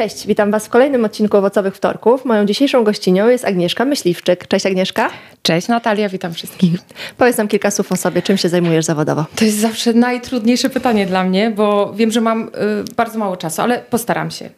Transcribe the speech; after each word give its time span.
Cześć, 0.00 0.26
witam 0.26 0.50
Was 0.50 0.66
w 0.66 0.68
kolejnym 0.68 1.04
odcinku 1.04 1.36
Owocowych 1.36 1.76
Wtorków. 1.76 2.24
Moją 2.24 2.44
dzisiejszą 2.46 2.84
gościnią 2.84 3.28
jest 3.28 3.44
Agnieszka 3.44 3.84
Myśliwczyk. 3.84 4.46
Cześć 4.46 4.66
Agnieszka. 4.66 5.10
Cześć 5.42 5.68
Natalia, 5.68 6.08
witam 6.08 6.34
wszystkich. 6.34 6.72
Powiedz 7.16 7.36
nam 7.36 7.48
kilka 7.48 7.70
słów 7.70 7.92
o 7.92 7.96
sobie, 7.96 8.22
czym 8.22 8.36
się 8.36 8.48
zajmujesz 8.48 8.84
zawodowo? 8.84 9.24
To 9.36 9.44
jest 9.44 9.58
zawsze 9.58 9.92
najtrudniejsze 9.92 10.70
pytanie 10.70 11.06
dla 11.06 11.24
mnie, 11.24 11.50
bo 11.50 11.92
wiem, 11.96 12.10
że 12.10 12.20
mam 12.20 12.42
y, 12.42 12.50
bardzo 12.96 13.18
mało 13.18 13.36
czasu, 13.36 13.62
ale 13.62 13.78
postaram 13.78 14.30
się. 14.30 14.44
Y, 14.44 14.50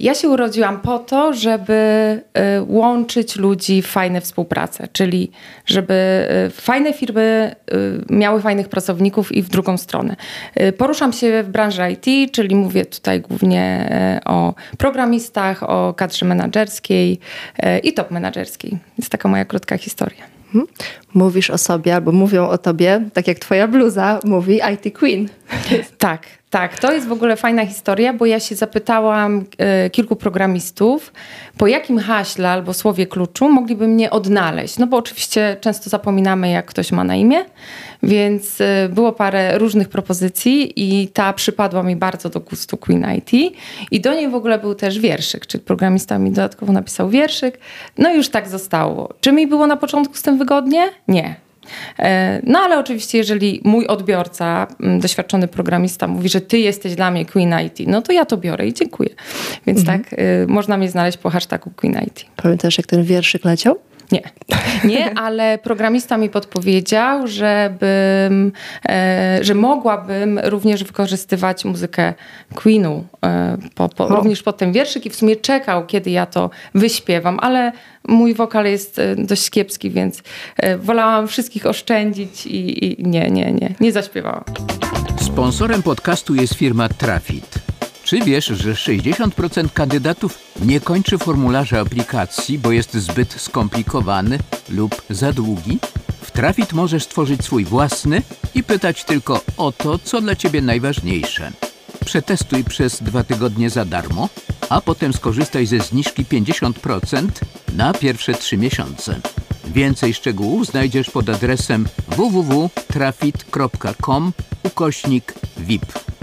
ja 0.00 0.14
się 0.14 0.28
urodziłam 0.28 0.80
po 0.80 0.98
to, 0.98 1.32
żeby 1.32 1.72
y, 2.58 2.62
łączyć 2.66 3.36
ludzi 3.36 3.82
w 3.82 3.86
fajne 3.86 4.20
współprace, 4.20 4.88
czyli 4.92 5.30
żeby 5.66 5.94
y, 6.46 6.50
fajne 6.50 6.92
firmy 6.92 7.54
y, 8.10 8.14
miały 8.14 8.40
fajnych 8.40 8.68
pracowników 8.68 9.32
i 9.32 9.42
w 9.42 9.48
drugą 9.48 9.76
stronę. 9.76 10.16
Y, 10.60 10.72
poruszam 10.72 11.12
się 11.12 11.42
w 11.42 11.48
branży 11.48 11.82
IT, 11.90 12.32
czyli 12.32 12.54
mówię 12.54 12.86
tutaj 12.86 13.20
głównie 13.20 13.90
o 14.24 14.54
programistach, 14.78 15.62
o 15.62 15.94
kadrze 15.94 16.26
menedżerskiej 16.26 17.18
i 17.82 17.92
top 17.92 18.10
menedżerskiej. 18.10 18.78
Jest 18.98 19.10
taka 19.10 19.28
moja 19.28 19.44
krótka 19.44 19.63
historia. 19.78 20.24
Mhm. 20.46 20.66
Mówisz 21.14 21.50
o 21.50 21.58
sobie, 21.58 21.94
albo 21.94 22.12
mówią 22.12 22.48
o 22.48 22.58
tobie, 22.58 23.08
tak 23.12 23.28
jak 23.28 23.38
twoja 23.38 23.68
bluza 23.68 24.20
mówi 24.24 24.60
IT 24.74 24.98
Queen. 24.98 25.28
Tak, 25.98 26.26
tak, 26.54 26.78
to 26.78 26.92
jest 26.92 27.06
w 27.06 27.12
ogóle 27.12 27.36
fajna 27.36 27.66
historia, 27.66 28.12
bo 28.12 28.26
ja 28.26 28.40
się 28.40 28.54
zapytałam 28.54 29.44
e, 29.58 29.90
kilku 29.90 30.16
programistów, 30.16 31.12
po 31.58 31.66
jakim 31.66 31.98
haśle 31.98 32.50
albo 32.50 32.74
słowie 32.74 33.06
kluczu 33.06 33.48
mogliby 33.48 33.88
mnie 33.88 34.10
odnaleźć. 34.10 34.78
No 34.78 34.86
bo 34.86 34.96
oczywiście 34.96 35.56
często 35.60 35.90
zapominamy, 35.90 36.50
jak 36.50 36.66
ktoś 36.66 36.92
ma 36.92 37.04
na 37.04 37.16
imię, 37.16 37.44
więc 38.02 38.60
e, 38.60 38.88
było 38.88 39.12
parę 39.12 39.58
różnych 39.58 39.88
propozycji 39.88 40.72
i 40.76 41.08
ta 41.08 41.32
przypadła 41.32 41.82
mi 41.82 41.96
bardzo 41.96 42.28
do 42.28 42.40
gustu 42.40 42.76
Queen 42.76 43.06
IT. 43.16 43.56
I 43.90 44.00
do 44.00 44.14
niej 44.14 44.28
w 44.28 44.34
ogóle 44.34 44.58
był 44.58 44.74
też 44.74 44.98
wierszyk, 44.98 45.46
czyli 45.46 45.64
programista 45.64 46.18
mi 46.18 46.30
dodatkowo 46.30 46.72
napisał 46.72 47.10
wierszyk. 47.10 47.58
No 47.98 48.12
i 48.12 48.16
już 48.16 48.28
tak 48.28 48.48
zostało. 48.48 49.14
Czy 49.20 49.32
mi 49.32 49.46
było 49.46 49.66
na 49.66 49.76
początku 49.76 50.14
z 50.14 50.22
tym 50.22 50.38
wygodnie? 50.38 50.88
Nie. 51.08 51.43
E, 51.98 52.40
no 52.46 52.58
ale 52.58 52.78
oczywiście, 52.78 53.18
jeżeli 53.18 53.60
mój 53.64 53.86
odbiorca, 53.86 54.66
mm, 54.80 55.00
doświadczony 55.00 55.48
programista 55.48 56.06
mówi, 56.06 56.28
że 56.28 56.40
ty 56.40 56.58
jesteś 56.58 56.94
dla 56.94 57.10
mnie 57.10 57.26
Queen 57.26 57.54
IT, 57.66 57.88
no 57.88 58.02
to 58.02 58.12
ja 58.12 58.24
to 58.24 58.36
biorę 58.36 58.66
i 58.66 58.72
dziękuję. 58.74 59.10
Więc 59.66 59.80
mhm. 59.80 60.02
tak, 60.02 60.12
y, 60.12 60.46
można 60.48 60.76
mnie 60.76 60.90
znaleźć 60.90 61.18
po 61.18 61.30
hashtagu 61.30 61.70
Queen 61.76 61.98
IT. 62.06 62.26
Pamiętasz, 62.36 62.78
jak 62.78 62.86
ten 62.86 63.04
wierszyk 63.04 63.44
leciał? 63.44 63.76
Nie. 64.12 64.22
Nie, 64.84 65.18
ale 65.18 65.58
programista 65.58 66.16
mi 66.16 66.30
podpowiedział, 66.30 67.26
żebym, 67.26 68.52
e, 68.88 69.38
że 69.40 69.54
mogłabym 69.54 70.38
również 70.38 70.84
wykorzystywać 70.84 71.64
muzykę 71.64 72.14
Queenu, 72.54 73.04
e, 73.24 73.56
po, 73.74 73.88
po, 73.88 74.08
również 74.08 74.42
pod 74.42 74.56
ten 74.56 74.72
wierszyk 74.72 75.06
i 75.06 75.10
w 75.10 75.16
sumie 75.16 75.36
czekał, 75.36 75.86
kiedy 75.86 76.10
ja 76.10 76.26
to 76.26 76.50
wyśpiewam, 76.74 77.38
ale 77.42 77.72
mój 78.08 78.34
wokal 78.34 78.64
jest 78.64 78.98
e, 78.98 79.16
dość 79.16 79.50
kiepski, 79.50 79.90
więc 79.90 80.22
e, 80.56 80.78
wolałam 80.78 81.28
wszystkich 81.28 81.66
oszczędzić 81.66 82.46
i, 82.46 82.84
i 82.84 83.04
nie, 83.08 83.30
nie, 83.30 83.52
nie, 83.52 83.74
nie 83.80 83.92
zaśpiewałam. 83.92 84.44
Sponsorem 85.20 85.82
podcastu 85.82 86.34
jest 86.34 86.54
firma 86.54 86.88
Trafit. 86.88 87.63
Czy 88.04 88.20
wiesz, 88.20 88.46
że 88.46 88.72
60% 88.72 89.72
kandydatów 89.72 90.38
nie 90.62 90.80
kończy 90.80 91.18
formularza 91.18 91.80
aplikacji, 91.80 92.58
bo 92.58 92.72
jest 92.72 92.94
zbyt 92.94 93.40
skomplikowany 93.40 94.38
lub 94.70 95.02
za 95.10 95.32
długi? 95.32 95.78
W 96.22 96.30
Trafit 96.30 96.72
możesz 96.72 97.04
stworzyć 97.04 97.44
swój 97.44 97.64
własny 97.64 98.22
i 98.54 98.62
pytać 98.62 99.04
tylko 99.04 99.40
o 99.56 99.72
to, 99.72 99.98
co 99.98 100.20
dla 100.20 100.36
Ciebie 100.36 100.62
najważniejsze. 100.62 101.52
Przetestuj 102.04 102.64
przez 102.64 103.02
dwa 103.02 103.24
tygodnie 103.24 103.70
za 103.70 103.84
darmo, 103.84 104.28
a 104.68 104.80
potem 104.80 105.12
skorzystaj 105.12 105.66
ze 105.66 105.78
zniżki 105.78 106.24
50% 106.24 107.28
na 107.72 107.92
pierwsze 107.92 108.34
trzy 108.34 108.56
miesiące. 108.56 109.20
Więcej 109.64 110.14
szczegółów 110.14 110.66
znajdziesz 110.66 111.10
pod 111.10 111.28
adresem 111.28 111.86
www.trafit.com 112.08 114.32
ukośnik 114.62 115.34
VIP. 115.58 116.13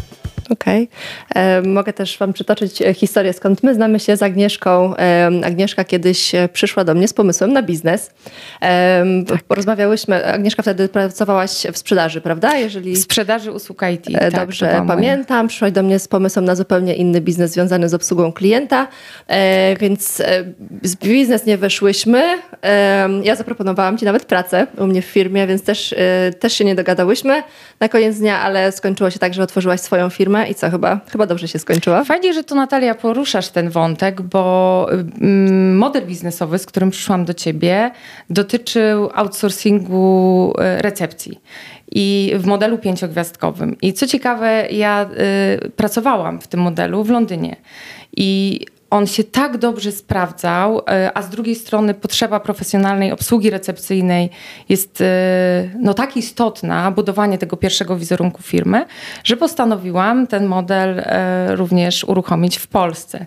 Okej. 0.49 0.89
Okay. 1.29 1.61
Mogę 1.61 1.93
też 1.93 2.17
Wam 2.17 2.33
przytoczyć 2.33 2.81
e, 2.81 2.93
historię, 2.93 3.33
skąd 3.33 3.63
my 3.63 3.75
znamy 3.75 3.99
się 3.99 4.17
z 4.17 4.23
Agnieszką. 4.23 4.93
Agnieszka 5.43 5.83
kiedyś 5.83 6.35
e, 6.35 6.49
przyszła 6.49 6.83
do 6.83 6.93
mnie 6.93 7.07
z 7.07 7.13
pomysłem 7.13 7.53
na 7.53 7.63
biznes. 7.63 8.11
Tak. 9.27 9.43
Porozmawiałyśmy, 9.47 10.25
Agnieszka 10.25 10.61
wtedy 10.61 10.89
pracowałaś 10.89 11.51
w 11.73 11.77
sprzedaży, 11.77 12.21
prawda? 12.21 12.57
Jeżeli... 12.57 12.95
W 12.95 12.99
sprzedaży 12.99 13.51
usług 13.51 13.81
IT. 13.93 14.07
E, 14.07 14.19
tak, 14.19 14.33
dobrze 14.33 14.67
tak, 14.67 14.87
pamiętam. 14.87 15.47
Przyszłaś 15.47 15.71
do 15.71 15.83
mnie 15.83 15.99
z 15.99 16.07
pomysłem 16.07 16.45
na 16.45 16.55
zupełnie 16.55 16.95
inny 16.95 17.21
biznes 17.21 17.51
związany 17.51 17.89
z 17.89 17.93
obsługą 17.93 18.31
klienta, 18.33 18.87
więc 19.79 20.21
z 20.83 20.95
biznes 20.95 21.45
nie 21.45 21.57
weszłyśmy. 21.57 22.23
Ja 23.23 23.35
zaproponowałam 23.35 23.97
Ci 23.97 24.05
nawet 24.05 24.25
pracę 24.25 24.67
u 24.77 24.87
mnie 24.87 25.01
w 25.01 25.05
firmie, 25.05 25.47
więc 25.47 25.63
też, 25.63 25.95
też 26.39 26.53
się 26.53 26.65
nie 26.65 26.75
dogadałyśmy 26.75 27.43
na 27.79 27.89
koniec 27.89 28.17
dnia, 28.17 28.39
ale 28.39 28.71
skończyło 28.71 29.09
się 29.09 29.19
tak, 29.19 29.33
że 29.33 29.43
otworzyłaś 29.43 29.79
swoją 29.79 30.09
firmę 30.09 30.40
i 30.45 30.55
co, 30.55 30.69
chyba, 30.69 30.99
chyba 31.11 31.25
dobrze 31.25 31.47
się 31.47 31.59
skończyła? 31.59 32.03
Fajnie, 32.03 32.33
że 32.33 32.43
tu 32.43 32.55
Natalia 32.55 32.95
poruszasz 32.95 33.49
ten 33.49 33.69
wątek, 33.69 34.21
bo 34.21 34.87
mm, 34.91 35.77
model 35.77 36.05
biznesowy, 36.05 36.59
z 36.59 36.65
którym 36.65 36.91
przyszłam 36.91 37.25
do 37.25 37.33
ciebie, 37.33 37.91
dotyczył 38.29 39.09
outsourcingu 39.13 40.53
e, 40.57 40.81
recepcji 40.81 41.39
i 41.91 42.33
w 42.35 42.45
modelu 42.45 42.77
pięciogwiazdkowym. 42.77 43.77
I 43.81 43.93
co 43.93 44.07
ciekawe, 44.07 44.67
ja 44.71 45.09
y, 45.65 45.69
pracowałam 45.69 46.41
w 46.41 46.47
tym 46.47 46.59
modelu 46.59 47.03
w 47.03 47.09
Londynie. 47.09 47.55
I 48.17 48.59
on 48.91 49.07
się 49.07 49.23
tak 49.23 49.57
dobrze 49.57 49.91
sprawdzał, 49.91 50.81
e, 50.89 51.17
a 51.17 51.21
z 51.21 51.29
drugiej 51.29 51.55
strony 51.55 51.93
potrzeba 51.93 52.39
profesjonalnej 52.39 53.11
obsługi 53.11 53.49
recepcyjnej 53.49 54.29
jest 54.69 55.01
e, 55.01 55.05
no, 55.79 55.93
tak 55.93 56.17
istotna, 56.17 56.91
budowanie 56.91 57.37
tego 57.37 57.57
pierwszego 57.57 57.97
wizerunku 57.97 58.41
firmy, 58.41 58.85
że 59.23 59.37
postanowiłam 59.37 60.27
ten 60.27 60.45
model 60.45 60.99
e, 60.99 61.55
również 61.55 62.03
uruchomić 62.03 62.57
w 62.57 62.67
Polsce. 62.67 63.25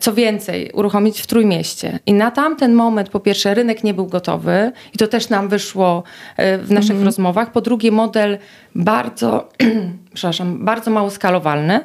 Co 0.00 0.14
więcej, 0.14 0.70
uruchomić 0.74 1.20
w 1.20 1.26
Trójmieście. 1.26 1.98
I 2.06 2.12
na 2.12 2.30
tamten 2.30 2.74
moment, 2.74 3.08
po 3.08 3.20
pierwsze, 3.20 3.54
rynek 3.54 3.84
nie 3.84 3.94
był 3.94 4.06
gotowy 4.06 4.72
i 4.94 4.98
to 4.98 5.06
też 5.06 5.28
nam 5.28 5.48
wyszło 5.48 6.02
w 6.38 6.70
naszych 6.70 6.90
mm 6.90 7.02
-hmm. 7.02 7.04
rozmowach. 7.04 7.52
Po 7.52 7.60
drugie, 7.60 7.90
model 7.90 8.38
bardzo, 8.74 9.48
przepraszam, 10.14 10.64
bardzo 10.64 10.90
mało 10.90 11.10
skalowalny, 11.10 11.80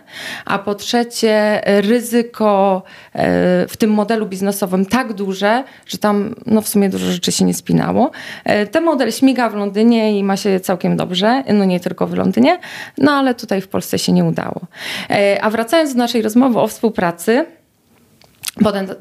a 0.46 0.60
po 0.60 0.76
trzecie 0.76 1.62
ryzyko 1.66 2.84
e, 3.14 3.68
w 3.68 3.78
tym 3.78 3.92
modelu 3.92 4.26
biznesowym 4.26 4.86
tak 4.86 5.14
duże, 5.14 5.64
że 5.86 5.98
tam 5.98 6.36
no 6.46 6.62
w 6.62 6.68
sumie 6.68 6.90
dużo 6.90 7.12
rzeczy 7.12 7.32
się 7.32 7.46
nie 7.46 7.54
spinało. 7.54 8.12
E, 8.44 8.66
ten 8.66 8.84
model 8.84 9.12
śmiga 9.12 9.50
w 9.50 9.56
Londynie 9.56 10.20
i 10.20 10.24
ma 10.24 10.38
się 10.38 10.60
całkiem 10.60 10.98
dobrze, 10.98 11.44
no 11.54 11.66
nie 11.66 11.80
tylko 11.80 12.08
w 12.08 12.14
Londynie, 12.14 12.60
no 12.98 13.12
ale 13.12 13.36
tutaj 13.36 13.62
w 13.62 13.68
Polsce 13.68 14.00
się 14.00 14.12
nie 14.12 14.24
udało. 14.24 14.62
E, 15.10 15.42
a 15.42 15.50
wracając 15.50 15.94
do 15.94 15.98
naszej 15.98 16.22
rozmowy 16.22 16.60
o 16.60 16.68
współpracy, 16.68 17.46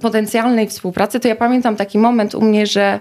potencjalnej 0.01 0.69
współpracy, 0.69 1.21
to 1.21 1.29
ja 1.29 1.37
pamiętam 1.37 1.77
taki 1.77 1.99
moment 1.99 2.35
u 2.35 2.43
mnie, 2.43 2.67
że 2.67 3.01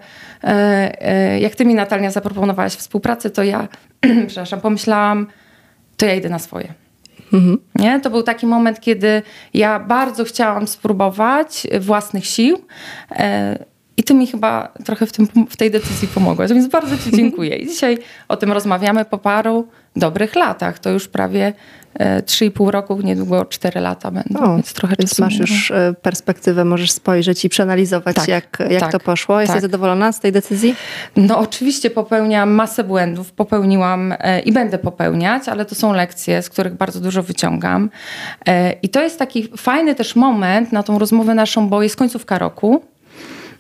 jak 1.40 1.56
ty 1.56 1.66
mi 1.66 1.76
Natalia 1.76 2.12
zaproponowałaś 2.12 2.74
współpracę, 2.74 3.30
to 3.30 3.44
ja 3.44 3.68
przepraszam, 4.28 4.62
pomyślałam, 4.62 5.28
to 5.98 6.06
ja 6.06 6.14
idę 6.14 6.30
na 6.30 6.40
swoje. 6.40 6.74
Mhm. 7.34 7.58
Nie? 7.76 8.00
To 8.00 8.10
był 8.10 8.24
taki 8.24 8.48
moment, 8.48 8.80
kiedy 8.80 9.22
ja 9.54 9.80
bardzo 9.80 10.24
chciałam 10.24 10.68
spróbować 10.68 11.68
własnych 11.80 12.26
sił. 12.26 12.58
E, 13.12 13.66
I 13.98 14.04
ty 14.04 14.14
mi 14.14 14.28
chyba 14.28 14.74
trochę 14.86 15.06
w, 15.06 15.12
tym, 15.12 15.28
w 15.50 15.58
tej 15.58 15.72
decyzji 15.72 16.08
pomogłaś, 16.08 16.50
więc 16.50 16.68
bardzo 16.68 16.98
Ci 16.98 17.12
dziękuję. 17.12 17.56
I 17.56 17.68
dzisiaj 17.68 17.98
o 18.28 18.38
tym 18.38 18.52
rozmawiamy 18.52 19.06
po 19.06 19.18
paru 19.18 19.68
dobrych 19.96 20.36
latach. 20.36 20.80
To 20.80 20.90
już 20.90 21.08
prawie 21.08 21.54
3,5 22.00 22.68
e, 22.68 22.72
roku, 22.72 23.02
niedługo 23.02 23.46
4 23.46 23.80
lata 23.80 24.12
będą, 24.12 24.40
o, 24.40 24.56
więc 24.56 24.74
trochę 24.74 24.96
więc 25.00 25.10
czasu 25.10 25.22
masz 25.22 25.38
już 25.38 25.72
e, 25.72 25.94
perspektywę, 26.02 26.66
możesz 26.66 26.92
spojrzeć 26.92 27.46
i 27.46 27.50
przeanalizować, 27.50 28.16
tak, 28.16 28.28
jak, 28.28 28.58
jak 28.70 28.80
tak, 28.80 28.92
to 28.92 29.00
poszło. 29.00 29.42
Jesteś 29.42 29.56
tak. 29.56 29.62
zadowolona 29.62 30.12
z 30.12 30.20
tej 30.20 30.32
decyzji? 30.32 30.76
No 31.16 31.40
oczywiście 31.40 31.90
popełniam 31.90 32.52
masę 32.52 32.84
błędów, 32.84 33.32
popełniłam 33.32 34.14
e, 34.20 34.40
i 34.40 34.52
będę 34.52 34.78
popełniać, 34.78 35.50
ale 35.50 35.66
to 35.66 35.76
są 35.76 35.94
lekcje, 35.94 36.42
z 36.42 36.50
których 36.50 36.74
bardzo 36.74 37.00
dużo 37.00 37.24
wyciągam. 37.24 37.90
I 38.82 38.90
to 38.90 39.02
jest 39.02 39.20
taki 39.20 39.50
fajny 39.58 39.96
też 39.96 40.16
moment 40.16 40.72
na 40.72 40.84
tą 40.84 41.00
rozmowę 41.00 41.34
naszą, 41.34 41.70
bo 41.70 41.84
jest 41.84 41.96
końcówka 41.96 42.40
roku. 42.40 42.82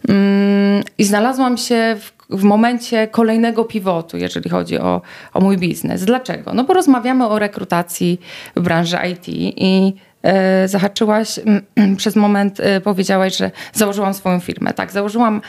Mm, 0.09 0.83
I 0.97 1.03
znalazłam 1.03 1.57
się 1.57 1.97
w 1.99 2.15
w 2.29 2.43
momencie 2.43 3.07
kolejnego 3.07 3.65
pivotu, 3.65 4.17
jeżeli 4.17 4.49
chodzi 4.49 4.79
o, 4.79 5.01
o 5.33 5.41
mój 5.41 5.57
biznes. 5.57 6.05
Dlaczego? 6.05 6.53
No 6.53 6.63
bo 6.63 6.73
rozmawiamy 6.73 7.27
o 7.27 7.39
rekrutacji 7.39 8.21
w 8.55 8.61
branży 8.61 8.97
IT 9.11 9.27
i 9.27 9.95
e, 10.23 10.67
zahaczyłaś, 10.67 11.39
przez 11.97 12.15
moment 12.15 12.59
e, 12.59 12.81
powiedziałaś, 12.81 13.37
że 13.37 13.51
założyłam 13.73 14.13
swoją 14.13 14.39
firmę. 14.39 14.73
Tak, 14.73 14.91
założyłam 14.91 15.41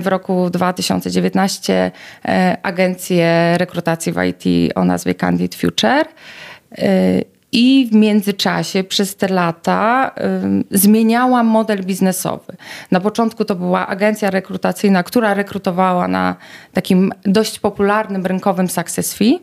w 0.00 0.06
roku 0.06 0.50
2019 0.50 1.90
agencję 2.62 3.54
rekrutacji 3.58 4.12
w 4.12 4.16
IT 4.22 4.72
o 4.74 4.84
nazwie 4.84 5.14
Candid 5.14 5.54
Future. 5.54 6.04
I 7.54 7.88
w 7.92 7.94
międzyczasie 7.94 8.84
przez 8.84 9.16
te 9.16 9.28
lata 9.28 10.10
y, 10.70 10.78
zmieniałam 10.78 11.46
model 11.46 11.84
biznesowy. 11.84 12.56
Na 12.90 13.00
początku 13.00 13.44
to 13.44 13.54
była 13.54 13.86
agencja 13.86 14.30
rekrutacyjna, 14.30 15.02
która 15.02 15.34
rekrutowała 15.34 16.08
na 16.08 16.36
takim 16.72 17.12
dość 17.24 17.58
popularnym 17.58 18.26
rynkowym 18.26 18.68
success 18.68 19.14
fee. 19.14 19.40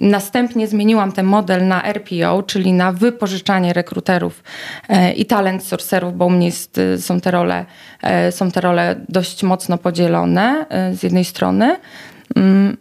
Następnie 0.00 0.68
zmieniłam 0.68 1.12
ten 1.12 1.26
model 1.26 1.66
na 1.66 1.82
RPO, 1.82 2.42
czyli 2.42 2.72
na 2.72 2.92
wypożyczanie 2.92 3.72
rekruterów 3.72 4.42
e, 4.88 5.12
i 5.12 5.26
talent 5.26 5.64
sourcerów, 5.64 6.16
bo 6.16 6.26
u 6.26 6.30
mnie 6.30 6.46
jest, 6.46 6.78
y, 6.78 7.02
są, 7.02 7.20
te 7.20 7.30
role, 7.30 7.64
e, 8.02 8.32
są 8.32 8.50
te 8.50 8.60
role 8.60 8.96
dość 9.08 9.42
mocno 9.42 9.78
podzielone 9.78 10.66
e, 10.68 10.94
z 10.94 11.02
jednej 11.02 11.24
strony. 11.24 11.76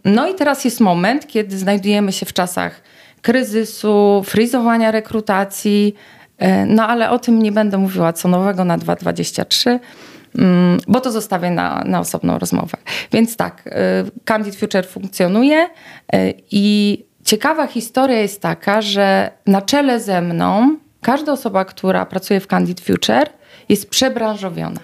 No 0.06 0.28
i 0.30 0.36
teraz 0.36 0.66
jest 0.66 0.80
moment, 0.80 1.28
kiedy 1.28 1.58
znajdujemy 1.58 2.12
się 2.12 2.26
w 2.26 2.34
czasach 2.34 2.82
kryzysu, 3.22 4.22
frizowania 4.26 4.92
rekrutacji. 4.92 5.96
E, 6.38 6.66
no 6.66 6.88
ale 6.88 7.10
o 7.10 7.20
tym 7.20 7.42
nie 7.42 7.52
będę 7.52 7.78
mówiła 7.78 8.14
co 8.14 8.28
nowego 8.28 8.66
na 8.66 8.78
2.23, 8.78 9.80
mm, 10.38 10.80
bo 10.88 11.00
to 11.02 11.12
zostawię 11.12 11.52
na, 11.52 11.84
na 11.86 12.00
osobną 12.00 12.40
rozmowę. 12.40 12.78
Więc 13.12 13.36
tak, 13.38 13.64
e, 13.66 13.72
Candid 14.26 14.56
Future 14.56 14.88
funkcjonuje 14.88 15.70
e, 16.14 16.34
i 16.52 16.98
ciekawa 17.24 17.68
historia 17.68 18.20
jest 18.20 18.42
taka, 18.42 18.82
że 18.82 19.32
na 19.48 19.62
czele 19.62 20.00
ze 20.00 20.22
mną 20.22 20.76
każda 21.02 21.32
osoba, 21.32 21.66
która 21.66 22.06
pracuje 22.06 22.40
w 22.40 22.48
Candid 22.48 22.82
Future 22.82 23.30
jest 23.70 23.90
przebranżowiona 23.90 24.80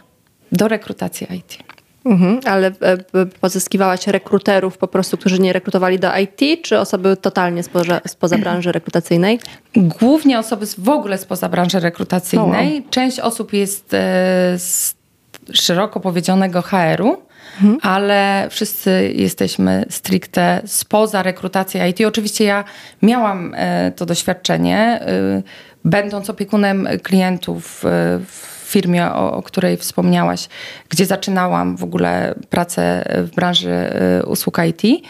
do 0.51 0.67
rekrutacji 0.67 1.27
IT. 1.35 1.76
Mhm, 2.05 2.39
ale 2.45 2.67
e, 2.67 3.25
pozyskiwałaś 3.41 4.07
rekruterów 4.07 4.77
po 4.77 4.87
prostu, 4.87 5.17
którzy 5.17 5.39
nie 5.39 5.53
rekrutowali 5.53 5.99
do 5.99 6.17
IT, 6.17 6.61
czy 6.63 6.79
osoby 6.79 7.17
totalnie 7.17 7.63
spoza, 7.63 8.01
spoza 8.07 8.37
branży 8.37 8.71
rekrutacyjnej? 8.71 9.39
Głównie 9.75 10.39
osoby 10.39 10.65
w 10.77 10.89
ogóle 10.89 11.17
spoza 11.17 11.49
branży 11.49 11.79
rekrutacyjnej. 11.79 12.77
Oh. 12.77 12.89
Część 12.89 13.19
osób 13.19 13.53
jest 13.53 13.93
e, 13.93 13.97
z 14.57 14.95
szeroko 15.53 15.99
powiedzianego 15.99 16.61
HR-u, 16.61 17.17
mhm. 17.61 17.77
ale 17.81 18.47
wszyscy 18.49 19.11
jesteśmy 19.15 19.85
stricte 19.89 20.61
spoza 20.65 21.23
rekrutacji 21.23 21.79
IT. 21.89 22.01
Oczywiście 22.07 22.43
ja 22.45 22.63
miałam 23.01 23.53
e, 23.57 23.91
to 23.91 24.05
doświadczenie, 24.05 24.99
będąc 25.85 26.29
opiekunem 26.29 26.87
klientów 27.03 27.83
w 27.83 28.56
firmie, 28.67 29.11
o, 29.11 29.33
o, 29.33 29.43
której 29.43 29.77
wspomniałaś, 29.77 30.47
gdzie 30.89 31.05
zaczynałam 31.05 31.77
w 31.77 31.83
ogóle 31.83 32.35
pracę 32.49 33.05
w 33.23 33.35
branży 33.35 33.93
y, 34.21 34.25
usług 34.25 34.57
IT 34.69 35.03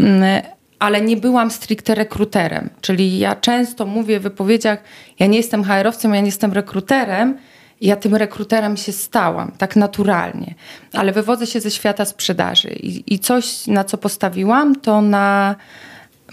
mm, 0.00 0.42
ale 0.78 1.00
nie 1.00 1.16
byłam 1.16 1.50
stricte 1.50 1.94
rekruterem. 1.94 2.70
Czyli 2.80 3.18
ja 3.18 3.36
często 3.36 3.86
mówię 3.86 4.20
w 4.20 4.22
wypowiedziach, 4.22 4.78
ja 5.18 5.26
nie 5.26 5.36
jestem 5.36 5.64
HR-owcem, 5.64 6.14
ja 6.14 6.20
nie 6.20 6.26
jestem 6.26 6.52
rekruterem, 6.52 7.38
ja 7.80 7.96
tym 7.96 8.14
rekruterem 8.14 8.76
się 8.76 8.92
stałam, 8.92 9.52
tak 9.58 9.76
naturalnie. 9.76 10.54
Ale 10.92 11.12
wywodzę 11.12 11.46
się 11.46 11.60
ze 11.60 11.70
świata 11.70 12.04
sprzedaży 12.04 12.68
i, 12.68 13.14
i 13.14 13.18
coś, 13.18 13.66
na 13.66 13.84
co 13.84 13.98
postawiłam, 13.98 14.80
to 14.80 15.00
na 15.00 15.56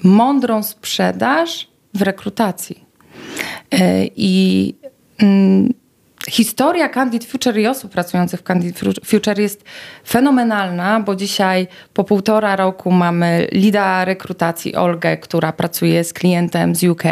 mądrą 0.04 0.64
sprzedaż 0.64 1.68
w 1.94 2.02
rekrutacji. 2.02 2.86
Y, 3.74 4.10
I 4.16 4.74
mm, 5.18 5.74
Historia 6.30 6.90
Candid 6.90 7.26
Future 7.26 7.58
i 7.58 7.68
osób 7.68 7.92
pracujących 7.92 8.40
w 8.40 8.44
Candid 8.44 8.80
Future 9.06 9.40
jest 9.40 9.64
fenomenalna, 10.08 11.00
bo 11.00 11.16
dzisiaj 11.16 11.68
po 11.94 12.04
półtora 12.04 12.56
roku 12.56 12.92
mamy 12.92 13.48
lida 13.52 14.06
rekrutacji 14.06 14.76
Olgę, 14.76 15.18
która 15.18 15.52
pracuje 15.52 16.04
z 16.04 16.14
klientem 16.14 16.76
z 16.76 16.84
UK. 16.84 17.04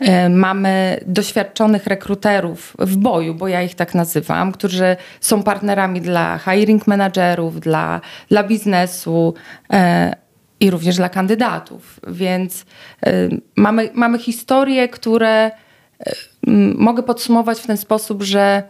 E, 0.00 0.28
mamy 0.28 1.00
doświadczonych 1.06 1.86
rekruterów 1.86 2.76
w 2.78 2.96
boju, 2.96 3.34
bo 3.34 3.48
ja 3.48 3.62
ich 3.62 3.74
tak 3.74 3.94
nazywam, 3.94 4.52
którzy 4.52 4.96
są 5.20 5.42
partnerami 5.42 6.00
dla 6.00 6.38
hiring 6.38 6.86
managerów, 6.86 7.60
dla, 7.60 8.00
dla 8.28 8.44
biznesu 8.44 9.34
e, 9.72 10.16
i 10.60 10.70
również 10.70 10.96
dla 10.96 11.08
kandydatów. 11.08 12.00
Więc 12.08 12.66
e, 13.06 13.28
mamy, 13.56 13.90
mamy 13.94 14.18
historie, 14.18 14.88
które 14.88 15.50
mogę 16.76 17.02
podsumować 17.02 17.60
w 17.60 17.66
ten 17.66 17.76
sposób, 17.76 18.22
że 18.22 18.62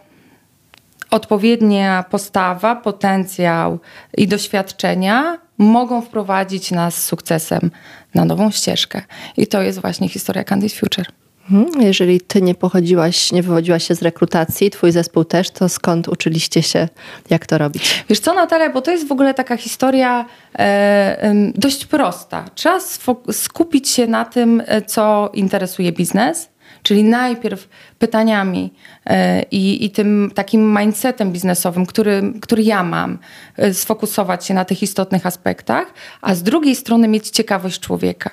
odpowiednia 1.11 2.05
postawa, 2.09 2.75
potencjał 2.75 3.79
i 4.17 4.27
doświadczenia 4.27 5.37
mogą 5.57 6.01
wprowadzić 6.01 6.71
nas 6.71 6.95
z 6.95 7.03
sukcesem 7.03 7.71
na 8.15 8.25
nową 8.25 8.51
ścieżkę. 8.51 9.01
I 9.37 9.47
to 9.47 9.61
jest 9.61 9.81
właśnie 9.81 10.09
historia 10.09 10.43
Candid 10.43 10.73
Future. 10.73 11.05
Mhm. 11.51 11.81
Jeżeli 11.81 12.21
ty 12.21 12.41
nie 12.41 12.55
pochodziłaś, 12.55 13.31
nie 13.31 13.43
wywodziłaś 13.43 13.87
się 13.87 13.95
z 13.95 14.01
rekrutacji, 14.01 14.69
twój 14.69 14.91
zespół 14.91 15.23
też, 15.25 15.49
to 15.49 15.69
skąd 15.69 16.07
uczyliście 16.07 16.63
się, 16.63 16.87
jak 17.29 17.45
to 17.45 17.57
robić? 17.57 18.05
Wiesz 18.09 18.19
co, 18.19 18.33
Natalia, 18.33 18.69
bo 18.69 18.81
to 18.81 18.91
jest 18.91 19.07
w 19.07 19.11
ogóle 19.11 19.33
taka 19.33 19.57
historia 19.57 20.25
e, 20.59 21.33
dość 21.55 21.85
prosta. 21.85 22.45
Trzeba 22.55 22.79
skupić 23.31 23.89
się 23.89 24.07
na 24.07 24.25
tym, 24.25 24.63
e, 24.65 24.81
co 24.81 25.29
interesuje 25.33 25.91
biznes, 25.91 26.49
Czyli 26.87 27.03
najpierw 27.03 27.67
pytaniami 27.99 28.73
e, 29.05 29.41
i, 29.41 29.85
i 29.85 29.89
tym 29.89 30.31
takim 30.35 30.79
mindsetem 30.79 31.31
biznesowym, 31.31 31.85
który, 31.85 32.33
który 32.41 32.63
ja 32.63 32.83
mam, 32.83 33.17
e, 33.57 33.73
sfokusować 33.73 34.45
się 34.45 34.53
na 34.53 34.65
tych 34.65 34.83
istotnych 34.83 35.25
aspektach, 35.25 35.93
a 36.21 36.35
z 36.35 36.43
drugiej 36.43 36.75
strony 36.75 37.07
mieć 37.07 37.29
ciekawość 37.29 37.79
człowieka 37.79 38.29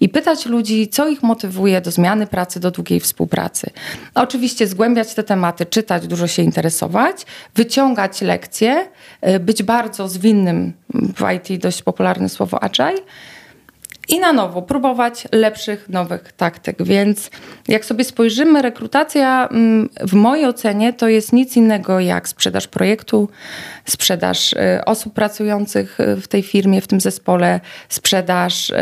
i 0.00 0.08
pytać 0.08 0.46
ludzi, 0.46 0.88
co 0.88 1.08
ich 1.08 1.22
motywuje 1.22 1.80
do 1.80 1.90
zmiany 1.90 2.26
pracy, 2.26 2.60
do 2.60 2.70
długiej 2.70 3.00
współpracy. 3.00 3.70
Oczywiście 4.14 4.66
zgłębiać 4.66 5.14
te 5.14 5.22
tematy, 5.22 5.66
czytać, 5.66 6.06
dużo 6.06 6.26
się 6.26 6.42
interesować, 6.42 7.26
wyciągać 7.54 8.20
lekcje, 8.20 8.88
e, 9.20 9.40
być 9.40 9.62
bardzo 9.62 10.08
zwinnym, 10.08 10.72
w 10.94 11.24
IT 11.32 11.60
dość 11.62 11.82
popularne 11.82 12.28
słowo 12.28 12.62
agile, 12.62 13.02
i 14.10 14.20
na 14.20 14.32
nowo 14.32 14.62
próbować 14.62 15.28
lepszych, 15.32 15.88
nowych 15.88 16.32
taktyk. 16.32 16.82
Więc 16.82 17.30
jak 17.68 17.84
sobie 17.84 18.04
spojrzymy, 18.04 18.62
rekrutacja 18.62 19.48
mm, 19.48 19.88
w 20.00 20.14
mojej 20.14 20.46
ocenie 20.46 20.92
to 20.92 21.08
jest 21.08 21.32
nic 21.32 21.56
innego 21.56 22.00
jak 22.00 22.28
sprzedaż 22.28 22.68
projektu, 22.68 23.28
sprzedaż 23.84 24.52
y, 24.52 24.56
osób 24.86 25.14
pracujących 25.14 26.00
y, 26.00 26.16
w 26.16 26.28
tej 26.28 26.42
firmie, 26.42 26.80
w 26.80 26.86
tym 26.86 27.00
zespole, 27.00 27.60
sprzedaż 27.88 28.70
y, 28.70 28.74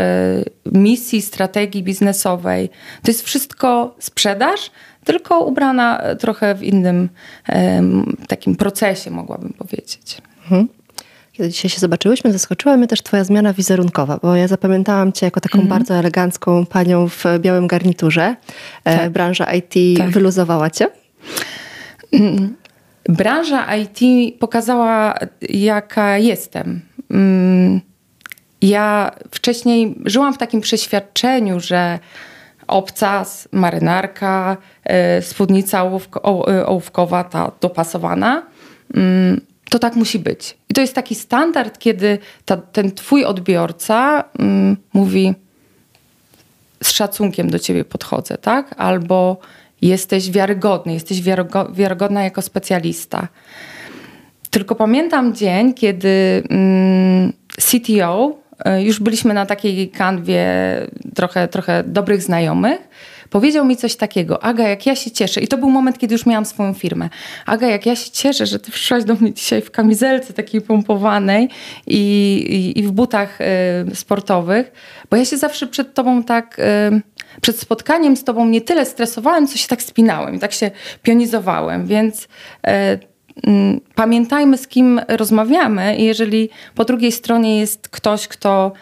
misji, 0.73 1.23
strategii 1.23 1.83
biznesowej. 1.83 2.71
To 3.03 3.11
jest 3.11 3.23
wszystko 3.23 3.97
sprzedaż, 3.99 4.71
tylko 5.05 5.41
ubrana 5.41 6.03
trochę 6.19 6.55
w 6.55 6.63
innym 6.63 7.09
takim 8.29 8.57
procesie, 8.57 9.11
mogłabym 9.11 9.53
powiedzieć. 9.53 10.23
Mhm. 10.43 10.78
Kiedy 11.39 11.51
dzisiaj 11.51 11.71
się 11.71 11.81
zobaczyłyśmy, 11.81 12.33
zaskoczyła 12.33 12.77
mnie 12.77 12.87
też 12.87 13.03
twoja 13.03 13.25
zmiana 13.25 13.53
wizerunkowa, 13.53 14.19
bo 14.23 14.37
ja 14.37 14.49
zapamiętałam 14.49 15.13
cię 15.13 15.27
jako 15.27 15.41
taką 15.41 15.59
mm. 15.59 15.69
bardzo 15.69 15.95
elegancką 15.95 16.67
panią 16.67 17.09
w 17.09 17.25
białym 17.39 17.67
garniturze. 17.67 18.37
E, 18.85 18.99
tak. 18.99 19.11
Branża 19.11 19.47
IT 19.55 19.99
tak. 19.99 20.11
wyluzowała 20.11 20.71
cię? 20.71 20.87
Mm. 22.13 22.57
Branża 23.09 23.77
IT 23.77 24.01
pokazała, 24.39 25.15
jaka 25.49 26.19
jestem. 26.19 26.81
Mm. 27.11 27.81
Ja 28.63 29.11
wcześniej 29.31 29.99
żyłam 30.05 30.35
w 30.35 30.39
takim 30.39 30.61
przeświadczeniu, 30.61 31.61
że 31.61 31.99
obcas, 32.67 33.49
marynarka, 33.53 34.57
e, 34.85 35.23
spódnica 35.23 35.85
ołówkowa, 36.67 37.25
ta 37.25 37.53
dopasowana, 37.61 38.43
to 39.71 39.79
tak 39.79 39.97
musi 39.97 40.19
być. 40.19 40.57
I 40.69 40.75
to 40.75 40.81
jest 40.81 40.95
taki 40.95 41.15
standard, 41.15 41.79
kiedy 41.79 42.19
ta, 42.45 42.57
ten 42.57 42.93
twój 42.93 43.25
odbiorca 43.25 44.25
mm, 44.39 44.77
mówi 44.93 45.35
z 46.83 46.91
szacunkiem 46.91 47.51
do 47.51 47.59
ciebie 47.59 47.85
podchodzę, 47.85 48.39
tak? 48.39 48.75
Albo 48.79 49.37
jesteś 49.83 50.31
wiarygodny, 50.31 50.95
jesteś 50.95 51.23
wiarygodna 51.73 52.25
jako 52.25 52.43
specjalista. 52.43 53.29
Tylko 54.51 54.75
pamiętam 54.75 55.35
dzień, 55.35 55.75
kiedy 55.75 56.43
mm, 56.51 57.33
CTO, 57.61 58.39
y, 58.79 58.83
już 58.83 59.01
byliśmy 59.01 59.35
na 59.35 59.47
takiej 59.47 59.91
kanwie 59.91 60.47
trochę, 61.15 61.49
trochę 61.49 61.85
dobrych 61.85 62.23
znajomych, 62.23 62.79
powiedział 63.31 63.65
mi 63.65 63.77
coś 63.77 63.97
takiego. 63.97 64.43
Aga, 64.43 64.69
jak 64.69 64.87
ja 64.87 64.97
się 64.97 65.11
cieszę. 65.11 65.41
I 65.41 65.49
to 65.49 65.59
był 65.59 65.71
moment, 65.71 65.99
kiedy 65.99 66.15
już 66.15 66.27
miałam 66.27 66.45
swoją 66.45 66.75
firmę. 66.75 67.09
Aga, 67.47 67.67
jak 67.67 67.87
ja 67.87 67.97
się 67.97 68.11
cieszę, 68.11 68.47
że 68.47 68.59
ty 68.59 68.71
przyszłaś 68.71 69.05
do 69.05 69.15
mnie 69.15 69.33
dzisiaj 69.33 69.63
w 69.63 69.71
kamizelce 69.71 70.33
takiej 70.33 70.61
pompowanej 70.61 71.49
i, 71.87 71.97
i, 72.77 72.79
i 72.79 72.83
w 72.83 72.91
butach 72.91 73.39
y, 73.41 73.97
sportowych, 73.97 74.73
bo 75.11 75.17
ja 75.17 75.25
się 75.25 75.37
zawsze 75.37 75.67
przed 75.67 75.95
tobą 75.95 76.23
tak... 76.23 76.59
Y, 76.59 77.19
przed 77.41 77.61
spotkaniem 77.61 78.17
z 78.17 78.25
tobą 78.25 78.47
nie 78.47 78.61
tyle 78.61 78.87
stresowałem, 78.87 79.47
co 79.47 79.59
się 79.59 79.69
tak 79.69 79.83
spinałem 79.83 80.39
tak 80.39 80.53
się 80.53 80.71
pionizowałem, 81.03 81.87
więc 81.87 82.29
e, 82.67 82.99
m, 83.47 83.81
pamiętajmy 83.95 84.59
z 84.59 84.69
kim 84.69 85.01
rozmawiamy 85.09 85.97
i 85.97 86.05
jeżeli 86.05 86.51
po 86.75 86.85
drugiej 86.85 87.13
stronie 87.13 87.61
jest 87.61 87.89
ktoś, 87.89 88.29
kto 88.29 88.73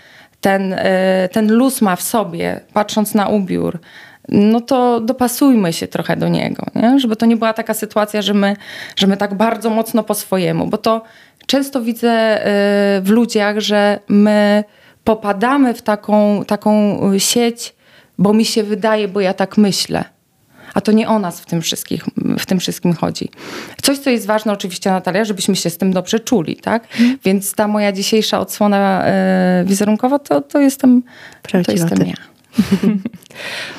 ten, 0.41 0.73
e, 0.73 1.29
ten 1.33 1.53
luz 1.53 1.83
ma 1.83 1.97
w 1.97 2.03
sobie, 2.03 2.61
patrząc 2.73 3.15
na 3.15 3.29
ubiór, 3.29 3.79
no 4.28 4.61
to 4.61 5.00
dopasujmy 5.00 5.73
się 5.73 5.88
trochę 5.88 6.16
do 6.16 6.28
niego, 6.28 6.66
nie? 6.75 7.00
żeby 7.00 7.16
to 7.16 7.26
nie 7.26 7.37
była 7.37 7.52
taka 7.52 7.75
sytuacja, 7.75 8.23
że 8.23 8.35
my, 8.35 8.56
że 8.97 9.06
my 9.06 9.16
tak 9.16 9.35
bardzo 9.35 9.71
mocno 9.71 10.02
po 10.02 10.14
swojemu, 10.14 10.66
bo 10.66 10.78
to 10.78 11.02
często 11.47 11.83
widzę 11.83 12.11
e, 12.11 13.00
w 13.00 13.11
ludziach, 13.11 13.61
że 13.61 14.00
my 14.09 14.64
popadamy 15.04 15.75
w 15.75 15.83
taką, 15.83 16.45
taką 16.45 17.00
sieć, 17.18 17.75
bo 18.18 18.33
mi 18.33 18.45
się 18.45 18.62
wydaje, 18.62 19.09
bo 19.09 19.21
ja 19.21 19.35
tak 19.35 19.59
myślę. 19.59 20.04
A 20.75 20.80
to 20.80 20.92
nie 20.92 21.09
o 21.09 21.18
nas 21.18 21.40
w 21.40 21.47
tym, 21.47 21.62
wszystkich, 21.62 22.04
w 22.38 22.47
tym 22.47 22.61
wszystkim 22.61 22.95
chodzi. 22.95 23.28
Coś, 23.83 23.99
co 23.99 24.11
jest 24.11 24.26
ważne 24.26 24.52
oczywiście, 24.52 24.90
Natalia, 24.90 25.25
żebyśmy 25.25 25.56
się 25.56 25.71
z 25.71 25.78
tym 25.78 25.92
dobrze 25.92 26.21
czuli, 26.21 26.56
tak? 26.56 26.88
Mm. 27.00 27.18
Więc 27.25 27.54
ta 27.54 27.68
moja 27.68 27.92
dzisiejsza 27.92 28.40
odsłona 28.40 29.04
e, 29.04 29.64
wizerunkowa, 29.66 30.18
to, 30.18 30.40
to 30.40 30.61
jestem, 30.61 31.02
to 31.66 31.73
jestem 31.73 32.06
ja. 32.06 32.14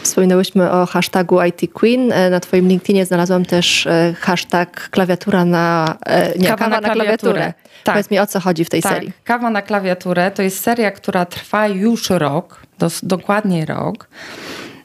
Wspominałyśmy 0.02 0.72
o 0.72 0.86
hashtagu 0.86 1.44
IT 1.44 1.74
Queen. 1.74 2.12
E, 2.12 2.30
na 2.30 2.40
twoim 2.40 2.68
LinkedInie 2.68 3.06
znalazłam 3.06 3.46
też 3.46 3.88
e, 3.88 4.14
hashtag 4.20 4.90
klawiatura 4.90 5.46
na... 5.46 5.96
E, 6.06 6.38
nie, 6.38 6.48
kawa, 6.48 6.58
kawa 6.58 6.82
na, 6.82 6.88
na 6.88 6.94
klawiaturę. 6.94 7.34
klawiaturę. 7.34 7.54
Tak. 7.84 7.96
Powiedz 7.96 8.12
mi, 8.12 8.20
o 8.20 8.28
co 8.28 8.40
chodzi 8.40 8.66
w 8.66 8.70
tej 8.70 8.82
tak. 8.82 8.94
serii. 8.94 9.12
Kawa 9.24 9.50
na 9.50 9.62
klawiaturę 9.62 10.32
to 10.32 10.42
jest 10.42 10.64
seria, 10.64 10.92
która 10.92 11.26
trwa 11.26 11.68
już 11.68 12.10
rok, 12.10 12.62
dos, 12.80 13.00
dokładnie 13.04 13.66
rok. 13.66 14.08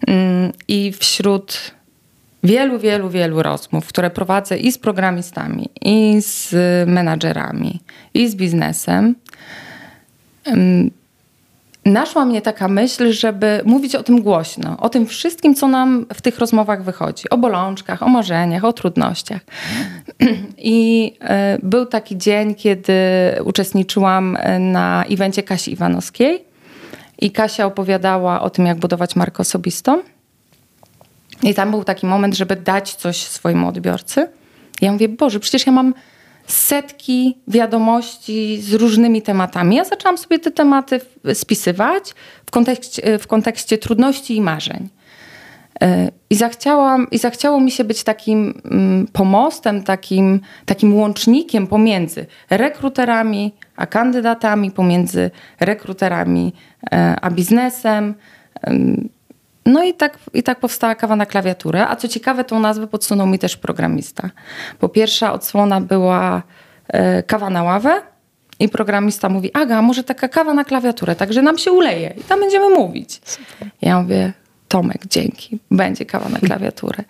Mm, 0.07 0.53
I 0.69 0.93
wśród 0.93 1.73
wielu, 2.45 2.79
wielu, 2.79 3.11
wielu 3.11 3.43
rozmów, 3.43 3.87
które 3.87 4.11
prowadzę 4.11 4.59
i 4.59 4.73
z 4.73 4.79
programistami, 4.79 5.69
i 5.81 6.23
z 6.23 6.55
menadżerami, 6.89 7.81
i 8.15 8.29
z 8.29 8.35
biznesem, 8.35 9.15
mm, 10.45 10.91
naszła 11.85 12.25
mnie 12.25 12.43
taka 12.43 12.69
myśl, 12.69 13.13
żeby 13.13 13.61
mówić 13.65 13.95
o 13.95 14.03
tym 14.03 14.23
głośno, 14.23 14.77
o 14.81 14.89
tym 14.89 15.07
wszystkim, 15.07 15.55
co 15.55 15.69
nam 15.69 16.07
w 16.15 16.23
tych 16.23 16.39
rozmowach 16.39 16.85
wychodzi. 16.85 17.31
O 17.31 17.39
bolączkach, 17.39 18.03
o 18.03 18.09
marzeniach, 18.09 18.65
o 18.65 18.73
trudnościach. 18.73 19.41
I 20.59 21.13
e, 21.21 21.59
był 21.63 21.87
taki 21.87 22.19
dzień, 22.19 22.55
kiedy 22.55 22.95
uczestniczyłam 23.45 24.37
e, 24.41 24.59
na 24.59 25.05
evencie 25.11 25.43
Kasi 25.43 25.73
Iwanowskiej 25.73 26.45
i 27.19 27.31
Kasia 27.31 27.67
opowiadała 27.67 28.41
o 28.41 28.51
tym, 28.51 28.67
jak 28.67 28.79
budować 28.79 29.17
markę 29.17 29.39
osobistą. 29.39 29.99
I 31.43 31.55
tam 31.55 31.71
był 31.71 31.85
taki 31.85 32.07
moment, 32.07 32.37
żeby 32.37 32.57
dać 32.57 32.95
coś 32.95 33.17
swojemu 33.17 33.69
odbiorcy. 33.69 34.29
Ja 34.81 34.93
mówię, 34.93 35.09
Boże, 35.09 35.41
przecież 35.41 35.67
ja 35.67 35.73
mam 35.73 35.95
setki 36.47 37.39
wiadomości 37.49 38.63
z 38.63 38.75
różnymi 38.75 39.23
tematami. 39.23 39.77
Ja 39.77 39.85
zaczęłam 39.85 40.19
sobie 40.19 40.39
te 40.39 40.51
tematy 40.51 41.01
spisywać 41.35 42.15
w 42.47 42.51
kontekście, 42.51 43.19
w 43.19 43.27
kontekście 43.27 43.79
trudności 43.79 44.37
i 44.37 44.41
marzeń. 44.41 44.89
E, 45.83 46.11
I, 46.31 46.35
zachciałam, 46.35 47.11
I 47.11 47.19
zachciało 47.19 47.61
mi 47.61 47.71
się 47.71 47.85
być 47.85 48.05
takim 48.05 48.61
mm, 48.65 49.07
pomostem, 49.13 49.83
takim, 49.83 50.41
takim 50.67 50.97
łącznikiem 50.97 51.67
pomiędzy 51.67 52.27
rekruterami 52.51 53.53
a 53.77 53.87
kandydatami, 53.87 54.71
pomiędzy 54.71 55.31
rekruterami 55.61 56.53
e, 56.93 57.17
a 57.23 57.31
biznesem. 57.31 58.15
No 59.67 59.85
i 59.85 59.95
tak, 59.95 60.19
i 60.35 60.43
tak 60.43 60.61
powstała 60.61 60.95
kawa 60.95 61.17
na 61.17 61.27
klawiaturę. 61.27 61.89
A 61.89 61.97
co 61.97 62.09
ciekawe, 62.09 62.45
tą 62.45 62.61
nazwę 62.61 62.87
podsunął 62.87 63.27
mi 63.27 63.39
też 63.39 63.57
programista. 63.57 64.31
Bo 64.81 64.89
pierwsza 64.89 65.33
odsłona 65.33 65.81
była 65.81 66.43
e, 66.89 67.23
kawa 67.23 67.51
na 67.51 67.63
ławę 67.63 68.03
i 68.61 68.69
programista 68.69 69.29
mówi, 69.29 69.51
Aga, 69.55 69.83
może 69.83 70.05
taka 70.05 70.29
kawa 70.29 70.55
na 70.55 70.65
klawiaturę, 70.65 71.17
także 71.17 71.43
nam 71.43 71.59
się 71.59 71.73
uleje 71.73 72.15
i 72.21 72.23
tam 72.23 72.41
będziemy 72.41 72.69
mówić. 72.69 73.21
Super. 73.25 73.69
Ja 73.83 74.03
mówię, 74.03 74.33
Tomek, 74.69 75.07
dzięki, 75.07 75.59
będzie 75.71 76.07
kawa 76.07 76.29
na 76.29 76.39
klawiaturę. 76.39 77.05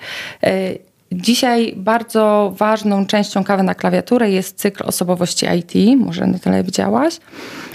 E, 0.44 0.75
dzisiaj 1.12 1.75
bardzo 1.76 2.52
ważną 2.56 3.06
częścią 3.06 3.44
kawy 3.44 3.62
na 3.62 3.75
klawiaturę 3.75 4.30
jest 4.30 4.59
cykl 4.59 4.85
osobowości 4.87 5.47
IT, 5.59 6.00
może 6.00 6.26
na 6.26 6.38
tyle 6.38 6.64
widziałaś. 6.64 7.18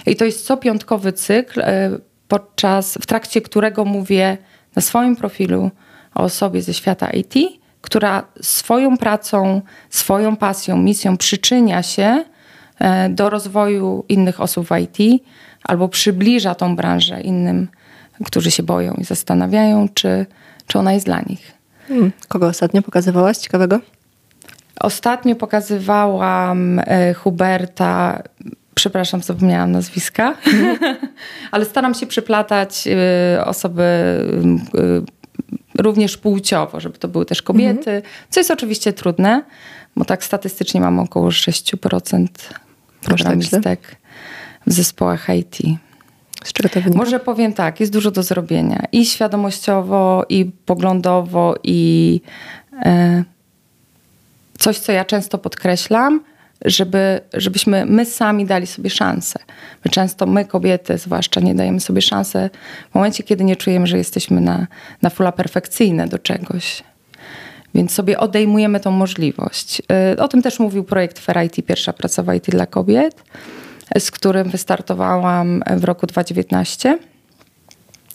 I 0.06 0.16
to 0.16 0.26
jest 0.26 0.46
co 0.46 0.58
piątkowy 0.58 1.14
cykl, 1.14 1.62
e, 1.62 1.90
podczas, 2.28 2.98
w 3.02 3.06
trakcie 3.06 3.42
którego 3.42 3.86
mówię 3.86 4.38
na 4.78 4.82
swoim 4.82 5.16
profilu 5.16 5.72
o 6.16 6.24
osobie 6.24 6.62
ze 6.62 6.74
świata 6.74 7.10
IT, 7.10 7.34
która 7.82 8.24
swoją 8.42 8.98
pracą, 8.98 9.62
swoją 9.90 10.36
pasją, 10.36 10.78
misją 10.78 11.18
przyczynia 11.18 11.84
się 11.84 12.24
e, 12.80 13.10
do 13.10 13.30
rozwoju 13.30 14.06
innych 14.10 14.42
osób 14.42 14.68
w 14.68 14.72
IT 14.80 15.24
albo 15.64 15.90
przybliża 15.90 16.56
tą 16.56 16.76
branżę 16.76 17.22
innym, 17.22 17.68
którzy 18.26 18.52
się 18.52 18.64
boją 18.64 18.94
i 18.94 19.04
zastanawiają, 19.04 19.88
czy, 19.94 20.26
czy 20.68 20.80
ona 20.80 20.94
jest 20.94 21.06
dla 21.06 21.22
nich. 21.22 21.52
Hmm. 21.88 22.12
Kogo 22.28 22.48
ostatnio 22.48 22.82
pokazywałaś 22.82 23.38
ciekawego? 23.38 23.80
Ostatnio 24.80 25.36
pokazywałam 25.36 26.80
e, 26.80 27.14
Huberta 27.14 28.24
przepraszam, 28.78 29.22
zapomniałam 29.24 29.72
nazwiska, 29.72 30.36
ale 31.52 31.66
staram 31.66 31.94
się 31.94 32.08
przyplatać 32.08 32.88
y, 33.38 33.46
osoby 33.46 33.84
y, 35.78 35.82
również 35.82 36.18
płciowo, 36.18 36.80
żeby 36.80 36.98
to 36.98 37.08
były 37.08 37.26
też 37.26 37.42
kobiety, 37.42 37.92
mhm. 37.92 38.04
co 38.30 38.40
jest 38.40 38.52
oczywiście 38.52 38.94
trudne, 38.94 39.44
bo 39.96 40.06
tak 40.06 40.24
statystycznie 40.24 40.82
mam 40.82 41.00
około 41.00 41.30
6% 41.30 42.28
programistek 43.02 43.96
w 44.68 44.74
zespołach 44.74 45.28
IT. 45.30 45.58
Z 46.44 46.54
czego 46.54 46.70
to 46.70 46.82
wynika? 46.82 46.98
Może 46.98 47.20
powiem 47.20 47.54
tak, 47.54 47.80
jest 47.80 47.92
dużo 47.92 48.12
do 48.12 48.24
zrobienia 48.24 48.84
i 48.92 49.06
świadomościowo, 49.06 50.26
i 50.30 50.52
poglądowo, 50.66 51.56
i 51.64 52.22
e, 52.86 53.24
coś, 54.58 54.80
co 54.80 54.92
ja 54.92 55.06
często 55.06 55.38
podkreślam, 55.38 56.22
żeby, 56.66 57.22
żebyśmy 57.34 57.86
my 57.86 58.06
sami 58.06 58.46
dali 58.46 58.68
sobie 58.68 58.90
szansę. 58.90 59.40
My 59.86 59.92
często, 59.92 60.26
my 60.26 60.46
kobiety 60.46 60.98
zwłaszcza, 60.98 61.42
nie 61.42 61.56
dajemy 61.56 61.80
sobie 61.80 62.02
szansę 62.02 62.50
w 62.92 62.96
momencie, 62.96 63.24
kiedy 63.24 63.44
nie 63.44 63.56
czujemy, 63.56 63.88
że 63.88 63.98
jesteśmy 63.98 64.42
na, 64.42 64.68
na 65.02 65.10
fula 65.10 65.32
perfekcyjne 65.32 66.08
do 66.08 66.20
czegoś. 66.20 66.84
Więc 67.76 67.92
sobie 67.92 68.20
odejmujemy 68.20 68.80
tą 68.80 68.92
możliwość. 68.92 69.82
Y, 70.16 70.22
o 70.22 70.28
tym 70.28 70.42
też 70.42 70.60
mówił 70.60 70.84
projekt 70.84 71.20
Fair 71.20 71.46
IT, 71.46 71.66
pierwsza 71.66 71.94
praca 71.94 72.24
w 72.24 72.34
IT 72.34 72.46
dla 72.50 72.66
kobiet, 72.66 73.24
z 74.00 74.12
którym 74.12 74.50
wystartowałam 74.50 75.64
w 75.78 75.84
roku 75.84 76.08
2019. 76.08 76.98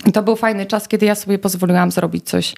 I 0.06 0.12
to 0.12 0.22
był 0.22 0.36
fajny 0.36 0.66
czas, 0.66 0.88
kiedy 0.88 1.06
ja 1.06 1.14
sobie 1.14 1.38
pozwoliłam 1.38 1.90
zrobić 1.90 2.28
coś 2.28 2.54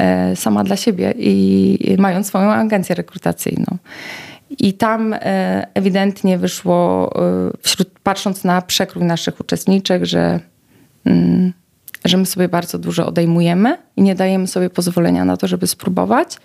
e, 0.00 0.36
sama 0.36 0.64
dla 0.64 0.76
siebie 0.76 1.14
i 1.16 1.96
mając 1.98 2.26
swoją 2.26 2.52
agencję 2.52 2.94
rekrutacyjną. 2.94 3.78
I 4.58 4.72
tam 4.74 5.12
e, 5.12 5.66
ewidentnie 5.74 6.38
wyszło, 6.38 7.12
e, 7.16 7.50
wśród, 7.62 7.88
patrząc 8.02 8.44
na 8.44 8.62
przekrój 8.62 9.04
naszych 9.04 9.40
uczestniczek, 9.40 10.04
że, 10.04 10.40
mm, 11.04 11.52
że 12.04 12.16
my 12.16 12.26
sobie 12.26 12.48
bardzo 12.48 12.78
dużo 12.78 13.06
odejmujemy 13.06 13.78
i 13.96 14.02
nie 14.02 14.14
dajemy 14.14 14.46
sobie 14.46 14.70
pozwolenia 14.70 15.24
na 15.24 15.36
to, 15.36 15.46
żeby 15.46 15.66
spróbować, 15.66 16.36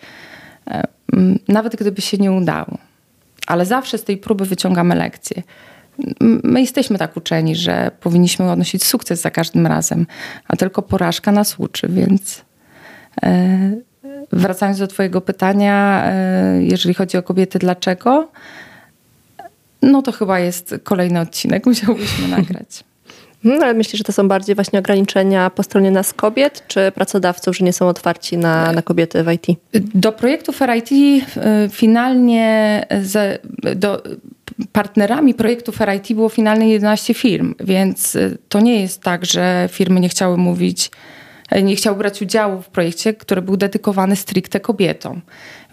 e, 0.68 0.84
mm, 1.14 1.40
nawet 1.48 1.76
gdyby 1.76 2.02
się 2.02 2.18
nie 2.18 2.32
udało. 2.32 2.78
Ale 3.48 3.66
zawsze 3.66 3.98
z 3.98 4.04
tej 4.04 4.18
próby 4.18 4.46
wyciągamy 4.46 4.96
lekcje. 4.96 5.44
My 6.44 6.62
jesteśmy 6.62 6.98
tak 6.98 7.18
uczeni, 7.18 7.56
że 7.56 7.92
powinniśmy 8.00 8.52
odnosić 8.52 8.84
sukces 8.84 9.22
za 9.22 9.32
każdym 9.32 9.68
razem, 9.68 10.08
a 10.48 10.56
tylko 10.56 10.82
porażka 10.82 11.32
nas 11.32 11.56
uczy, 11.60 11.88
więc 11.90 12.46
wracając 14.32 14.80
do 14.80 14.88
Twojego 14.88 15.22
pytania, 15.22 16.04
e, 16.06 16.64
jeżeli 16.64 16.96
chodzi 16.96 17.18
o 17.18 17.24
kobiety, 17.24 17.60
dlaczego? 17.60 18.32
No 19.82 20.02
to 20.02 20.12
chyba 20.12 20.40
jest 20.40 20.76
kolejny 20.84 21.20
odcinek, 21.20 21.66
musiałbyśmy 21.72 22.28
nagrać. 22.28 22.84
Hmm, 23.44 23.64
ale 23.64 23.74
myślisz, 23.74 23.98
że 23.98 24.04
to 24.04 24.12
są 24.12 24.28
bardziej 24.28 24.56
właśnie 24.56 24.80
ograniczenia 24.80 25.50
po 25.50 25.64
stronie 25.64 25.92
nas 25.92 26.14
kobiet, 26.14 26.64
czy 26.68 26.92
pracodawców, 26.92 27.58
że 27.58 27.66
nie 27.66 27.74
są 27.74 27.88
otwarci 27.88 28.38
na, 28.38 28.72
na 28.72 28.82
kobiety 28.82 29.24
w 29.24 29.32
IT? 29.32 29.46
Do 29.96 30.12
projektów 30.12 30.62
RIT 30.62 30.90
e, 31.38 31.70
finalnie 31.70 32.86
do, 33.76 34.04
partnerami 34.72 35.34
projektów 35.34 35.80
RIT 35.80 36.14
było 36.14 36.30
finalnie 36.30 36.70
11 36.70 37.14
firm, 37.14 37.56
więc 37.60 38.16
e, 38.16 38.32
to 38.50 38.60
nie 38.60 38.82
jest 38.82 39.02
tak, 39.02 39.26
że 39.26 39.70
firmy 39.72 40.00
nie 40.00 40.10
chciały 40.10 40.38
mówić 40.38 40.92
nie 41.64 41.76
chciał 41.76 41.96
brać 41.96 42.22
udziału 42.22 42.62
w 42.62 42.70
projekcie, 42.70 43.14
który 43.14 43.42
był 43.42 43.58
dedykowany 43.58 44.16
stricte 44.16 44.60
kobietom. 44.60 45.22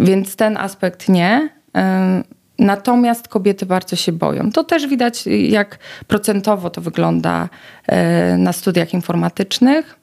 Więc 0.00 0.36
ten 0.36 0.56
aspekt 0.56 1.08
nie. 1.08 1.48
E, 1.76 2.22
natomiast 2.58 3.28
kobiety 3.28 3.66
bardzo 3.66 3.96
się 3.96 4.12
boją. 4.12 4.52
To 4.52 4.64
też 4.64 4.86
widać, 4.86 5.26
jak 5.26 5.78
procentowo 6.06 6.70
to 6.70 6.80
wygląda 6.80 7.48
e, 7.86 8.36
na 8.36 8.52
studiach 8.52 8.94
informatycznych. 8.94 9.98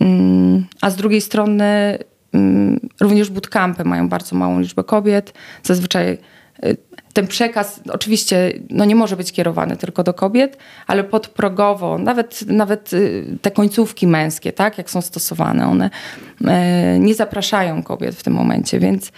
Mm, 0.00 0.66
a 0.80 0.90
z 0.90 0.96
drugiej 0.96 1.20
strony 1.20 1.98
mm, 2.32 2.80
również 3.00 3.30
bootcampy 3.30 3.84
mają 3.84 4.08
bardzo 4.08 4.36
małą 4.36 4.60
liczbę 4.60 4.84
kobiet. 4.84 5.32
Zazwyczaj 5.62 6.18
ten 7.16 7.26
przekaz 7.26 7.80
oczywiście 7.88 8.52
no 8.70 8.84
nie 8.84 8.94
może 8.94 9.16
być 9.16 9.32
kierowany 9.32 9.76
tylko 9.76 10.02
do 10.02 10.14
kobiet, 10.14 10.58
ale 10.86 11.04
podprogowo, 11.04 11.98
nawet, 11.98 12.42
nawet 12.46 12.92
y, 12.92 13.24
te 13.42 13.50
końcówki 13.50 14.06
męskie, 14.06 14.52
tak, 14.52 14.78
jak 14.78 14.90
są 14.90 15.00
stosowane, 15.00 15.68
one 15.68 15.90
y, 16.40 16.98
nie 16.98 17.14
zapraszają 17.14 17.82
kobiet 17.82 18.14
w 18.14 18.22
tym 18.22 18.32
momencie, 18.32 18.80
więc 18.80 19.12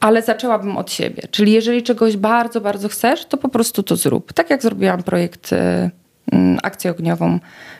ale 0.00 0.22
zaczęłabym 0.22 0.76
od 0.76 0.92
siebie. 0.92 1.22
Czyli 1.30 1.52
jeżeli 1.52 1.82
czegoś 1.82 2.16
bardzo, 2.16 2.60
bardzo 2.60 2.88
chcesz, 2.88 3.24
to 3.24 3.36
po 3.36 3.48
prostu 3.48 3.82
to 3.82 3.96
zrób. 3.96 4.32
Tak 4.32 4.50
jak 4.50 4.62
zrobiłam 4.62 5.02
projekt 5.02 5.50
Mm, 5.52 5.90
akcję 6.62 6.90
ogniową 6.90 7.38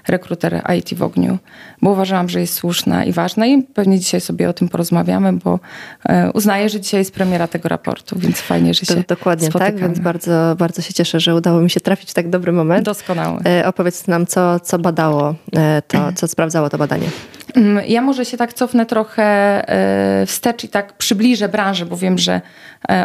rekruter 0.09 0.63
IT 0.79 0.95
w 0.95 1.03
ogniu, 1.03 1.39
bo 1.83 1.91
uważałam, 1.91 2.29
że 2.29 2.41
jest 2.41 2.55
słuszna 2.55 3.05
i 3.05 3.13
ważna 3.13 3.47
i 3.47 3.63
pewnie 3.63 3.99
dzisiaj 3.99 4.21
sobie 4.21 4.49
o 4.49 4.53
tym 4.53 4.69
porozmawiamy, 4.69 5.33
bo 5.33 5.61
e, 6.09 6.33
uznaję, 6.33 6.69
że 6.69 6.81
dzisiaj 6.81 7.01
jest 7.01 7.15
premiera 7.15 7.47
tego 7.49 7.69
raportu, 7.69 8.19
więc 8.19 8.41
fajnie, 8.41 8.75
że 8.75 8.87
się 8.87 9.05
Dokładnie 9.09 9.49
spotykamy. 9.49 9.73
tak, 9.73 9.89
więc 9.89 9.99
bardzo, 9.99 10.57
bardzo 10.59 10.83
się 10.83 10.95
cieszę, 10.95 11.21
że 11.21 11.35
udało 11.35 11.61
mi 11.61 11.71
się 11.71 11.81
trafić 11.81 12.11
w 12.11 12.15
tak 12.15 12.31
dobry 12.31 12.53
moment. 12.53 12.85
Doskonały. 12.85 13.41
E, 13.47 13.67
opowiedz 13.67 14.07
nam, 14.07 14.27
co, 14.27 14.61
co 14.61 14.79
badało, 14.79 15.35
e, 15.57 15.83
to, 15.89 16.13
co 16.15 16.29
sprawdzało 16.29 16.71
to 16.71 16.79
badanie. 16.79 17.09
Mm, 17.55 17.85
ja 17.89 18.03
może 18.03 18.25
się 18.25 18.37
tak 18.37 18.53
cofnę 18.53 18.87
trochę 18.87 19.27
wstecz 20.27 20.65
i 20.65 20.69
tak 20.69 20.93
przybliżę 20.93 21.49
branżę, 21.49 21.87
bo 21.87 21.97
wiem, 21.97 22.19
że 22.19 22.41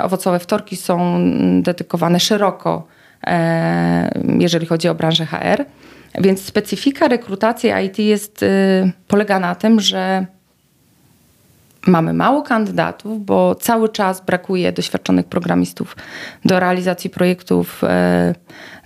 owocowe 0.01 0.39
wtorki 0.39 0.77
są 0.77 1.17
dedykowane 1.61 2.19
szeroko 2.19 2.87
jeżeli 4.39 4.65
chodzi 4.65 4.89
o 4.89 4.95
branżę 4.95 5.25
HR. 5.25 5.65
Więc 6.19 6.45
specyfika 6.45 7.07
rekrutacji 7.07 7.69
IT 7.85 7.99
jest, 7.99 8.43
y, 8.43 8.91
polega 9.07 9.39
na 9.39 9.55
tym, 9.55 9.79
że 9.79 10.25
mamy 11.87 12.13
mało 12.13 12.41
kandydatów, 12.41 13.25
bo 13.25 13.55
cały 13.55 13.89
czas 13.89 14.25
brakuje 14.25 14.71
doświadczonych 14.71 15.25
programistów 15.25 15.95
do 16.45 16.59
realizacji 16.59 17.09
projektów 17.09 17.83
e, 17.83 18.35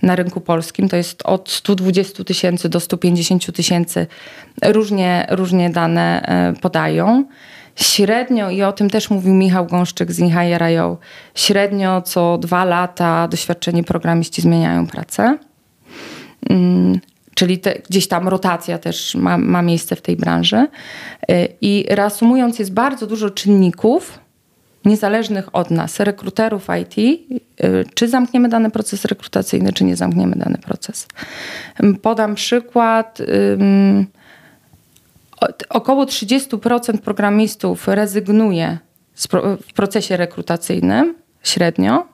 na 0.02 0.16
rynku 0.16 0.40
polskim. 0.40 0.88
To 0.88 0.96
jest 0.96 1.22
od 1.22 1.50
120 1.50 2.24
tysięcy 2.24 2.68
do 2.68 2.80
150 2.80 3.52
tysięcy. 3.56 4.06
Różnie, 4.64 5.26
różnie 5.30 5.70
dane 5.70 6.22
e, 6.22 6.60
podają. 6.60 7.24
Średnio, 7.76 8.50
i 8.50 8.62
o 8.62 8.72
tym 8.72 8.90
też 8.90 9.10
mówił 9.10 9.34
Michał 9.34 9.66
Gąszczyk 9.66 10.12
z 10.12 10.18
Inhire.io, 10.18 10.98
średnio 11.34 12.02
co 12.02 12.38
dwa 12.38 12.64
lata 12.64 13.28
doświadczeni 13.28 13.84
programiści 13.84 14.42
zmieniają 14.42 14.86
pracę. 14.86 15.38
Mm, 16.50 17.00
czyli 17.34 17.58
te, 17.58 17.78
gdzieś 17.90 18.08
tam 18.08 18.28
rotacja 18.28 18.78
też 18.78 19.14
ma, 19.14 19.38
ma 19.38 19.62
miejsce 19.62 19.96
w 19.96 20.02
tej 20.02 20.16
branży. 20.16 20.66
Y, 21.30 21.48
I 21.60 21.84
reasumując, 21.88 22.58
jest 22.58 22.72
bardzo 22.72 23.06
dużo 23.06 23.30
czynników 23.30 24.18
niezależnych 24.84 25.54
od 25.54 25.70
nas, 25.70 26.00
rekruterów 26.00 26.66
IT, 26.82 26.98
y, 26.98 27.84
czy 27.94 28.08
zamkniemy 28.08 28.48
dany 28.48 28.70
proces 28.70 29.04
rekrutacyjny, 29.04 29.72
czy 29.72 29.84
nie 29.84 29.96
zamkniemy 29.96 30.36
dany 30.36 30.58
proces. 30.58 31.08
Podam 32.02 32.34
przykład 32.34 33.18
około 35.68 36.04
30% 36.04 36.98
programistów 36.98 37.88
rezygnuje 37.88 38.78
w 39.68 39.72
procesie 39.74 40.16
rekrutacyjnym 40.16 41.14
średnio. 41.42 42.06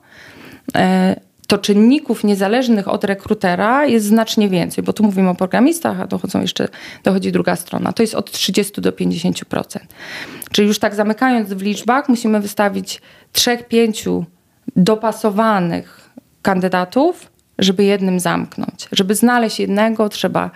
E, 0.75 1.15
to 1.47 1.57
czynników 1.57 2.23
niezależnych 2.23 2.87
od 2.87 3.03
rekrutera 3.03 3.85
jest 3.85 4.05
znacznie 4.05 4.49
więcej, 4.49 4.83
bo 4.83 4.93
tu 4.93 5.03
mówimy 5.03 5.29
o 5.29 5.35
programistach, 5.35 6.01
a 6.01 6.07
dochodzą 6.07 6.41
jeszcze, 6.41 6.67
dochodzi 7.03 7.31
druga 7.31 7.55
strona. 7.55 7.93
To 7.93 8.03
jest 8.03 8.15
od 8.15 8.31
30 8.31 8.81
do 8.81 8.91
50%. 8.91 9.79
Czyli 10.51 10.67
już 10.67 10.79
tak 10.79 10.95
zamykając 10.95 11.53
w 11.53 11.61
liczbach, 11.61 12.09
musimy 12.09 12.39
wystawić 12.39 13.01
3-5 13.33 14.23
dopasowanych 14.75 16.09
kandydatów, 16.41 17.31
żeby 17.59 17.83
jednym 17.83 18.19
zamknąć. 18.19 18.87
Żeby 18.91 19.15
znaleźć 19.15 19.59
jednego, 19.59 20.09
trzeba 20.09 20.51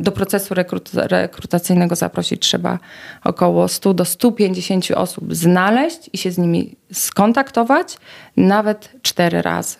do 0.00 0.12
procesu 0.12 0.54
rekrutacyjnego 0.94 1.96
zaprosić 1.96 2.42
trzeba 2.42 2.78
około 3.24 3.68
100 3.68 3.94
do 3.94 4.04
150 4.04 4.90
osób 4.90 5.34
znaleźć 5.34 6.10
i 6.12 6.18
się 6.18 6.30
z 6.30 6.38
nimi 6.38 6.76
skontaktować 6.92 7.96
nawet 8.36 8.92
cztery 9.02 9.42
razy. 9.42 9.76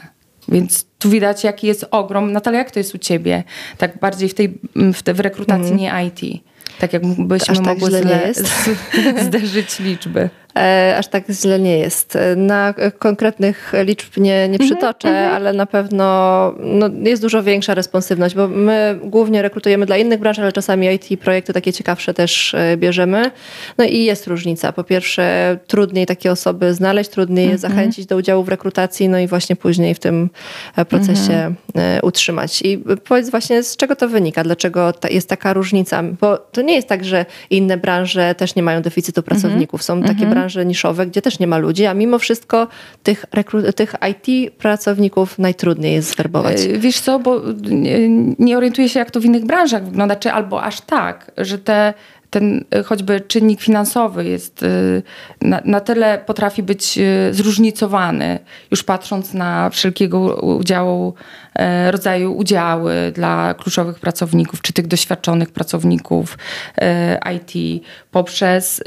Więc 0.49 0.87
tu 0.99 1.11
widać, 1.11 1.45
jaki 1.45 1.67
jest 1.67 1.87
ogrom. 1.91 2.33
Natalia, 2.33 2.59
jak 2.59 2.71
to 2.71 2.81
jest 2.81 2.95
u 2.95 2.99
ciebie? 2.99 3.45
Tak 3.79 3.99
bardziej 3.99 4.29
w 4.29 4.35
tej 4.35 4.59
w, 4.95 5.03
tej, 5.03 5.15
w 5.15 5.21
rekrutacji 5.21 5.73
mm. 5.73 5.79
nie 5.79 5.93
IT. 6.07 6.43
Tak 6.79 6.93
jakbyśmy 6.93 7.27
Aż 7.49 7.61
mogły 7.61 7.91
tak 7.91 8.03
źle 8.03 8.33
zderzyć 9.27 9.79
liczby. 9.79 10.31
E, 10.59 10.97
aż 10.99 11.09
tak 11.09 11.25
źle 11.31 11.61
nie 11.61 11.79
jest. 11.79 12.19
Na 12.37 12.75
konkretnych 12.99 13.73
liczb 13.85 14.17
nie, 14.17 14.49
nie 14.49 14.59
mhm, 14.59 14.71
przytoczę, 14.71 15.09
mm 15.09 15.31
-hmm. 15.31 15.35
ale 15.35 15.53
na 15.53 15.67
pewno 15.67 16.05
no, 16.61 16.91
jest 17.03 17.23
dużo 17.23 17.43
większa 17.43 17.75
responsywność, 17.75 18.35
bo 18.35 18.49
my 18.49 18.99
głównie 19.05 19.43
rekrutujemy 19.43 19.87
dla 19.87 19.97
innych 19.97 20.21
branż, 20.21 20.39
ale 20.39 20.53
czasami 20.53 20.87
IT 20.87 21.21
projekty 21.21 21.53
takie 21.53 21.73
ciekawsze 21.73 22.15
też 22.15 22.55
e, 22.55 22.77
bierzemy. 22.77 23.31
No 23.79 23.85
i 23.85 24.05
jest 24.05 24.27
różnica. 24.27 24.73
Po 24.73 24.85
pierwsze, 24.85 25.59
trudniej 25.67 26.07
takie 26.07 26.33
osoby 26.33 26.75
znaleźć, 26.75 27.11
trudniej 27.11 27.45
je 27.45 27.51
mm 27.51 27.59
-hmm. 27.59 27.61
zachęcić 27.61 28.07
do 28.07 28.17
udziału 28.17 28.45
w 28.45 28.49
rekrutacji, 28.49 29.09
no 29.09 29.19
i 29.19 29.27
właśnie 29.27 29.57
później 29.57 29.95
w 29.95 29.99
tym 29.99 30.31
e, 30.77 30.85
procesie 30.85 31.33
mm 31.33 31.57
-hmm. 31.75 31.99
utrzymać. 32.03 32.63
I 32.63 32.79
powiedz 33.09 33.31
właśnie, 33.31 33.63
z 33.63 33.77
czego 33.77 33.97
to 33.97 34.09
wynika? 34.09 34.45
Dlaczego 34.45 34.93
ta, 34.93 35.09
jest 35.09 35.29
taka 35.29 35.53
różnica? 35.53 36.03
Bo 36.21 36.39
to 36.39 36.63
nie 36.63 36.75
jest 36.75 36.89
tak, 36.89 37.05
że 37.05 37.27
inne 37.51 37.77
branże 37.77 38.35
też 38.35 38.55
nie 38.55 38.63
mają 38.63 38.83
deficytu 38.83 39.23
pracowników. 39.23 39.83
Są 39.83 40.03
takie 40.03 40.27
branże, 40.27 40.48
branże 40.49 40.67
niszowe, 40.67 41.07
gdzie 41.07 41.23
też 41.23 41.39
nie 41.39 41.47
ma 41.47 41.59
ludzi, 41.59 41.87
a 41.87 41.95
mimo 41.95 42.19
wszystko 42.19 42.69
tych, 43.03 43.25
tych 43.77 43.95
IT 44.11 44.53
pracowników 44.59 45.39
najtrudniej 45.39 45.95
jest 45.95 46.13
zwerbować. 46.13 46.61
E, 46.61 46.79
wiesz 46.79 47.01
co, 47.01 47.19
bo 47.19 47.41
nie, 47.71 48.09
nie 48.39 48.57
orientuję 48.57 48.89
się, 48.89 48.99
jak 48.99 49.11
to 49.11 49.21
w 49.21 49.25
innych 49.25 49.45
branżach 49.45 49.85
wygląda, 49.85 50.17
czy 50.17 50.33
albo 50.33 50.63
aż 50.63 50.81
tak, 50.81 51.31
że 51.37 51.59
te 51.59 51.95
ten 52.31 52.65
y, 52.75 52.85
choćby 52.85 53.21
czynnik 53.21 53.61
finansowy 53.61 54.25
jest 54.25 54.63
y, 54.63 55.03
na, 55.43 55.61
na, 55.65 55.81
tyle 55.81 56.19
potrafi 56.27 56.63
być 56.63 56.99
y, 56.99 57.35
zróżnicowany, 57.35 58.39
już 58.71 58.83
patrząc 58.83 59.35
na 59.35 59.71
wszelkiego 59.71 60.35
udziału, 60.37 61.15
e, 61.55 61.91
rodzaju 61.91 62.37
udziały 62.37 63.13
dla 63.15 63.55
kluczowych 63.55 64.01
pracowników, 64.01 64.63
czy 64.63 64.73
tych 64.73 64.87
doświadczonych 64.87 65.51
pracowników 65.51 66.39
e, 66.79 67.21
IT, 67.37 67.83
poprzez 68.11 68.83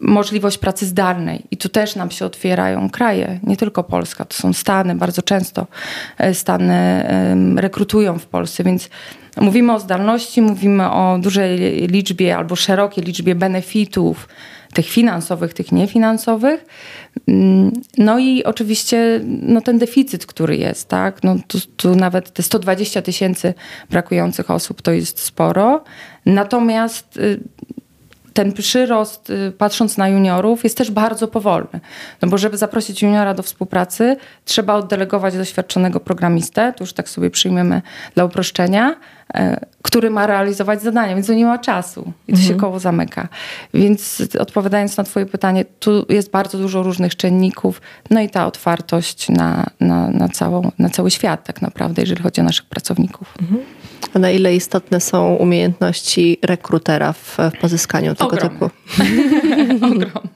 możliwość 0.00 0.58
pracy 0.58 0.86
zdalnej. 0.86 1.44
I 1.50 1.56
tu 1.56 1.68
też 1.68 1.96
nam 1.96 2.10
się 2.10 2.26
otwierają 2.26 2.90
kraje, 2.90 3.40
nie 3.42 3.56
tylko 3.56 3.84
Polska, 3.84 4.24
to 4.24 4.34
są 4.34 4.52
Stany, 4.52 4.94
bardzo 4.94 5.22
często 5.22 5.66
e, 6.18 6.34
Stany 6.34 7.04
rekrutują 7.56 8.18
w 8.18 8.26
Polsce, 8.26 8.64
więc 8.64 8.90
Mówimy 9.40 9.72
o 9.72 9.80
zdalności, 9.80 10.42
mówimy 10.42 10.90
o 10.90 11.18
dużej 11.18 11.58
liczbie 11.88 12.36
albo 12.36 12.56
szerokiej 12.56 13.04
liczbie 13.04 13.34
benefitów, 13.34 14.28
tych 14.74 14.86
finansowych, 14.86 15.54
tych 15.54 15.72
niefinansowych. 15.72 16.66
Mm, 17.28 17.72
no 17.98 18.18
i 18.18 18.44
oczywiście 18.44 19.20
no, 19.24 19.60
ten 19.60 19.78
deficyt, 19.78 20.26
który 20.26 20.56
jest, 20.56 20.88
tak? 20.88 21.22
No, 21.22 21.36
tu, 21.46 21.58
tu 21.76 21.94
nawet 21.94 22.32
te 22.32 22.42
120 22.42 23.02
tysięcy 23.02 23.54
brakujących 23.90 24.50
osób 24.50 24.82
to 24.82 24.92
jest 24.92 25.20
sporo. 25.20 25.84
Natomiast 26.26 27.16
y, 27.16 27.40
ten 28.34 28.52
przyrost, 28.52 29.30
y, 29.30 29.52
patrząc 29.58 29.96
na 29.96 30.08
juniorów, 30.08 30.64
jest 30.64 30.76
też 30.76 30.90
bardzo 30.90 31.28
powolny. 31.28 31.80
No 32.22 32.28
bo 32.28 32.38
żeby 32.38 32.56
zaprosić 32.56 33.02
juniora 33.02 33.34
do 33.34 33.42
współpracy, 33.42 34.16
trzeba 34.44 34.74
oddelegować 34.74 35.36
doświadczonego 35.36 36.00
programistę, 36.00 36.72
to 36.76 36.84
już 36.84 36.92
tak 36.92 37.08
sobie 37.08 37.30
przyjmiemy 37.30 37.82
dla 38.14 38.24
uproszczenia, 38.24 38.96
który 39.82 40.10
ma 40.10 40.26
realizować 40.26 40.82
zadania, 40.82 41.14
więc 41.14 41.26
to 41.26 41.34
nie 41.34 41.44
ma 41.44 41.58
czasu 41.58 42.12
i 42.28 42.32
to 42.32 42.38
mhm. 42.38 42.48
się 42.48 42.54
koło 42.54 42.78
zamyka. 42.78 43.28
Więc 43.74 44.22
odpowiadając 44.38 44.96
na 44.96 45.04
twoje 45.04 45.26
pytanie, 45.26 45.64
tu 45.80 46.06
jest 46.08 46.30
bardzo 46.30 46.58
dużo 46.58 46.82
różnych 46.82 47.16
czynników, 47.16 47.82
no 48.10 48.20
i 48.20 48.28
ta 48.30 48.46
otwartość 48.46 49.28
na, 49.28 49.66
na, 49.80 50.10
na, 50.10 50.28
całą, 50.28 50.70
na 50.78 50.88
cały 50.88 51.10
świat 51.10 51.44
tak 51.44 51.62
naprawdę, 51.62 52.02
jeżeli 52.02 52.22
chodzi 52.22 52.40
o 52.40 52.44
naszych 52.44 52.64
pracowników. 52.64 53.34
Mhm. 53.42 53.60
A 54.14 54.18
na 54.18 54.30
ile 54.30 54.56
istotne 54.56 55.00
są 55.00 55.34
umiejętności 55.34 56.38
rekrutera 56.42 57.12
w, 57.12 57.36
w 57.56 57.60
pozyskaniu 57.60 58.14
tego 58.14 58.30
Ogrom. 58.30 58.50
typu? 58.50 58.70
Ogrom. 59.92 60.28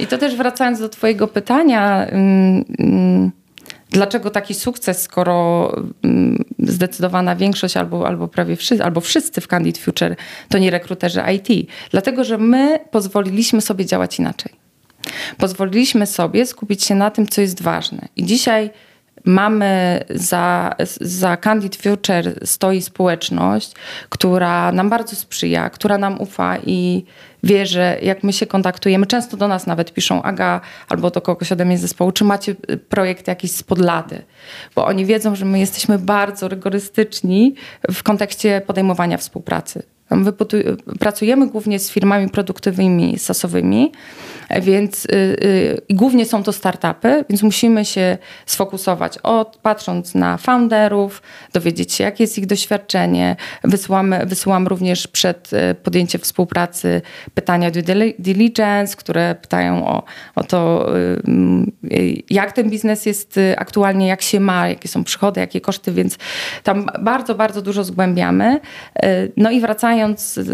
I 0.00 0.06
to 0.06 0.18
też 0.18 0.36
wracając 0.36 0.80
do 0.80 0.88
Twojego 0.88 1.28
pytania, 1.28 2.06
mm, 2.06 2.64
mm, 2.78 3.30
dlaczego 3.90 4.30
taki 4.30 4.54
sukces, 4.54 5.02
skoro 5.02 5.72
mm, 6.02 6.44
zdecydowana 6.58 7.36
większość 7.36 7.76
albo, 7.76 8.06
albo 8.06 8.28
prawie 8.28 8.56
wszyscy, 8.56 8.84
albo 8.84 9.00
wszyscy 9.00 9.40
w 9.40 9.46
Candid 9.46 9.78
Future 9.78 10.16
to 10.48 10.58
nie 10.58 10.70
rekruterzy 10.70 11.22
IT? 11.36 11.70
Dlatego, 11.90 12.24
że 12.24 12.38
my 12.38 12.78
pozwoliliśmy 12.90 13.60
sobie 13.60 13.86
działać 13.86 14.18
inaczej. 14.18 14.52
Pozwoliliśmy 15.38 16.06
sobie 16.06 16.46
skupić 16.46 16.84
się 16.84 16.94
na 16.94 17.10
tym, 17.10 17.26
co 17.26 17.40
jest 17.40 17.62
ważne. 17.62 18.08
I 18.16 18.24
dzisiaj 18.24 18.70
mamy 19.28 20.04
za, 20.10 20.74
za 21.00 21.36
Candid 21.36 21.76
Future 21.76 22.34
stoi 22.44 22.82
społeczność, 22.82 23.72
która 24.08 24.72
nam 24.72 24.90
bardzo 24.90 25.16
sprzyja, 25.16 25.70
która 25.70 25.98
nam 25.98 26.20
ufa 26.20 26.58
i 26.66 27.04
wie, 27.42 27.66
że 27.66 27.98
jak 28.02 28.22
my 28.22 28.32
się 28.32 28.46
kontaktujemy, 28.46 29.06
często 29.06 29.36
do 29.36 29.48
nas 29.48 29.66
nawet 29.66 29.92
piszą 29.92 30.22
Aga 30.22 30.60
albo 30.88 31.10
do 31.10 31.20
kogoś 31.20 31.52
ode 31.52 31.64
mnie 31.64 31.78
z 31.78 31.80
zespołu, 31.80 32.12
czy 32.12 32.24
macie 32.24 32.54
projekt 32.88 33.28
jakiś 33.28 33.52
spod 33.52 33.78
lady, 33.78 34.22
bo 34.74 34.86
oni 34.86 35.06
wiedzą, 35.06 35.34
że 35.34 35.44
my 35.44 35.58
jesteśmy 35.58 35.98
bardzo 35.98 36.48
rygorystyczni 36.48 37.54
w 37.90 38.02
kontekście 38.02 38.62
podejmowania 38.66 39.16
współpracy. 39.16 39.82
Pracujemy 41.00 41.46
głównie 41.46 41.78
z 41.78 41.90
firmami 41.90 42.28
produktywymi, 42.28 43.18
sasowymi, 43.18 43.92
więc 44.62 45.04
y, 45.04 45.08
y, 45.10 45.94
głównie 45.94 46.26
są 46.26 46.42
to 46.42 46.52
startupy, 46.52 47.24
więc 47.28 47.42
musimy 47.42 47.84
się 47.84 48.18
sfokusować, 48.46 49.18
od, 49.18 49.56
patrząc 49.56 50.14
na 50.14 50.36
founderów, 50.36 51.22
dowiedzieć 51.52 51.92
się, 51.92 52.04
jakie 52.04 52.24
jest 52.24 52.38
ich 52.38 52.46
doświadczenie. 52.46 53.36
Wysyłamy, 53.64 54.26
wysyłam 54.26 54.66
również 54.66 55.06
przed 55.06 55.52
y, 55.52 55.74
podjęciem 55.74 56.20
współpracy 56.20 57.02
pytania 57.34 57.70
due 57.70 57.82
diligence, 58.18 58.96
które 58.96 59.34
pytają 59.34 59.86
o, 59.86 60.02
o 60.34 60.44
to, 60.44 60.88
jak 62.30 62.52
ten 62.52 62.70
biznes 62.70 63.06
jest 63.06 63.40
aktualnie, 63.56 64.06
jak 64.06 64.22
się 64.22 64.40
ma, 64.40 64.68
jakie 64.68 64.88
są 64.88 65.04
przychody, 65.04 65.40
jakie 65.40 65.60
koszty, 65.60 65.92
więc 65.92 66.18
tam 66.62 66.86
bardzo, 67.00 67.34
bardzo 67.34 67.62
dużo 67.62 67.84
zgłębiamy. 67.84 68.60
No 69.36 69.50
i 69.50 69.60
wracając 69.60 69.97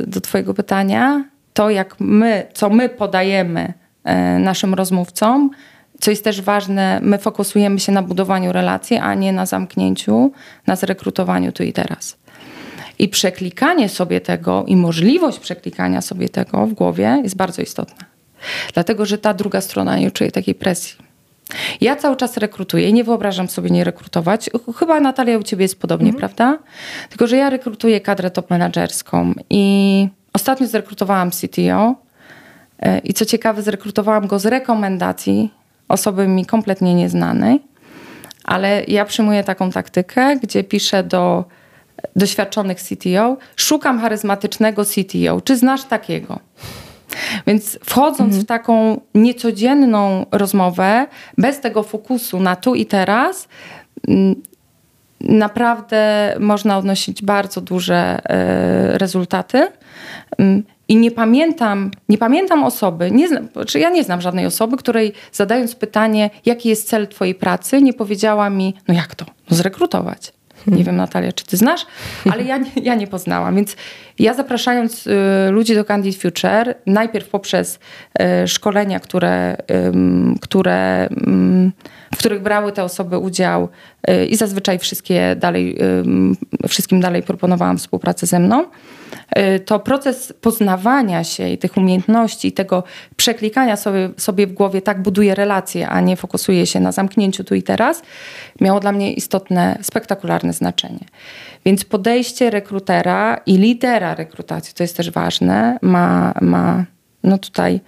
do 0.07 0.20
Twojego 0.20 0.54
pytania, 0.54 1.24
to 1.52 1.70
jak 1.70 1.96
my, 2.00 2.46
co 2.54 2.70
my 2.70 2.88
podajemy 2.88 3.72
E, 4.04 4.38
naszym 4.38 4.74
rozmówcom. 4.74 5.50
Co 6.00 6.11
jest 6.11 6.24
też 6.24 6.42
ważne, 6.42 7.00
my 7.02 7.18
fokusujemy 7.18 7.80
się 7.80 7.92
na 7.92 8.02
budowaniu 8.02 8.52
relacji, 8.52 8.96
a 8.96 9.14
nie 9.14 9.33
na 9.33 9.46
zamknięciu, 9.46 10.33
na 10.66 10.76
zrekrutowaniu 10.76 11.52
tu 11.52 11.62
i 11.62 11.72
teraz. 11.72 12.16
I 12.98 13.09
przeklikanie 13.09 13.88
sobie 13.88 14.20
tego 14.20 14.64
i 14.66 14.76
możliwość 14.76 15.38
przeklikania 15.38 16.00
sobie 16.00 16.28
tego 16.28 16.66
w 16.66 16.72
głowie 16.72 17.20
jest 17.22 17.37
bardzo 17.37 17.62
istotna. 17.62 18.04
Dlatego, 18.74 19.07
że 19.07 19.18
ta 19.18 19.35
druga 19.35 19.61
strona 19.61 19.98
nie 19.98 20.11
czuje 20.11 20.30
takiej 20.30 20.54
presji. 20.54 21.04
Ja 21.81 21.97
cały 21.97 22.17
czas 22.17 22.37
rekrutuję 22.37 22.88
i 22.88 22.93
nie 22.93 23.05
wyobrażam 23.05 23.49
sobie 23.49 23.71
nie 23.71 23.85
rekrutować. 23.85 24.51
Chyba 24.77 25.01
Natalia 25.01 25.38
u 25.38 25.43
ciebie 25.43 25.64
jest 25.64 25.81
podobnie, 25.81 26.11
mhm. 26.11 26.19
prawda? 26.19 26.59
Tylko, 27.09 27.27
że 27.27 27.37
ja 27.37 27.51
rekrutuję 27.51 28.01
kadrę 28.01 28.31
top 28.31 28.51
menedżerską 28.51 29.33
i 29.51 30.09
ostatnio 30.33 30.67
zrekrutowałam 30.67 31.31
CTO 31.31 32.05
E, 32.79 32.99
I 32.99 33.14
co 33.14 33.25
ciekawe, 33.25 33.62
zrekrutowałam 33.62 34.27
go 34.27 34.38
z 34.38 34.47
rekomendacji 34.47 35.51
osoby 35.88 36.29
mi 36.29 36.47
kompletnie 36.47 36.95
nieznanej, 36.95 37.61
ale 38.45 38.85
ja 38.88 39.05
przyjmuję 39.05 39.45
taką 39.45 39.71
taktykę, 39.71 40.37
gdzie 40.37 40.64
piszę 40.64 41.03
do 41.05 41.45
doświadczonych 42.17 42.81
CTO, 42.81 43.37
szukam 43.57 44.01
charyzmatycznego 44.01 44.85
CTO. 44.85 45.40
Czy 45.40 45.57
znasz 45.57 45.85
takiego? 45.85 46.40
Więc 47.46 47.79
wchodząc 47.85 48.20
mhm. 48.20 48.42
w 48.42 48.44
taką 48.46 49.00
niecodzienną 49.14 50.27
rozmowę, 50.31 51.07
bez 51.38 51.61
tego 51.61 51.83
fokusu 51.83 52.40
na 52.40 52.57
tu 52.57 52.74
i 52.74 52.87
teraz, 52.87 53.48
naprawdę 55.20 56.35
można 56.40 56.79
odnosić 56.79 57.22
bardzo 57.22 57.61
duże 57.61 57.94
e, 57.94 58.98
rezultaty. 58.98 59.68
I 60.88 60.96
nie 60.96 61.11
pamiętam, 61.11 61.90
nie 62.09 62.18
pamiętam 62.18 62.64
osoby, 62.64 63.11
nie 63.11 63.29
znam, 63.29 63.48
czy 63.66 63.79
ja 63.79 63.90
nie 63.90 64.05
znam 64.05 64.20
żadnej 64.20 64.46
osoby, 64.46 64.77
której 64.77 65.12
zadając 65.33 65.74
pytanie, 65.74 66.31
jaki 66.44 66.68
jest 66.68 66.88
cel 66.88 67.09
twojej 67.09 67.35
pracy, 67.35 67.83
nie 67.83 67.92
powiedziała 67.92 68.50
mi, 68.50 68.74
no 68.88 68.94
jak 68.94 69.14
to? 69.14 69.24
No 69.50 69.57
zrekrutować. 69.57 70.33
Nie 70.66 70.85
wiem, 70.85 70.96
Natalia, 70.96 71.33
czy 71.33 71.44
ty 71.44 71.57
znasz, 71.57 71.87
ale 72.33 72.42
ja, 72.42 72.61
ja 72.83 72.94
nie 72.94 73.07
poznałam. 73.07 73.57
Więc 73.57 73.77
ja 74.18 74.35
zapraszając 74.35 75.07
y, 75.07 75.11
ludzi 75.50 75.74
do 75.74 75.85
Candid 75.85 76.22
Future, 76.22 76.74
najpierw 76.87 77.29
poprzez 77.29 77.79
y, 78.44 78.48
szkolenia, 78.48 79.00
które, 79.00 79.57
które, 80.40 81.09
w 82.14 82.18
których 82.18 82.42
brały 82.42 82.72
te 82.72 82.85
osoby 82.85 83.18
udział 83.18 83.68
y, 84.11 84.27
i 84.27 84.37
zazwyczaj 84.37 84.79
wszystkie 84.79 85.37
dalej, 85.37 85.79
wszystkim 86.68 87.00
dalej 87.00 87.22
proponowałam 87.22 87.79
współpracę 87.79 88.27
ze 88.27 88.38
mną, 88.38 88.64
y, 89.38 89.61
to 89.61 89.81
proces 89.81 90.33
poznawania 90.40 91.24
się 91.24 91.48
i 91.48 91.59
tych 91.59 91.77
umiejętności, 91.77 92.48
i 92.48 92.53
tego 92.53 92.83
przeklikania 93.16 93.77
sobie, 93.77 94.11
sobie 94.16 94.46
w 94.46 94.53
głowie 94.53 94.83
tak 94.83 95.03
buduje 95.03 95.35
relacje, 95.35 95.88
a 95.88 96.00
nie 96.00 96.16
fokusuje 96.16 96.66
się 96.66 96.81
na 96.81 96.92
zamknięciu 96.92 97.44
tu 97.44 97.55
i 97.55 97.62
teraz, 97.62 98.03
miało 98.61 98.81
dla 98.81 98.92
mnie 98.92 99.12
istotne, 99.12 99.79
spektakularne 99.83 100.53
znaczenie. 100.53 101.05
Więc 101.64 101.85
podejście 101.85 102.50
rekrutera 102.50 103.40
i 103.46 103.59
lidera 103.59 104.14
rekrutacji, 104.14 104.74
to 104.74 104.83
jest 104.83 104.96
też 104.96 105.11
ważne, 105.11 105.79
ma, 105.83 106.35
ma 106.40 106.85
no 107.24 107.38
tutaj 107.38 107.81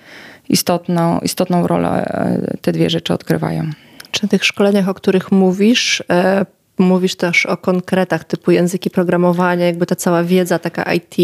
istotną, 0.49 1.19
istotną 1.19 1.67
rolę 1.67 2.05
e, 2.05 2.57
te 2.61 2.73
dwie 2.73 2.91
rzeczy 2.91 3.15
odgrywają. 3.15 3.71
Czy 4.17 4.23
na 4.23 4.29
tych 4.29 4.45
szkoleniach, 4.45 4.89
o 4.89 4.95
których 4.95 5.33
mówisz, 5.33 6.03
e, 6.11 6.47
mówisz 6.79 7.15
też 7.15 7.47
o 7.47 7.57
konkretach 7.57 8.25
typu 8.25 8.51
języki 8.51 8.91
programowania, 8.91 9.67
jakby 9.67 9.87
ta 9.87 9.97
cała 9.97 10.25
wiedza 10.25 10.59
taka 10.59 10.93
IT? 10.93 11.15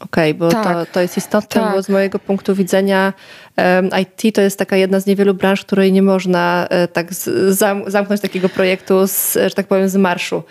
Okej, 0.00 0.30
okay, 0.30 0.34
bo 0.34 0.48
tak, 0.48 0.86
to, 0.86 0.92
to 0.92 1.00
jest 1.00 1.16
istotne, 1.16 1.60
tak. 1.60 1.74
bo 1.74 1.82
z 1.82 1.88
mojego 1.88 2.18
punktu 2.18 2.54
widzenia 2.54 3.12
um, 3.56 3.90
IT 4.02 4.34
to 4.34 4.40
jest 4.40 4.58
taka 4.58 4.76
jedna 4.76 5.00
z 5.00 5.06
niewielu 5.06 5.34
branż, 5.34 5.64
której 5.64 5.92
nie 5.92 6.02
można 6.02 6.66
e, 6.70 6.88
tak 6.88 7.14
z, 7.14 7.54
zam, 7.58 7.90
zamknąć 7.90 8.20
takiego 8.20 8.48
projektu, 8.48 9.06
z, 9.06 9.34
że 9.34 9.50
tak 9.50 9.66
powiem, 9.66 9.88
z 9.88 9.96
marszu. 9.96 10.42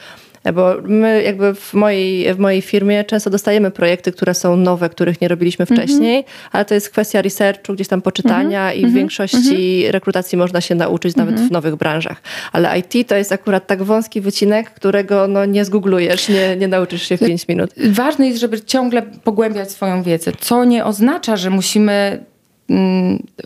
Bo 0.53 0.75
my 0.83 1.23
jakby 1.23 1.55
w 1.55 1.73
mojej, 1.73 2.33
w 2.33 2.39
mojej 2.39 2.61
firmie 2.61 3.03
często 3.03 3.29
dostajemy 3.29 3.71
projekty, 3.71 4.11
które 4.11 4.33
są 4.33 4.55
nowe, 4.55 4.89
których 4.89 5.21
nie 5.21 5.27
robiliśmy 5.27 5.63
mhm. 5.63 5.79
wcześniej, 5.79 6.15
mm 6.15 6.23
-hmm. 6.23 6.49
ale 6.51 6.65
to 6.65 6.73
jest 6.73 6.89
kwestia 6.89 7.21
researchu, 7.21 7.73
gdzieś 7.73 7.87
tam 7.87 8.01
poczytania 8.01 8.61
mm 8.61 8.73
-hmm. 8.73 8.77
i 8.77 8.81
w 8.81 8.85
mhm. 8.85 8.93
większości 8.93 9.83
-hmm. 9.85 9.91
rekrutacji 9.91 10.37
można 10.37 10.61
się 10.61 10.75
nauczyć 10.75 11.15
nawet 11.15 11.33
mhm. 11.33 11.49
w 11.49 11.51
nowych 11.51 11.75
branżach. 11.75 12.21
Ale 12.51 12.79
IT 12.79 13.07
to 13.07 13.15
jest 13.15 13.31
akurat 13.31 13.67
tak 13.67 13.83
wąski 13.83 14.21
wycinek, 14.21 14.69
którego 14.69 15.27
no, 15.27 15.45
nie 15.45 15.65
zgooglujesz, 15.65 16.29
nie, 16.29 16.55
nie 16.55 16.67
nauczysz 16.67 17.09
się 17.09 17.17
w 17.17 17.19
5 17.19 17.47
minut. 17.47 17.71
Ważne 17.89 18.27
jest, 18.27 18.39
żeby 18.39 18.61
ciągle 18.61 19.01
pogłębiać 19.01 19.71
swoją 19.71 20.03
wiedzę, 20.03 20.31
co 20.39 20.63
nie 20.63 20.85
oznacza, 20.85 21.37
że 21.37 21.49
musimy 21.49 22.25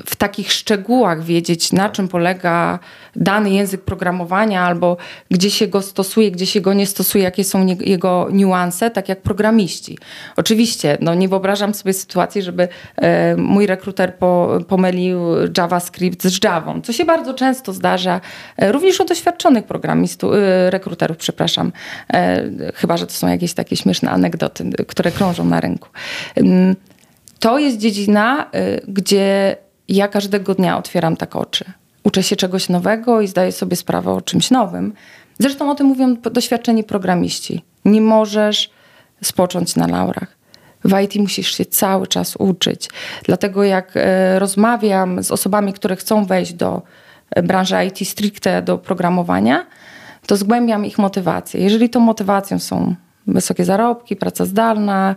w 0.05 0.15
takich 0.17 0.51
szczegółach 0.51 1.23
wiedzieć, 1.23 1.71
na 1.71 1.89
czym 1.89 2.07
polega 2.07 2.79
dany 3.15 3.49
język 3.49 3.81
programowania, 3.81 4.61
albo 4.61 4.97
gdzie 5.31 5.51
się 5.51 5.67
go 5.67 5.81
stosuje, 5.81 6.31
gdzie 6.31 6.45
się 6.45 6.61
go 6.61 6.73
nie 6.73 6.87
stosuje, 6.87 7.23
jakie 7.23 7.43
są 7.43 7.65
jego 7.65 8.27
niuanse, 8.31 8.91
tak 8.91 9.09
jak 9.09 9.21
programiści. 9.21 9.97
Oczywiście, 10.35 10.97
no 11.01 11.15
nie 11.15 11.29
wyobrażam 11.29 11.73
sobie 11.73 11.93
sytuacji, 11.93 12.41
żeby 12.41 12.67
e, 12.95 13.35
mój 13.35 13.67
rekruter 13.67 14.15
po, 14.15 14.59
pomylił 14.67 15.19
JavaScript 15.57 16.23
z 16.23 16.43
Javą, 16.43 16.81
co 16.81 16.93
się 16.93 17.05
bardzo 17.05 17.33
często 17.33 17.73
zdarza, 17.73 18.21
e, 18.57 18.71
również 18.71 18.99
u 18.99 19.05
doświadczonych 19.05 19.65
programistów, 19.65 20.33
e, 20.33 20.69
rekruterów, 20.69 21.17
przepraszam, 21.17 21.71
chyba, 22.75 22.97
że 22.97 23.07
to 23.07 23.13
są 23.13 23.27
jakieś 23.27 23.53
takie 23.53 23.75
śmieszne 23.75 24.11
anegdoty, 24.11 24.69
które 24.87 25.11
krążą 25.11 25.45
na 25.45 25.59
rynku 25.59 25.89
to 27.39 27.59
jest 27.59 27.77
dziedzina, 27.77 28.45
y, 28.55 28.81
gdzie 28.87 29.55
ja 29.87 30.07
każdego 30.07 30.55
dnia 30.55 30.77
otwieram 30.77 31.17
tak 31.17 31.35
oczy. 31.35 31.65
Uczę 32.03 32.23
się 32.23 32.35
czegoś 32.35 32.69
nowego 32.69 33.21
i 33.21 33.27
zdaję 33.27 33.51
sobie 33.51 33.75
sprawę 33.75 34.11
o 34.11 34.21
czymś 34.21 34.51
nowym. 34.51 34.93
Zresztą 35.39 35.71
o 35.71 35.75
tym 35.75 35.87
mówią 35.87 36.15
doświadczeni 36.15 36.83
programiści. 36.83 37.63
Nie 37.85 38.01
możesz 38.01 38.69
spocząć 39.23 39.75
na 39.75 39.87
laurach. 39.87 40.39
W 40.83 40.99
IT 41.01 41.15
musisz 41.15 41.57
się 41.57 41.65
cały 41.65 42.07
czas 42.07 42.35
uczyć. 42.35 42.89
Dlatego 43.23 43.63
jak 43.63 43.97
y, 43.97 43.99
rozmawiam 44.39 45.23
z 45.23 45.31
osobami, 45.31 45.73
które 45.73 45.95
chcą 45.95 46.25
wejść 46.25 46.53
do 46.53 46.81
y, 47.37 47.43
branży 47.43 47.75
IT 47.85 48.07
stricte, 48.07 48.61
do 48.61 48.77
programowania, 48.77 49.65
to 50.27 50.37
zgłębiam 50.37 50.85
ich 50.85 50.97
motywację. 50.97 51.61
Jeżeli 51.61 51.89
tą 51.89 51.99
motywacją 51.99 52.59
są 52.59 52.95
wysokie 53.27 53.65
zarobki, 53.65 54.15
praca 54.15 54.45
zdalna, 54.45 55.15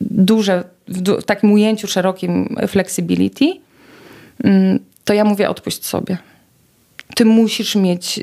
duże 0.00 0.64
w, 0.88 1.22
takim 1.22 1.52
ujęciu 1.52 1.86
szerokim 1.86 2.56
flexibility, 2.68 3.44
mm, 4.44 4.78
to 5.04 5.14
ja 5.14 5.24
mówię 5.24 5.50
odpuść 5.50 5.86
sobie. 5.86 6.18
Ty 7.14 7.24
musisz 7.24 7.76
mieć, 7.76 8.20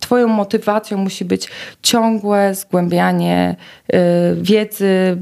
twoją 0.00 0.28
motywacją 0.28 0.98
musi 0.98 1.24
być 1.24 1.48
ciągłe 1.82 2.54
zgłębianie 2.54 3.56
y, 3.94 3.96
wiedzy, 4.42 5.18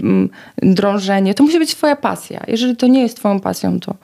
drążenie. 0.62 1.34
To 1.34 1.44
musi 1.44 1.58
być 1.58 1.74
twoja 1.74 1.96
pasja. 1.96 2.40
Jeżeli 2.48 2.76
to 2.76 2.86
nie 2.86 3.02
jest 3.02 3.16
twoją 3.16 3.40
pasją, 3.40 3.80
to, 3.80 3.94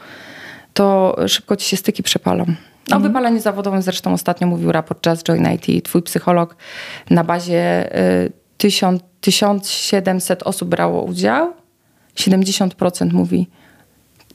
to 0.75 1.17
szybko 1.27 1.57
ci 1.57 1.69
się 1.69 1.77
styki 1.77 2.03
przepalą. 2.03 2.43
O 2.43 2.95
mhm. 2.95 3.03
wypaleniu 3.03 3.41
zawodowym 3.41 3.83
zresztą 3.83 4.13
ostatnio 4.13 4.47
mówił 4.47 4.73
raport 4.73 5.07
Just 5.07 5.29
Join 5.29 5.49
IT. 5.55 5.85
Twój 5.85 6.03
psycholog 6.03 6.57
na 7.11 7.25
bazie 7.25 7.97
y, 7.99 8.33
1700 9.21 10.43
osób 10.43 10.69
brało 10.69 11.03
udział 11.03 11.53
70% 12.17 13.13
mówi 13.13 13.49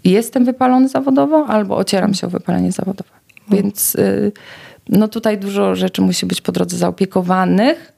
jestem 0.04 0.46
wypalony 0.46 0.90
zawodowo 0.90 1.46
albo 1.48 1.78
ocieram 1.78 2.14
się 2.14 2.28
o 2.28 2.30
wypalenie 2.30 2.72
zawodowe. 2.72 3.10
Więc 3.50 3.96
y, 3.96 4.32
no 4.90 5.08
tutaj 5.08 5.38
dużo 5.38 5.76
rzeczy 5.76 6.02
musi 6.02 6.26
być 6.26 6.42
po 6.42 6.52
drodze 6.52 6.78
zaopiekowanych, 6.78 7.94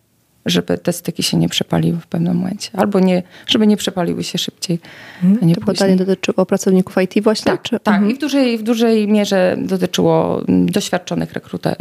żeby 0.45 0.77
te 0.77 0.93
styki 0.93 1.23
się 1.23 1.37
nie 1.37 1.49
przepaliły 1.49 1.99
w 1.99 2.07
pewnym 2.07 2.37
momencie. 2.37 2.69
Albo 2.73 2.99
nie, 2.99 3.23
żeby 3.47 3.67
nie 3.67 3.77
przepaliły 3.77 4.23
się 4.23 4.37
szybciej, 4.37 4.79
hmm. 5.21 5.39
a 5.41 5.45
nie 5.45 5.55
to 5.55 5.61
pytanie 5.61 5.95
dotyczyło 5.95 6.45
pracowników 6.45 6.95
IT 7.03 7.23
właśnie? 7.23 7.51
Tak, 7.51 7.61
czy? 7.61 7.79
tak. 7.79 7.95
Mhm. 7.95 8.11
I 8.11 8.15
w 8.15 8.17
dużej, 8.17 8.57
w 8.57 8.63
dużej 8.63 9.07
mierze 9.07 9.55
dotyczyło 9.59 10.41
mm, 10.47 10.65
doświadczonych 10.65 11.33
rekruterów, 11.33 11.77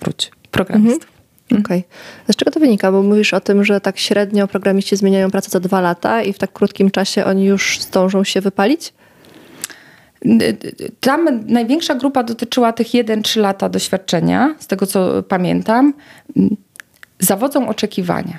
wróć, 0.00 0.30
programistów. 0.50 1.08
Mhm. 1.08 1.19
Mhm. 1.52 1.64
Okej. 1.64 1.78
Okay. 1.78 2.34
Z 2.34 2.36
czego 2.36 2.50
to 2.50 2.60
wynika? 2.60 2.92
Bo 2.92 3.02
mówisz 3.02 3.34
o 3.34 3.40
tym, 3.40 3.64
że 3.64 3.80
tak 3.80 3.98
średnio 3.98 4.48
programiści 4.48 4.96
zmieniają 4.96 5.30
pracę 5.30 5.50
co 5.50 5.60
dwa 5.60 5.80
lata 5.80 6.22
i 6.22 6.32
w 6.32 6.38
tak 6.38 6.52
krótkim 6.52 6.90
czasie 6.90 7.24
oni 7.24 7.44
już 7.44 7.80
zdążą 7.80 8.24
się 8.24 8.40
wypalić? 8.40 8.92
Tam 11.00 11.46
największa 11.46 11.94
grupa 11.94 12.22
dotyczyła 12.22 12.72
tych 12.72 12.86
1-3 12.86 13.40
lata 13.40 13.68
doświadczenia, 13.68 14.54
z 14.58 14.66
tego 14.66 14.86
co 14.86 15.22
pamiętam. 15.22 15.94
Zawodzą 17.18 17.68
oczekiwania. 17.68 18.38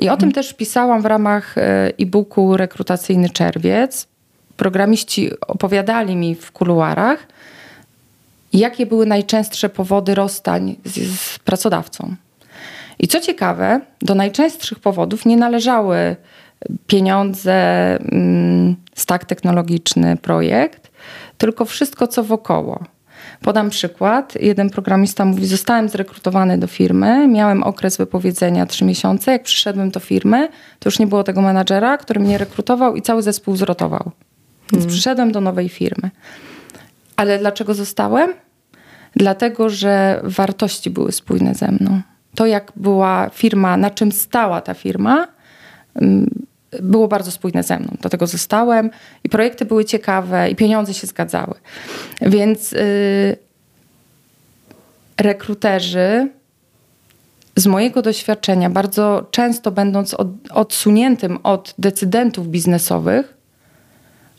I 0.00 0.08
o 0.08 0.16
tym 0.16 0.28
mhm. 0.28 0.32
też 0.32 0.54
pisałam 0.54 1.02
w 1.02 1.04
ramach 1.04 1.58
e, 1.58 1.92
e-booku 1.98 2.56
Rekrutacyjny 2.56 3.30
Czerwiec. 3.30 4.06
Programiści 4.56 5.30
opowiadali 5.40 6.16
mi 6.16 6.34
w 6.34 6.52
kuluarach, 6.52 7.26
jakie 8.52 8.86
były 8.86 9.06
najczęstsze 9.06 9.68
powody 9.68 10.14
rozstań 10.14 10.76
z, 10.84 11.20
z 11.20 11.38
pracodawcą. 11.38 12.14
I 12.98 13.08
co 13.08 13.20
ciekawe, 13.20 13.80
do 14.02 14.14
najczęstszych 14.14 14.78
powodów 14.78 15.26
nie 15.26 15.36
należały 15.36 16.16
pieniądze, 16.86 17.54
mm, 17.96 18.76
stak 18.94 19.24
technologiczny, 19.24 20.16
projekt, 20.16 20.90
tylko 21.38 21.64
wszystko, 21.64 22.06
co 22.06 22.24
wokoło. 22.24 22.84
Podam 23.42 23.70
przykład. 23.70 24.34
Jeden 24.40 24.70
programista 24.70 25.24
mówi: 25.24 25.46
Zostałem 25.46 25.88
zrekrutowany 25.88 26.58
do 26.58 26.66
firmy, 26.66 27.28
miałem 27.28 27.62
okres 27.62 27.96
wypowiedzenia 27.96 28.66
3 28.66 28.84
miesiące. 28.84 29.32
Jak 29.32 29.42
przyszedłem 29.42 29.90
do 29.90 30.00
firmy, 30.00 30.48
to 30.78 30.88
już 30.88 30.98
nie 30.98 31.06
było 31.06 31.24
tego 31.24 31.42
menadżera, 31.42 31.98
który 31.98 32.20
mnie 32.20 32.38
rekrutował 32.38 32.96
i 32.96 33.02
cały 33.02 33.22
zespół 33.22 33.56
zrotował. 33.56 34.10
Więc 34.72 34.84
hmm. 34.84 34.88
przyszedłem 34.88 35.32
do 35.32 35.40
nowej 35.40 35.68
firmy. 35.68 36.10
Ale 37.16 37.38
dlaczego 37.38 37.74
zostałem? 37.74 38.32
Dlatego, 39.16 39.70
że 39.70 40.20
wartości 40.24 40.90
były 40.90 41.12
spójne 41.12 41.54
ze 41.54 41.72
mną 41.72 42.00
to, 42.34 42.46
jak 42.46 42.72
była 42.76 43.30
firma, 43.32 43.76
na 43.76 43.90
czym 43.90 44.12
stała 44.12 44.60
ta 44.60 44.74
firma, 44.74 45.28
mm, 45.94 46.30
było 46.82 47.08
bardzo 47.08 47.30
spójne 47.30 47.62
ze 47.62 47.78
mną. 47.78 47.96
Do 48.00 48.08
tego 48.08 48.26
zostałem 48.26 48.90
i 49.24 49.28
projekty 49.28 49.64
były 49.64 49.84
ciekawe 49.84 50.50
i 50.50 50.56
pieniądze 50.56 50.94
się 50.94 51.06
zgadzały. 51.06 51.54
Więc 52.20 52.72
yy, 52.72 53.36
rekruterzy 55.20 56.28
z 57.56 57.66
mojego 57.66 58.02
doświadczenia, 58.02 58.70
bardzo 58.70 59.26
często 59.30 59.70
będąc 59.70 60.14
od, 60.14 60.28
odsuniętym 60.50 61.38
od 61.42 61.74
decydentów 61.78 62.48
biznesowych, 62.48 63.36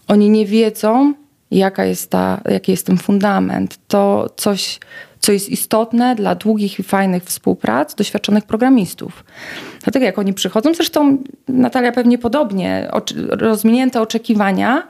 oni 0.07 0.29
nie 0.29 0.45
wiedzą, 0.45 1.13
jaka 1.51 1.85
jest 1.85 2.09
ta, 2.09 2.41
jaki 2.49 2.71
jest 2.71 2.85
ten 2.85 2.97
fundament. 2.97 3.79
To 3.87 4.29
coś 4.35 4.79
co 5.19 5.31
jest 5.31 5.49
istotne 5.49 6.15
dla 6.15 6.35
długich 6.35 6.79
i 6.79 6.83
fajnych 6.83 7.23
współprac 7.23 7.95
doświadczonych 7.95 8.43
programistów. 8.43 9.23
Dlatego 9.83 10.05
jak 10.05 10.19
oni 10.19 10.33
przychodzą, 10.33 10.73
zresztą 10.73 11.17
Natalia 11.47 11.91
pewnie 11.91 12.17
podobnie, 12.17 12.87
oczy, 12.91 13.27
rozwinięte 13.29 14.01
oczekiwania 14.01 14.87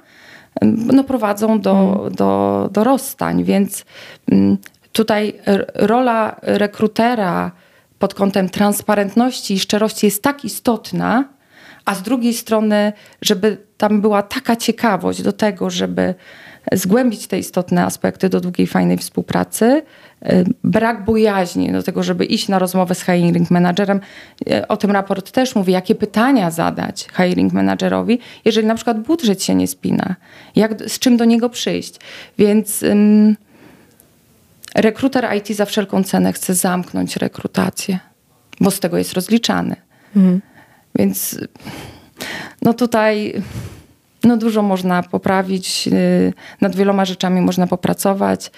no, 0.62 1.04
prowadzą 1.04 1.60
do, 1.60 2.10
do, 2.16 2.70
do 2.72 2.84
rozstań, 2.84 3.44
więc 3.44 3.86
mm, 4.32 4.58
tutaj 4.92 5.34
rola 5.76 6.36
rekrutera 6.42 7.52
pod 8.00 8.14
kątem 8.14 8.50
transparentności 8.50 9.54
i 9.54 9.60
szczerości 9.60 10.06
jest 10.06 10.24
tak 10.24 10.46
istotna, 10.46 11.26
a 11.86 11.96
z 11.96 12.02
drugiej 12.02 12.34
strony, 12.34 12.94
żeby 13.22 13.58
tam 13.78 14.02
była 14.02 14.22
taka 14.24 14.56
ciekawość 14.56 15.22
do 15.22 15.34
tego, 15.34 15.70
żeby 15.70 16.16
zgłębić 16.72 17.28
te 17.28 17.40
istotne 17.40 17.86
aspekty 17.86 18.30
do 18.30 18.40
długiej, 18.40 18.68
fajnej 18.68 18.98
współpracy, 18.98 19.82
brak 20.64 21.06
bojaźni 21.06 21.72
do 21.72 21.84
tego, 21.84 22.04
żeby 22.04 22.26
iść 22.26 22.48
na 22.48 22.60
rozmowę 22.60 22.96
z 22.96 23.02
hiring 23.02 23.52
managerem. 23.52 24.00
E, 24.50 24.68
o 24.68 24.78
tym 24.78 24.92
raport 24.92 25.32
też 25.32 25.56
mówi, 25.56 25.74
jakie 25.74 25.96
pytania 25.96 26.52
zadać 26.52 27.08
hiring 27.18 27.54
managerowi, 27.54 28.20
jeżeli 28.46 28.68
na 28.68 28.76
przykład 28.76 29.00
budżet 29.00 29.44
się 29.44 29.56
nie 29.56 29.68
spina, 29.68 30.16
jak, 30.56 30.90
z 30.90 31.00
czym 31.00 31.18
do 31.18 31.26
niego 31.26 31.50
przyjść. 31.50 31.96
Więc 32.38 32.84
um, 32.84 33.36
rekruter 34.76 35.28
IT 35.38 35.48
za 35.58 35.66
wszelką 35.66 36.04
cenę 36.04 36.34
chce 36.34 36.54
zamknąć 36.56 37.16
rekrutację, 37.16 38.00
bo 38.62 38.72
z 38.72 38.80
tego 38.80 38.98
jest 38.98 39.14
rozliczany. 39.14 39.76
Mhm. 40.16 40.42
Więc 40.96 41.40
no 42.62 42.74
tutaj 42.74 43.34
no 44.24 44.38
dużo 44.38 44.62
można 44.62 45.04
poprawić, 45.04 45.88
y, 45.88 46.34
nad 46.62 46.76
wieloma 46.76 47.06
rzeczami 47.06 47.42
można 47.42 47.68
popracować. 47.68 48.52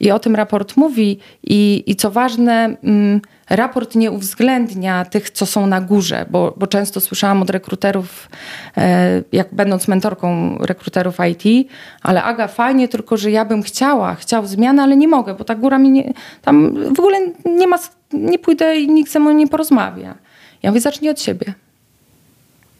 I 0.00 0.10
o 0.10 0.18
tym 0.18 0.36
raport 0.36 0.76
mówi. 0.76 1.18
I, 1.42 1.84
i 1.86 1.96
co 1.96 2.10
ważne, 2.10 2.76
mm, 2.82 3.20
raport 3.50 3.94
nie 3.94 4.10
uwzględnia 4.10 5.04
tych, 5.04 5.30
co 5.30 5.46
są 5.46 5.66
na 5.66 5.80
górze, 5.80 6.26
bo, 6.30 6.54
bo 6.56 6.66
często 6.66 7.00
słyszałam 7.00 7.42
od 7.42 7.50
rekruterów, 7.50 8.28
e, 8.76 9.22
jak 9.32 9.54
będąc 9.54 9.88
mentorką 9.88 10.58
rekruterów 10.58 11.16
IT, 11.30 11.68
ale 12.02 12.22
Aga, 12.22 12.48
fajnie, 12.48 12.88
tylko 12.88 13.16
że 13.16 13.30
ja 13.30 13.44
bym 13.44 13.62
chciała, 13.62 14.14
chciał 14.14 14.46
zmiany, 14.46 14.82
ale 14.82 14.96
nie 14.96 15.08
mogę, 15.08 15.34
bo 15.34 15.44
ta 15.44 15.54
góra 15.54 15.78
mi 15.78 15.90
nie, 15.90 16.12
tam 16.42 16.74
w 16.94 16.98
ogóle 16.98 17.18
nie 17.44 17.66
ma, 17.66 17.76
nie 18.12 18.38
pójdę 18.38 18.76
i 18.76 18.88
nikt 18.88 19.12
ze 19.12 19.20
mną 19.20 19.32
nie 19.32 19.48
porozmawia. 19.48 20.14
Ja 20.62 20.70
mówię, 20.70 20.80
zacznij 20.80 21.10
od 21.10 21.20
siebie. 21.20 21.54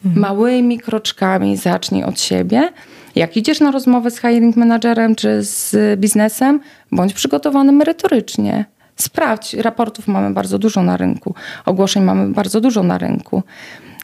Mhm. 0.05 0.21
Małymi 0.21 0.79
kroczkami 0.79 1.57
zacznij 1.57 2.05
od 2.05 2.21
siebie 2.21 2.73
jak 3.19 3.37
idziesz 3.37 3.61
na 3.61 3.71
rozmowę 3.71 4.11
z 4.11 4.21
hiring 4.21 4.57
managerem 4.57 5.15
czy 5.15 5.43
z 5.43 5.77
biznesem, 6.01 6.61
bądź 6.93 7.15
przygotowany 7.15 7.73
merytorycznie. 7.73 8.65
Sprawdź, 8.97 9.55
raportów 9.55 10.09
mamy 10.09 10.31
bardzo 10.31 10.59
dużo 10.59 10.83
na 10.83 10.97
rynku, 10.97 11.35
ogłoszeń 11.67 12.03
mamy 12.03 12.35
bardzo 12.35 12.61
dużo 12.61 12.83
na 12.83 12.99
rynku 12.99 13.43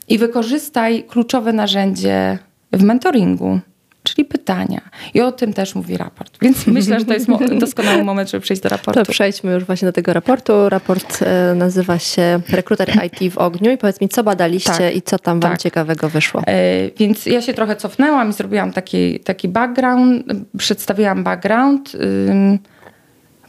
i 0.08 0.18
wykorzystaj 0.18 1.04
kluczowe 1.04 1.52
narzędzie 1.52 2.38
w 2.72 2.82
mentoringu 2.82 3.60
czyli 4.04 4.24
pytania. 4.24 4.80
I 5.14 5.20
o 5.20 5.32
tym 5.32 5.52
też 5.52 5.74
mówi 5.74 5.96
raport. 5.96 6.38
Więc 6.42 6.66
myślę, 6.78 6.98
że 6.98 7.06
to 7.06 7.14
jest 7.14 7.26
doskonały 7.58 8.04
moment, 8.04 8.30
żeby 8.30 8.42
przejść 8.42 8.62
do 8.62 8.68
raportu. 8.68 9.04
To 9.04 9.12
przejdźmy 9.12 9.52
już 9.52 9.64
właśnie 9.64 9.86
do 9.86 9.92
tego 9.92 10.12
raportu. 10.12 10.68
Raport 10.68 11.22
e, 11.22 11.54
nazywa 11.54 11.98
się 11.98 12.40
Rekruter 12.48 12.90
IT 13.06 13.32
w 13.32 13.38
ogniu 13.38 13.72
i 13.72 13.78
powiedz 13.78 14.00
mi, 14.00 14.08
co 14.08 14.24
badaliście 14.24 14.72
tak, 14.72 14.96
i 14.96 15.02
co 15.02 15.18
tam 15.18 15.40
wam 15.40 15.50
tak. 15.50 15.60
ciekawego 15.60 16.08
wyszło. 16.08 16.42
E, 16.46 16.90
więc 16.90 17.26
ja 17.26 17.42
się 17.42 17.54
trochę 17.54 17.76
cofnęłam 17.76 18.30
i 18.30 18.32
zrobiłam 18.32 18.72
taki, 18.72 19.20
taki 19.20 19.48
background, 19.48 20.26
przedstawiłam 20.58 21.24
background. 21.24 21.92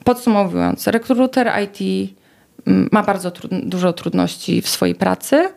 podsumowując, 0.03 0.87
rekruter 0.87 1.51
IT 1.63 2.09
ma 2.65 3.03
bardzo 3.03 3.31
tru 3.31 3.49
dużo 3.51 3.93
trudności 3.93 4.61
w 4.61 4.69
swojej 4.69 4.95
pracy 4.95 5.49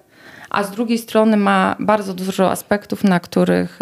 a 0.50 0.64
z 0.64 0.70
drugiej 0.70 0.98
strony 0.98 1.36
ma 1.36 1.76
bardzo 1.80 2.14
dużo 2.14 2.50
aspektów, 2.50 3.04
na 3.04 3.20
których 3.20 3.78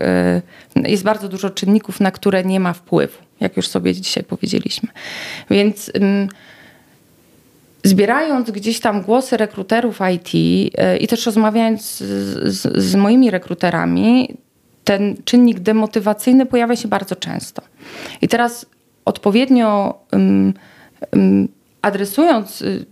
y, 0.76 0.88
jest 0.88 1.02
bardzo 1.02 1.29
dużo 1.29 1.50
czynników, 1.50 2.00
na 2.00 2.11
które 2.11 2.44
nie 2.44 2.61
ma 2.61 2.72
wpływu, 2.72 3.18
jak 3.40 3.57
już 3.57 3.68
sobie 3.68 3.94
dzisiaj 3.94 4.24
powiedzieliśmy. 4.24 4.88
Więc 5.50 5.92
zbierając 7.85 8.50
gdzieś 8.50 8.81
tam 8.81 9.02
głosy 9.02 9.37
rekruterów 9.37 9.98
IT 10.14 10.35
y, 10.35 10.96
i 10.96 11.07
też 11.07 11.26
rozmawiając 11.26 11.98
z, 11.98 12.55
z, 12.55 12.85
z 12.85 12.94
moimi 12.94 13.31
rekruterami, 13.31 14.37
ten 14.85 15.16
czynnik 15.24 15.61
demotywacyjny 15.61 16.46
pojawia 16.46 16.76
się 16.76 16.88
bardzo 16.88 17.16
często. 17.16 17.62
I 18.22 18.29
teraz 18.29 18.66
odpowiednio 19.05 19.98
um, 20.12 20.55
um, 21.12 21.48
adresując 21.83 22.62
y, 22.62 22.87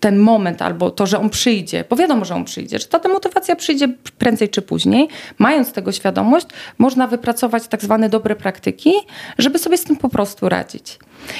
ten 0.00 0.18
moment 0.18 0.62
albo 0.62 0.90
to, 0.90 1.06
że 1.06 1.18
on 1.18 1.30
przyjdzie, 1.30 1.84
bo 1.90 1.96
wiadomo, 1.96 2.24
że 2.24 2.34
on 2.34 2.44
przyjdzie, 2.44 2.78
że 2.78 2.86
ta 2.86 2.98
demotywacja 2.98 3.56
przyjdzie 3.56 3.88
prędzej 4.18 4.48
czy 4.48 4.62
później. 4.62 5.08
Mając 5.38 5.72
tego 5.72 5.92
świadomość, 5.92 6.46
można 6.78 7.06
wypracować 7.06 7.68
tak 7.68 7.82
zwane 7.82 8.08
dobre 8.08 8.36
praktyki, 8.36 8.92
żeby 9.38 9.58
sobie 9.58 9.78
z 9.78 9.84
tym 9.84 9.96
po 9.96 10.08
prostu 10.08 10.48
radzić. 10.48 10.98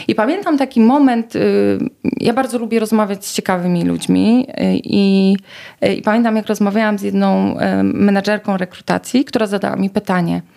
I 0.09 0.15
pamiętam 0.15 0.59
taki 0.59 0.81
moment, 0.81 1.37
y, 1.37 1.79
ja 2.21 2.33
bardzo 2.33 2.59
lubię 2.59 2.81
rozmawiać 2.81 3.27
z 3.27 3.33
ciekawymi 3.33 3.85
ludźmi 3.85 4.47
y, 4.49 4.55
i, 4.85 5.37
y, 5.85 5.95
i 5.95 6.03
pamiętam, 6.03 6.37
jak 6.37 6.47
rozmawiałam 6.47 6.99
z 6.99 7.03
jedną 7.03 7.57
menadżerką 7.83 8.57
rekrutacji, 8.57 9.25
która 9.25 9.47
zadała 9.47 9.77
mi 9.77 9.91
pytanie– 9.91 10.43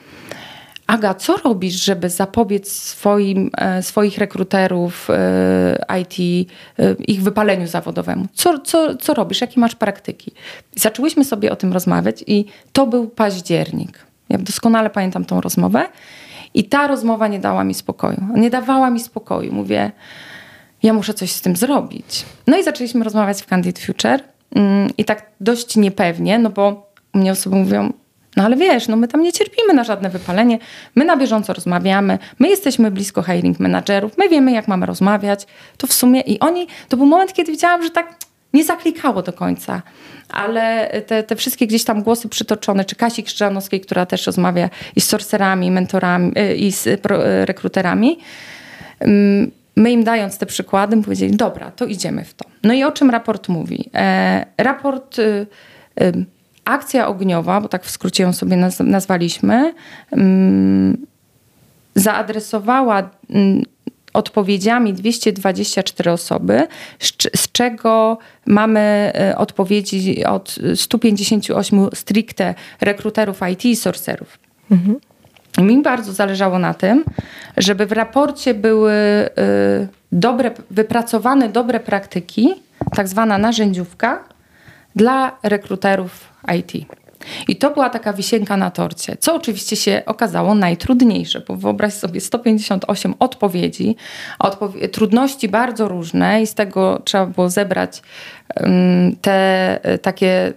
Aga, 0.90 1.14
co 1.14 1.38
robisz, 1.38 1.74
żeby 1.74 2.10
zapobiec 2.10 2.72
swoim, 2.72 3.50
e, 3.58 3.84
swoich 3.84 4.18
rekruterów 4.18 5.08
e, 5.10 6.00
IT, 6.02 6.50
e, 6.80 6.94
ich 6.94 7.24
wypaleniu 7.24 7.68
zawodowemu? 7.68 8.26
Co, 8.34 8.60
co, 8.60 8.98
co 8.98 9.14
robisz? 9.14 9.42
Jakie 9.42 9.60
masz 9.60 9.76
praktyki? 9.76 10.32
Zaczęłyśmy 10.76 11.26
sobie 11.26 11.52
o 11.52 11.56
tym 11.56 11.74
rozmawiać 11.74 12.24
i 12.28 12.46
to 12.74 12.88
był 12.88 13.08
październik. 13.08 14.06
Ja 14.30 14.38
doskonale 14.38 14.90
pamiętam 14.90 15.26
tą 15.26 15.42
rozmowę 15.42 15.86
i 16.54 16.64
ta 16.64 16.88
rozmowa 16.88 17.28
nie 17.28 17.40
dała 17.40 17.64
mi 17.64 17.74
spokoju. 17.74 18.22
Nie 18.36 18.50
dawała 18.50 18.90
mi 18.90 19.00
spokoju. 19.00 19.54
Mówię, 19.54 19.92
ja 20.84 20.94
muszę 20.94 21.14
coś 21.14 21.32
z 21.32 21.42
tym 21.42 21.56
zrobić. 21.56 22.26
No 22.48 22.58
i 22.58 22.64
zaczęliśmy 22.64 23.04
rozmawiać 23.04 23.42
w 23.42 23.46
Candid 23.46 23.80
Future 23.80 24.20
mm, 24.56 24.90
i 24.98 25.06
tak 25.06 25.26
dość 25.42 25.76
niepewnie, 25.76 26.40
no 26.40 26.50
bo 26.50 26.92
mnie 27.14 27.32
osoby 27.32 27.56
mówią, 27.56 27.94
no 28.38 28.44
ale 28.44 28.56
wiesz, 28.56 28.88
no 28.88 28.96
my 28.96 29.08
tam 29.08 29.24
nie 29.24 29.34
cierpimy 29.34 29.74
na 29.74 29.84
żadne 29.84 30.10
wypalenie, 30.10 30.60
my 30.96 31.06
na 31.06 31.18
bieżąco 31.18 31.54
rozmawiamy, 31.54 32.20
my 32.40 32.50
jesteśmy 32.50 32.92
blisko 32.92 33.24
hiring 33.24 33.60
managerów, 33.60 34.18
my 34.18 34.30
wiemy 34.30 34.52
jak 34.52 34.68
mamy 34.68 34.86
rozmawiać, 34.86 35.48
to 35.78 35.88
w 35.88 35.94
sumie 35.94 36.22
i 36.22 36.40
oni, 36.40 36.68
to 36.90 36.98
był 36.98 37.06
moment, 37.06 37.34
kiedy 37.34 37.52
widziałam, 37.52 37.84
że 37.84 37.90
tak 37.90 38.16
nie 38.54 38.64
zaklikało 38.64 39.22
do 39.22 39.34
końca, 39.34 39.82
ale 40.30 40.92
te, 41.08 41.24
te 41.24 41.36
wszystkie 41.36 41.68
gdzieś 41.68 41.84
tam 41.84 42.04
głosy 42.04 42.30
przytoczone, 42.30 42.86
czy 42.86 42.96
Kasi 42.96 43.24
Krzyżanowskiej, 43.24 43.82
która 43.82 44.06
też 44.06 44.26
rozmawia 44.26 44.70
i 44.96 45.02
z 45.02 45.08
sorcerami, 45.08 45.72
mentorami 45.72 46.32
y, 46.40 46.56
i 46.56 46.72
z 46.72 46.88
y, 46.88 47.00
rekruterami, 47.46 48.20
mm, 49.00 49.52
my 49.76 49.92
im 49.92 50.04
dając 50.04 50.38
te 50.38 50.46
przykłady, 50.46 51.02
powiedzieli, 51.04 51.36
dobra, 51.36 51.72
to 51.72 51.86
idziemy 51.86 52.26
w 52.26 52.34
to. 52.34 52.46
No 52.64 52.74
i 52.74 52.84
o 52.84 52.92
czym 52.92 53.10
raport 53.10 53.50
mówi? 53.50 53.90
E, 53.94 54.46
raport, 54.58 55.20
y, 55.20 55.48
y, 56.02 56.26
akcja 56.70 57.08
ogniowa, 57.08 57.62
bo 57.62 57.68
tak 57.68 57.84
w 57.84 57.90
skrócie 57.90 58.24
ją 58.24 58.34
sobie 58.34 58.58
naz 58.58 58.80
nazwaliśmy, 58.80 59.74
y, 60.14 60.18
zaadresowała 61.96 63.10
mm, 63.30 63.64
odpowiedziami 64.14 64.94
224 64.94 66.12
osoby, 66.12 66.68
z, 67.36 67.52
czego 67.52 68.18
mamy 68.46 69.14
y, 69.32 69.38
odpowiedzi 69.38 70.26
od 70.26 70.56
158 70.76 71.90
stricte 71.94 72.56
rekruterów 72.82 73.40
IT 73.52 73.66
i 73.66 73.76
sorcerów. 73.76 74.40
Mhm. 74.72 75.00
Mi 75.58 75.82
bardzo 75.82 76.14
zależało 76.14 76.60
na 76.60 76.74
tym, 76.74 77.04
żeby 77.58 77.86
w 77.86 77.92
raporcie 77.92 78.54
były 78.54 78.94
y, 78.94 79.88
dobre, 80.12 80.52
wypracowane 80.72 81.50
dobre 81.50 81.80
praktyki, 81.80 82.54
tak 82.96 83.08
zwana 83.08 83.38
narzędziówka 83.38 84.24
dla 85.00 85.38
rekruterów 85.44 86.30
IT. 86.58 86.88
I 87.48 87.56
to 87.56 87.72
była 87.72 87.90
taka 87.90 88.14
wisienka 88.14 88.58
na 88.58 88.72
torcie, 88.72 89.18
co 89.20 89.36
oczywiście 89.36 89.76
się 89.76 90.02
okazało 90.06 90.56
najtrudniejsze, 90.56 91.42
bo 91.48 91.56
wyobraź 91.56 91.94
sobie 91.94 92.22
158 92.22 93.14
odpowiedzi, 93.20 93.96
odpowie 94.40 94.90
trudności 94.90 95.50
bardzo 95.50 95.88
różne 95.88 96.42
i 96.42 96.48
z 96.48 96.54
tego 96.54 97.02
trzeba 97.06 97.26
było 97.26 97.50
zebrać 97.50 98.02
um, 98.56 99.16
te 99.22 99.80
takie 100.02 100.54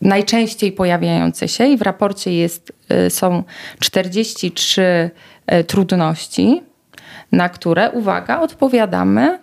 najczęściej 0.00 0.72
pojawiające 0.72 1.48
się 1.48 1.66
i 1.66 1.76
w 1.76 1.82
raporcie 1.82 2.32
jest, 2.34 2.72
y, 3.06 3.10
są 3.10 3.42
43 3.80 5.10
y, 5.52 5.64
trudności, 5.64 6.62
na 7.32 7.48
które, 7.48 7.90
uwaga, 7.90 8.40
odpowiadamy 8.40 9.38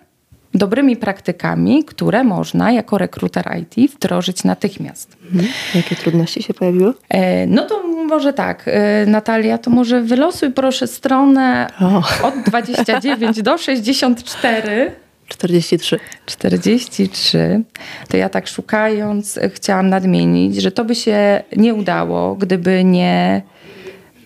dobrymi 0.54 0.96
praktykami, 0.96 1.84
które 1.84 2.24
można 2.24 2.72
jako 2.72 2.98
rekruter 2.98 3.44
IT 3.58 3.92
wdrożyć 3.92 4.44
natychmiast. 4.44 5.16
Mhm. 5.24 5.52
Jakie 5.74 5.96
trudności 5.96 6.42
się 6.42 6.54
pojawiły? 6.54 6.94
E, 7.08 7.46
no 7.46 7.66
to 7.66 7.82
może 7.86 8.32
tak, 8.32 8.64
e, 8.66 9.06
Natalia, 9.06 9.58
to 9.58 9.70
może 9.70 10.02
wylosuj 10.02 10.50
proszę 10.50 10.86
stronę 10.86 11.70
o. 11.80 12.26
od 12.26 12.34
29 12.46 13.42
do 13.42 13.58
64. 13.58 14.92
43. 15.28 15.98
43. 16.26 17.62
To 18.08 18.16
ja 18.16 18.28
tak 18.28 18.48
szukając 18.48 19.38
chciałam 19.54 19.88
nadmienić, 19.88 20.56
że 20.56 20.72
to 20.72 20.84
by 20.84 20.94
się 20.94 21.42
nie 21.56 21.74
udało, 21.74 22.34
gdyby 22.34 22.84
nie 22.84 23.42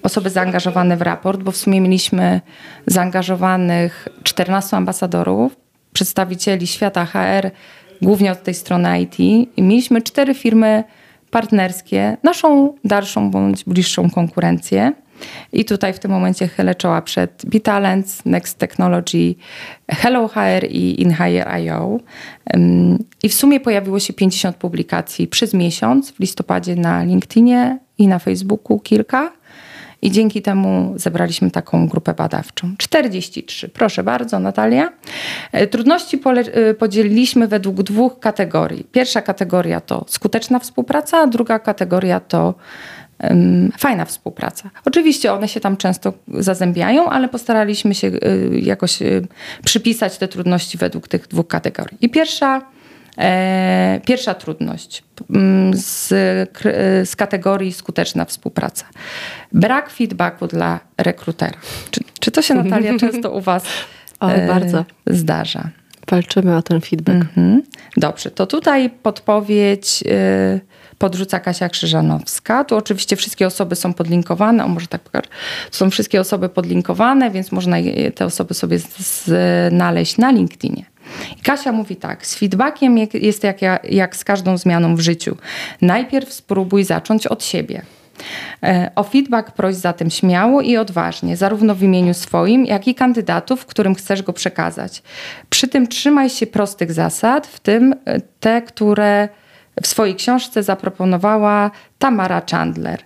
osoby 0.03 0.31
zaangażowane 0.31 0.97
w 0.97 1.03
raport, 1.03 1.43
bo 1.43 1.51
w 1.51 1.57
sumie 1.57 1.81
mieliśmy 1.81 2.41
zaangażowanych 2.87 4.09
14 4.23 4.77
ambasadorów, 4.77 5.64
przedstawicieli 5.95 6.67
świata 6.67 7.05
HR, 7.05 7.51
głównie 8.03 8.33
od 8.33 8.43
tej 8.43 8.55
strony 8.55 9.01
IT. 9.01 9.21
I 9.57 9.63
mieliśmy 9.63 10.03
cztery 10.03 10.35
firmy 10.35 10.85
partnerskie, 11.31 12.17
naszą 12.23 12.75
dalszą 12.85 13.31
bądź 13.31 13.65
bliższą 13.65 14.11
konkurencję. 14.11 14.93
I 15.53 15.65
tutaj 15.65 15.93
w 15.93 15.99
tym 15.99 16.11
momencie 16.11 16.49
chylę 16.49 16.75
czoła 16.75 17.03
przed 17.03 17.43
Bitalents, 17.47 18.25
Next 18.25 18.59
Technology, 18.59 19.35
Hello 19.91 20.29
HR 20.29 20.65
i 20.71 21.03
InHire.io. 21.03 21.99
I 23.23 23.29
w 23.29 23.35
sumie 23.35 23.61
pojawiło 23.61 24.01
się 24.01 24.13
50 24.13 24.57
publikacji 24.57 25.29
przez 25.29 25.55
miesiąc 25.55 26.13
w 26.13 26.21
listopadzie 26.21 26.77
na 26.77 27.05
LinkedInie 27.05 27.79
i 27.99 28.09
na 28.09 28.19
Facebooku 28.19 28.81
kilka. 28.81 29.33
I 30.05 30.11
dzięki 30.11 30.43
temu 30.43 30.95
zebraliśmy 30.97 31.51
taką 31.51 31.89
grupę 31.89 32.15
badawczą. 32.15 32.75
43. 32.79 33.69
Proszę 33.69 34.03
bardzo, 34.03 34.39
Natalia. 34.39 34.93
E, 35.53 35.67
trudności 35.67 36.21
e, 36.27 36.75
podzieliliśmy 36.75 37.49
według 37.49 37.83
dwóch 37.83 38.19
kategorii. 38.21 38.85
Pierwsza 38.93 39.23
kategoria 39.23 39.81
to 39.81 40.05
skuteczna 40.09 40.59
współpraca, 40.59 41.19
a 41.19 41.27
druga 41.27 41.59
kategoria 41.59 42.21
to 42.21 42.55
fajna 43.79 44.05
współpraca. 44.05 44.71
Oczywiście 44.85 45.33
one 45.33 45.49
się 45.49 45.61
tam 45.61 45.77
często 45.77 46.13
zazębiają, 46.29 47.11
ale 47.11 47.29
postaraliśmy 47.29 47.95
się 47.95 48.07
y, 48.07 48.61
jakoś 48.63 48.99
przypisać 49.65 50.19
te 50.19 50.29
trudności 50.29 50.79
według 50.79 51.09
tych 51.09 51.29
dwóch 51.29 51.49
kategorii. 51.49 51.99
I 52.01 52.09
pierwsza 52.09 52.61
E, 52.61 52.74
pierwsza 54.05 54.35
trudność 54.35 55.05
mm, 55.31 55.75
z, 55.77 56.09
z 57.09 57.17
kategorii 57.17 57.73
skuteczna 57.73 58.25
współpraca. 58.25 58.85
Brak 59.53 59.91
feedbacku 59.91 60.47
dla 60.47 60.81
rekrutera. 60.99 61.59
Czy, 61.91 62.01
czy 62.21 62.31
to 62.31 62.43
się, 62.43 62.55
Natalia, 62.65 62.99
często 62.99 63.31
u 63.31 63.41
Was 63.41 63.65
o, 64.21 64.29
e, 64.29 64.47
bardzo. 64.47 64.85
zdarza? 65.07 65.69
Walczymy 66.11 66.57
o 66.57 66.63
ten 66.63 66.81
feedback. 66.81 67.17
Mhm. 67.17 67.63
Dobrze, 67.97 68.31
to 68.31 68.47
tutaj 68.47 68.91
podpowiedź 68.91 70.05
y, 70.07 70.61
podrzuca 70.99 71.41
Kasia 71.41 71.69
Krzyżanowska. 71.69 72.65
Tu 72.65 72.77
oczywiście 72.77 73.17
wszystkie 73.17 73.47
osoby 73.47 73.77
są 73.77 73.95
podlinkowane, 73.95 74.65
o 74.65 74.69
może 74.69 74.87
tak 74.87 75.01
pokażę. 75.01 75.29
są 75.71 75.91
wszystkie 75.91 76.21
osoby 76.21 76.49
podlinkowane, 76.49 77.31
więc 77.31 77.53
można 77.53 77.77
te 78.15 78.25
osoby 78.25 78.55
sobie 78.55 78.79
znaleźć 79.71 80.19
na 80.19 80.31
LinkedInie. 80.31 80.85
Kasia 81.43 81.73
mówi 81.73 81.97
tak, 81.97 82.27
z 82.27 82.35
feedbackiem 82.35 82.97
jest 83.15 83.45
jak, 83.45 83.59
jak 83.85 84.17
z 84.17 84.25
każdą 84.25 84.59
zmianą 84.59 84.97
w 84.97 85.01
życiu. 85.01 85.37
Najpierw 85.83 86.33
spróbuj 86.33 86.85
zacząć 86.85 87.27
od 87.27 87.45
siebie. 87.45 87.83
E, 88.63 88.91
o 88.95 89.03
feedback 89.03 89.51
proś 89.51 89.75
zatem 89.75 90.11
śmiało 90.11 90.61
i 90.61 90.77
odważnie, 90.77 91.37
zarówno 91.37 91.75
w 91.75 91.83
imieniu 91.83 92.15
swoim, 92.15 92.67
jak 92.67 92.89
i 92.89 92.95
kandydatów, 92.95 93.67
którym 93.67 93.95
chcesz 93.95 94.23
go 94.23 94.33
przekazać. 94.33 95.03
Przy 95.51 95.69
tym 95.69 95.87
trzymaj 95.87 96.31
się 96.31 96.47
prostych 96.47 96.93
zasad, 96.93 97.47
w 97.47 97.61
tym 97.61 97.95
e, 98.05 98.21
te, 98.21 98.63
które 98.63 99.29
w 99.83 99.87
swojej 99.87 100.15
książce 100.15 100.63
zaproponowała 100.63 101.71
Tamara 101.99 102.43
Chandler. 102.51 103.01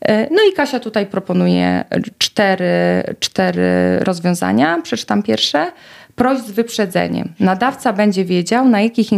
E, 0.00 0.30
no 0.30 0.42
i 0.52 0.52
Kasia 0.52 0.80
tutaj 0.80 1.06
proponuje 1.06 1.84
cztery, 2.18 3.02
cztery 3.20 3.98
rozwiązania. 4.00 4.80
Przeczytam 4.82 5.22
pierwsze 5.22 5.72
proś 6.20 6.38
z 6.38 6.50
wyprzedzeniem. 6.50 7.32
Nadawca 7.40 7.92
będzie 7.92 8.24
wiedział, 8.24 8.68
na 8.68 8.80
jakich 8.80 9.10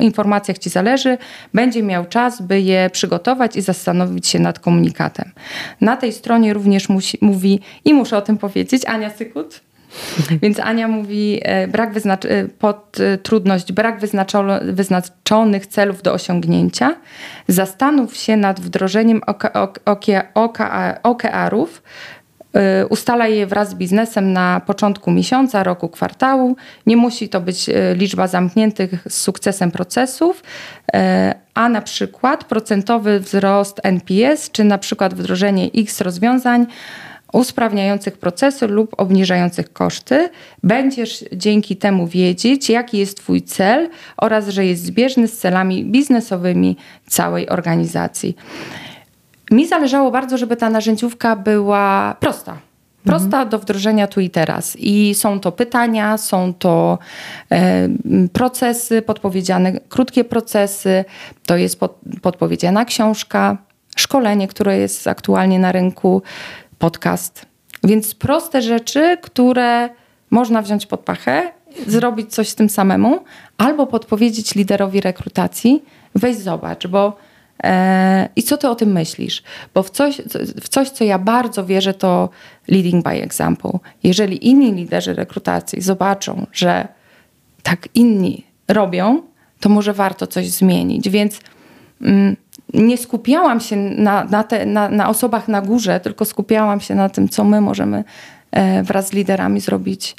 informacjach 0.00 0.58
Ci 0.58 0.70
zależy, 0.70 1.18
będzie 1.54 1.82
miał 1.82 2.04
czas, 2.06 2.42
by 2.42 2.60
je 2.60 2.90
przygotować 2.90 3.56
i 3.56 3.62
zastanowić 3.62 4.26
się 4.26 4.38
nad 4.38 4.58
komunikatem. 4.58 5.32
Na 5.80 5.96
tej 5.96 6.12
stronie 6.12 6.54
również 6.54 6.88
musi, 6.88 7.18
mówi, 7.20 7.60
i 7.84 7.94
muszę 7.94 8.16
o 8.16 8.22
tym 8.22 8.38
powiedzieć, 8.38 8.82
Ania 8.86 9.10
Sykut, 9.10 9.60
więc 10.42 10.60
Ania 10.60 10.88
mówi, 10.88 11.40
e, 11.42 11.68
brak 11.68 11.92
wyznacz- 11.94 12.26
e, 12.28 12.48
pod 12.48 13.00
e, 13.00 13.18
trudność, 13.18 13.72
brak 13.72 14.00
wyznaczonych 14.62 15.66
celów 15.66 16.02
do 16.02 16.12
osiągnięcia. 16.12 16.96
Zastanów 17.48 18.16
się 18.16 18.36
nad 18.36 18.60
wdrożeniem 18.60 19.20
OKR-ów 21.02 21.82
ustala 22.90 23.26
je 23.26 23.46
wraz 23.46 23.70
z 23.70 23.74
biznesem 23.74 24.32
na 24.32 24.60
początku 24.66 25.10
miesiąca, 25.10 25.62
roku, 25.62 25.88
kwartału. 25.88 26.56
Nie 26.86 26.96
musi 26.96 27.28
to 27.28 27.40
być 27.40 27.68
y, 27.68 27.72
liczba 27.94 28.26
zamkniętych 28.26 28.90
z 29.08 29.14
sukcesem 29.20 29.70
procesów, 29.70 30.42
y, 30.42 30.98
a 31.54 31.68
na 31.68 31.82
przykład 31.82 32.44
procentowy 32.44 33.20
wzrost 33.20 33.80
NPS, 33.82 34.50
czy 34.50 34.64
na 34.64 34.78
przykład 34.78 35.14
wdrożenie 35.14 35.70
X 35.74 36.00
rozwiązań 36.00 36.66
usprawniających 37.32 38.18
procesy 38.18 38.66
lub 38.66 38.94
obniżających 39.00 39.72
koszty. 39.72 40.28
Będziesz 40.62 41.24
dzięki 41.32 41.76
temu 41.76 42.06
wiedzieć, 42.06 42.70
jaki 42.70 42.98
jest 42.98 43.16
Twój 43.16 43.42
cel 43.42 43.88
oraz 44.16 44.48
że 44.48 44.66
jest 44.66 44.84
zbieżny 44.84 45.28
z 45.28 45.38
celami 45.38 45.84
biznesowymi 45.84 46.76
całej 47.06 47.48
organizacji. 47.48 48.36
Mi 49.50 49.68
zależało 49.68 50.10
bardzo, 50.10 50.38
żeby 50.38 50.56
ta 50.56 50.70
narzędziówka 50.70 51.36
była 51.36 52.16
prosta. 52.20 52.58
Prosta 53.04 53.44
do 53.44 53.58
wdrożenia 53.58 54.06
tu 54.06 54.20
i 54.20 54.30
teraz. 54.30 54.76
I 54.78 55.14
są 55.14 55.40
to 55.40 55.52
pytania, 55.52 56.18
są 56.18 56.54
to 56.54 56.98
e, 57.52 57.88
procesy 58.32 59.02
podpowiedziane, 59.02 59.72
krótkie 59.88 60.24
procesy, 60.24 61.04
to 61.46 61.56
jest 61.56 61.80
pod, 61.80 61.98
podpowiedziana 62.22 62.84
książka, 62.84 63.56
szkolenie, 63.96 64.48
które 64.48 64.78
jest 64.78 65.06
aktualnie 65.06 65.58
na 65.58 65.72
rynku, 65.72 66.22
podcast. 66.78 67.46
Więc 67.84 68.14
proste 68.14 68.62
rzeczy, 68.62 69.18
które 69.22 69.88
można 70.30 70.62
wziąć 70.62 70.86
pod 70.86 71.00
pachę 71.00 71.52
zrobić 71.86 72.34
coś 72.34 72.48
z 72.48 72.54
tym 72.54 72.68
samemu, 72.68 73.24
albo 73.58 73.86
podpowiedzieć 73.86 74.54
liderowi 74.54 75.00
rekrutacji, 75.00 75.84
weź 76.14 76.36
zobacz, 76.36 76.86
bo 76.86 77.16
i 78.36 78.42
co 78.42 78.56
ty 78.56 78.68
o 78.68 78.74
tym 78.74 78.92
myślisz? 78.92 79.42
Bo 79.74 79.82
w 79.82 79.90
coś, 79.90 80.20
w 80.60 80.68
coś, 80.68 80.90
co 80.90 81.04
ja 81.04 81.18
bardzo 81.18 81.64
wierzę, 81.64 81.94
to 81.94 82.28
leading 82.68 83.04
by 83.04 83.22
example. 83.22 83.70
Jeżeli 84.02 84.48
inni 84.48 84.72
liderzy 84.72 85.14
rekrutacji 85.14 85.80
zobaczą, 85.82 86.46
że 86.52 86.88
tak 87.62 87.88
inni 87.94 88.46
robią, 88.68 89.22
to 89.60 89.68
może 89.68 89.92
warto 89.92 90.26
coś 90.26 90.50
zmienić. 90.50 91.08
Więc 91.08 91.40
mm, 92.02 92.36
nie 92.74 92.96
skupiałam 92.96 93.60
się 93.60 93.76
na, 93.76 94.24
na, 94.24 94.44
te, 94.44 94.66
na, 94.66 94.88
na 94.88 95.08
osobach 95.08 95.48
na 95.48 95.60
górze, 95.62 96.00
tylko 96.00 96.24
skupiałam 96.24 96.80
się 96.80 96.94
na 96.94 97.08
tym, 97.08 97.28
co 97.28 97.44
my 97.44 97.60
możemy 97.60 98.04
e, 98.50 98.82
wraz 98.82 99.08
z 99.08 99.12
liderami 99.12 99.60
zrobić 99.60 100.16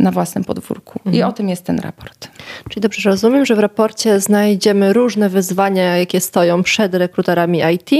na 0.00 0.10
własnym 0.10 0.44
podwórku. 0.44 0.98
Mhm. 0.98 1.16
I 1.16 1.22
o 1.22 1.32
tym 1.32 1.48
jest 1.48 1.64
ten 1.64 1.78
raport. 1.78 2.28
Czyli 2.68 2.80
dobrze 2.80 3.10
rozumiem, 3.10 3.46
że 3.46 3.54
w 3.54 3.58
raporcie 3.58 4.20
znajdziemy 4.20 4.92
różne 4.92 5.28
wyzwania, 5.28 5.96
jakie 5.96 6.20
stoją 6.20 6.62
przed 6.62 6.94
rekruterami 6.94 7.60
IT 7.74 7.90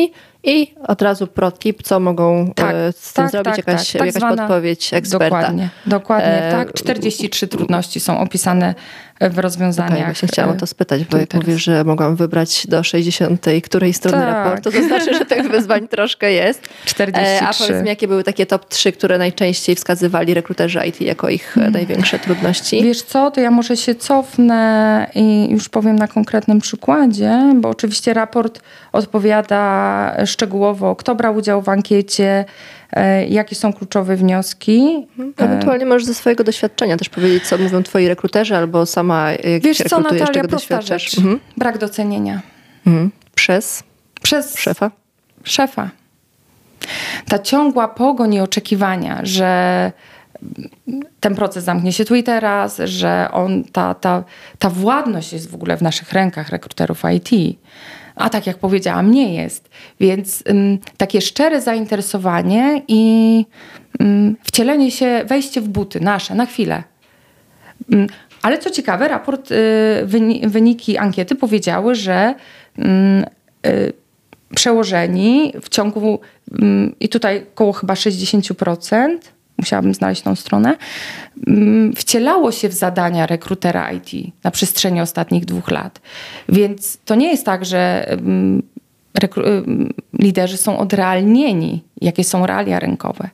i 0.45 0.75
od 0.89 1.03
razu 1.03 1.27
protip, 1.27 1.83
co 1.83 2.01
mogą 2.01 2.53
tak, 2.55 2.75
e, 2.75 2.93
z 2.93 3.13
tym 3.13 3.25
tak, 3.25 3.31
zrobić, 3.31 3.57
tak, 3.57 3.67
jakaś, 3.67 3.93
tak, 3.93 4.07
jakaś 4.07 4.23
podpowiedź 4.23 4.95
eksperta. 4.95 5.37
Dokładnie, 5.37 5.69
dokładnie 5.87 6.45
e... 6.45 6.53
tak. 6.53 6.73
43 6.73 7.49
trudności 7.49 8.01
są 8.01 8.21
opisane 8.21 8.75
w 9.21 9.39
rozwiązaniach. 9.39 9.93
Okay, 9.93 10.05
właśnie 10.05 10.29
chciałam 10.29 10.57
to 10.57 10.67
spytać, 10.67 11.05
bo 11.05 11.19
jak 11.19 11.35
mówię, 11.35 11.59
że 11.59 11.85
mogłam 11.85 12.17
wybrać 12.17 12.67
do 12.67 12.83
60 12.83 13.47
której 13.65 13.93
strony 13.93 14.19
tak. 14.19 14.35
raportu, 14.35 14.73
to 14.73 14.83
znaczy, 14.83 15.15
że 15.15 15.25
tych 15.25 15.49
wyzwań 15.53 15.89
troszkę 15.89 16.33
jest. 16.33 16.69
43. 16.85 17.45
E, 17.45 17.49
a 17.49 17.55
powiedz 17.55 17.83
mi, 17.83 17.89
jakie 17.89 18.09
były 18.09 18.25
takie 18.25 18.47
top 18.47 18.69
3, 18.69 18.93
które 18.93 19.19
najczęściej 19.19 19.77
wskazywali 19.77 20.35
rekruterzy 20.35 20.81
IT 20.87 21.01
jako 21.01 21.29
ich 21.29 21.53
hmm. 21.53 21.73
największe 21.73 22.19
trudności? 22.19 22.83
Wiesz 22.83 23.03
co, 23.03 23.31
to 23.31 23.41
ja 23.41 23.51
może 23.51 23.77
się 23.77 23.95
cofnę 23.95 25.11
i 25.15 25.51
już 25.51 25.69
powiem 25.69 25.97
na 25.97 26.09
konkretnym 26.09 26.61
przykładzie, 26.61 27.53
bo 27.57 27.69
oczywiście 27.69 28.15
raport 28.15 28.61
odpowiada 28.93 30.15
szczegółowo, 30.31 30.97
kto 30.97 31.15
brał 31.15 31.37
udział 31.37 31.63
w 31.63 31.69
ankiecie, 31.69 32.45
E, 32.93 33.27
jakie 33.27 33.55
są 33.55 33.73
kluczowe 33.73 34.17
wnioski. 34.17 35.07
Mhm. 35.19 35.35
Ewentualnie 35.37 35.87
możesz 35.87 36.05
ze 36.05 36.15
swojego 36.15 36.45
doświadczenia 36.45 36.97
też 36.97 37.09
powiedzieć, 37.09 37.49
co 37.49 37.59
mówią 37.59 37.83
twoi 37.83 38.09
rekruterzy, 38.09 38.57
albo 38.57 38.87
sama 38.87 39.31
jak 39.33 39.63
Wiesz 39.63 39.79
co, 39.79 40.01
Natalia, 40.01 40.27
czego 40.27 40.49
doświadczasz. 40.49 41.19
Mhm. 41.19 41.41
Brak 41.57 41.79
docenienia. 41.79 42.41
Mhm. 42.87 43.11
Przez? 43.35 43.83
Przez 44.23 44.59
szefa. 44.59 44.91
Szefa. 45.45 45.91
Ta 47.29 47.39
ciągła 47.39 47.89
pogoń 47.89 48.35
i 48.35 48.41
oczekiwania, 48.41 49.21
że 49.23 49.93
ten 51.21 51.35
proces 51.35 51.65
zamknie 51.65 51.93
się 51.93 52.05
tu 52.05 52.15
i 52.15 52.23
teraz, 52.23 52.81
że 52.85 53.29
on, 53.33 53.65
ta, 53.65 53.95
ta, 53.95 54.25
ta 54.59 54.71
władność 54.71 55.33
jest 55.33 55.51
w 55.51 55.55
ogóle 55.55 55.77
w 55.77 55.83
naszych 55.83 56.13
rękach 56.13 56.49
rekruterów 56.49 57.03
IT 57.15 57.59
a 58.21 58.31
tak 58.31 58.47
jak 58.47 58.59
powiedziałam, 58.59 59.11
nie 59.11 59.35
jest. 59.35 59.71
Więc 60.01 60.45
um, 60.47 60.79
takie 60.97 61.21
szczere 61.21 61.61
zainteresowanie 61.61 62.83
i 62.89 63.45
um, 64.01 64.37
wcielenie 64.43 64.91
się, 64.91 65.25
wejście 65.27 65.61
w 65.61 65.69
buty 65.69 66.01
nasze 66.01 66.35
na 66.35 66.47
chwilę. 66.47 66.83
Um, 67.93 68.07
ale 68.43 68.59
co 68.59 68.71
ciekawe, 68.71 69.09
raport, 69.09 69.51
y, 69.51 69.57
wyniki 70.47 70.99
ankiety 70.99 71.35
powiedziały, 71.35 71.95
że 71.95 72.35
y, 72.79 73.93
przełożeni 74.55 75.53
w 75.63 75.69
ciągu, 75.69 76.21
i 77.01 77.09
tutaj 77.09 77.47
około 77.53 77.73
chyba 77.73 77.95
60%, 77.95 79.19
musiałabym 79.61 79.95
znaleźć 79.95 80.23
tą 80.23 80.35
stronę, 80.37 80.77
mm, 81.47 81.93
wcielało 81.93 82.53
się 82.53 82.69
w 82.69 82.73
zadania 82.73 83.27
rekrutera 83.27 83.93
IT 83.93 84.11
na 84.45 84.51
przestrzeni 84.51 85.01
ostatnich 85.01 85.45
dwóch 85.45 85.71
lat. 85.71 86.01
Więc 86.49 86.99
to 87.05 87.15
nie 87.15 87.29
jest 87.29 87.45
tak, 87.45 87.65
że 87.65 88.09
mm, 88.09 88.63
mm, 89.37 89.93
liderzy 90.19 90.57
są 90.57 90.79
odrealnieni, 90.79 91.83
jakie 92.01 92.25
są 92.25 92.47
realia 92.47 92.79
rynkowe. 92.79 93.29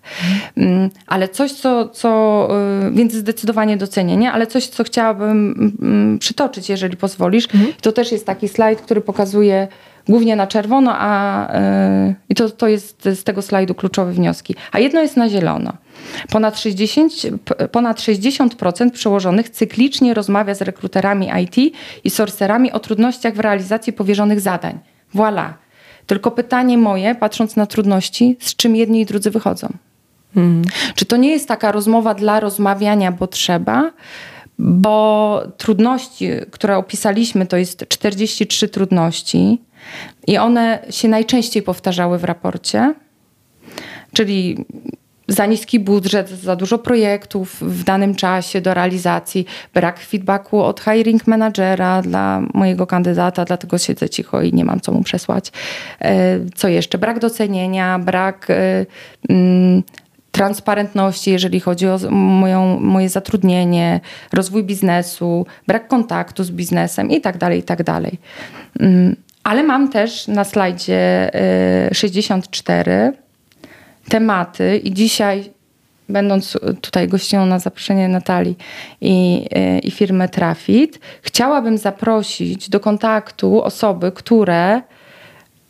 Ale 1.07 1.29
coś, 1.29 1.53
co, 1.53 1.89
co 1.89 2.49
y, 2.89 2.91
więc 2.91 3.13
zdecydowanie 3.13 3.77
docenienie, 3.77 4.33
ale 4.33 4.47
coś, 4.47 4.67
co 4.67 4.85
chciałabym 4.85 6.19
przytoczyć, 6.21 6.69
jeżeli 6.69 6.97
pozwolisz. 6.97 7.45
Mhm. 7.55 7.73
To 7.81 7.93
też 7.93 8.13
jest 8.13 8.27
taki 8.27 8.49
slajd, 8.49 8.81
który 8.81 9.01
pokazuje 9.01 9.69
głównie 10.09 10.37
na 10.37 10.47
czerwono, 10.47 10.93
a 10.95 11.49
yy, 12.07 12.15
i 12.29 12.35
to, 12.35 12.51
to 12.51 12.69
jest 12.69 13.03
z 13.05 13.25
tego 13.25 13.43
slajdu 13.43 13.75
kluczowe 13.75 14.13
wnioski. 14.13 14.55
A 14.73 14.79
jedno 14.79 15.01
jest 15.01 15.17
na 15.17 15.29
zielono. 15.29 15.73
Ponad 16.31 16.61
60, 16.61 17.13
ponad 17.73 17.99
60% 18.01 18.91
przełożonych 18.91 19.49
cyklicznie 19.51 20.15
rozmawia 20.15 20.55
z 20.55 20.63
rekruterami 20.63 21.31
IT 21.43 21.75
i 22.05 22.11
sorcerami 22.11 22.73
o 22.73 22.81
trudnościach 22.81 23.35
w 23.35 23.41
realizacji 23.41 23.93
powierzonych 23.93 24.41
zadań. 24.41 24.79
Voilà. 25.15 25.49
Tylko 26.07 26.31
pytanie 26.31 26.79
moje, 26.79 27.15
patrząc 27.15 27.57
na 27.57 27.67
trudności, 27.67 28.37
z 28.41 28.57
czym 28.57 28.77
jedni 28.77 29.01
i 29.01 29.07
drudzy 29.07 29.31
wychodzą? 29.31 29.69
Hmm. 30.35 30.63
Czy 30.95 31.05
to 31.05 31.17
nie 31.17 31.31
jest 31.31 31.49
taka 31.49 31.73
rozmowa 31.73 32.15
dla 32.15 32.41
rozmawiania, 32.41 33.13
bo 33.13 33.27
trzeba? 33.27 33.91
Bo 34.59 35.43
trudności, 35.57 36.29
które 36.51 36.77
opisaliśmy, 36.77 37.47
to 37.47 37.57
jest 37.57 37.89
43 37.89 38.69
trudności 38.69 39.61
i 40.27 40.39
one 40.39 40.79
się 40.91 41.09
najczęściej 41.09 41.63
powtarzały 41.63 42.19
w 42.19 42.25
raporcie. 42.25 42.95
Czyli 44.13 44.65
za 45.29 45.47
niski 45.47 45.81
budżet, 45.81 46.31
za 46.31 46.57
dużo 46.57 46.79
projektów 46.79 47.61
w 47.61 47.85
danym 47.85 48.15
czasie 48.15 48.61
do 48.61 48.75
realizacji, 48.75 49.47
brak 49.75 50.01
feedbacku 50.01 50.63
od 50.63 50.81
hiring 50.81 51.27
managera 51.27 52.03
dla 52.03 52.43
mojego 52.55 52.87
kandydata, 52.87 53.45
dlatego 53.45 53.79
siedzę 53.79 54.09
cicho 54.09 54.43
i 54.43 54.53
nie 54.53 54.65
mam 54.65 54.81
co 54.81 54.93
mu 54.93 55.03
przesłać. 55.03 55.53
E, 56.01 56.39
co 56.55 56.69
jeszcze? 56.69 56.99
Brak 56.99 57.19
docenienia, 57.19 57.99
brak 57.99 58.47
e, 58.51 58.87
mm, 59.29 59.83
transparentności, 60.37 61.31
jeżeli 61.31 61.61
chodzi 61.61 61.89
o 61.89 61.99
moją, 62.11 62.81
moje 62.81 63.09
zatrudnienie, 63.09 64.01
rozwój 64.33 64.65
biznesu, 64.65 65.47
brak 65.67 65.89
kontaktu 65.89 66.45
z 66.45 66.51
biznesem 66.51 67.11
i 67.11 67.21
tak 67.21 67.39
dalej, 67.39 67.59
i 67.59 67.63
tak 67.63 67.83
dalej. 67.83 68.19
Mm, 68.81 69.17
ale 69.45 69.63
mam 69.63 69.89
też 69.89 70.29
na 70.29 70.45
slajdzie 70.45 71.31
64 71.93 72.93
e, 72.93 73.13
tematy 74.09 74.81
i 74.85 74.95
dzisiaj 74.95 75.51
będąc 76.09 76.59
tutaj 76.81 77.09
gością 77.09 77.47
na 77.47 77.59
zaproszenie 77.59 78.09
Natalii 78.09 78.57
i, 79.01 79.47
i 79.83 79.91
firmy 79.91 80.29
Trafit, 80.29 81.01
chciałabym 81.23 81.79
zaprosić 81.79 82.71
do 82.71 82.81
kontaktu 82.81 83.63
osoby, 83.63 84.13
które 84.13 84.83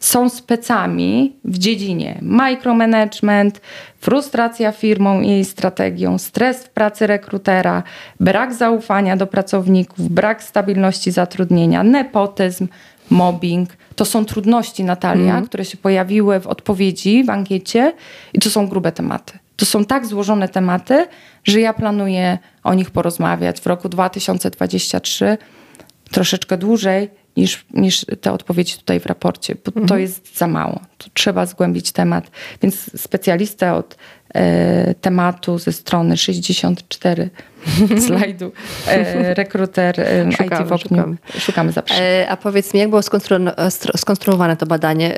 są 0.00 0.28
specami 0.28 1.36
w 1.44 1.58
dziedzinie 1.58 2.18
micromanagement, 2.22 3.60
frustracja 3.98 4.72
firmą 4.72 5.20
i 5.20 5.28
jej 5.28 5.44
strategią, 5.44 6.18
stres 6.18 6.64
w 6.64 6.70
pracy 6.70 7.06
rekrutera, 7.06 7.82
brak 8.20 8.54
zaufania 8.54 9.16
do 9.16 9.26
pracowników, 9.26 10.08
brak 10.08 10.42
stabilności 10.42 11.10
zatrudnienia, 11.10 11.82
nepotyzm, 11.82 12.68
mobbing. 13.10 13.70
To 13.96 14.04
są 14.04 14.24
trudności, 14.24 14.84
Natalia, 14.84 15.32
mm. 15.32 15.46
które 15.46 15.64
się 15.64 15.76
pojawiły 15.76 16.40
w 16.40 16.46
odpowiedzi 16.46 17.24
w 17.24 17.30
ankiecie 17.30 17.92
i 18.32 18.38
to 18.38 18.50
są 18.50 18.68
grube 18.68 18.92
tematy. 18.92 19.38
To 19.56 19.66
są 19.66 19.84
tak 19.84 20.06
złożone 20.06 20.48
tematy, 20.48 21.06
że 21.44 21.60
ja 21.60 21.72
planuję 21.72 22.38
o 22.64 22.74
nich 22.74 22.90
porozmawiać 22.90 23.60
w 23.60 23.66
roku 23.66 23.88
2023 23.88 25.38
troszeczkę 26.10 26.56
dłużej 26.56 27.10
niż, 27.36 27.66
niż 27.74 28.06
te 28.20 28.32
odpowiedzi 28.32 28.76
tutaj 28.76 29.00
w 29.00 29.06
raporcie, 29.06 29.54
bo 29.54 29.72
mm. 29.76 29.88
to 29.88 29.94
mhm. 29.94 30.00
jest 30.00 30.38
za 30.38 30.46
mało. 30.46 30.80
To 30.98 31.06
trzeba 31.14 31.46
zgłębić 31.46 31.92
temat. 31.92 32.30
Więc 32.62 33.00
specjalista 33.00 33.76
od 33.76 33.96
tematu 35.00 35.58
ze 35.58 35.72
strony 35.72 36.16
64 36.16 37.30
slajdu 38.06 38.52
e, 38.88 39.34
rekruter 39.34 40.00
e, 40.00 40.32
szukamy, 40.32 40.62
IT 40.62 40.68
wokół. 40.68 40.78
Szukamy, 40.78 41.16
szukamy 41.38 41.72
e, 42.00 42.26
A 42.28 42.36
powiedz 42.36 42.74
mi, 42.74 42.80
jak 42.80 42.88
było 42.88 43.02
skonstruowane 43.96 44.56
to 44.56 44.66
badanie? 44.66 45.14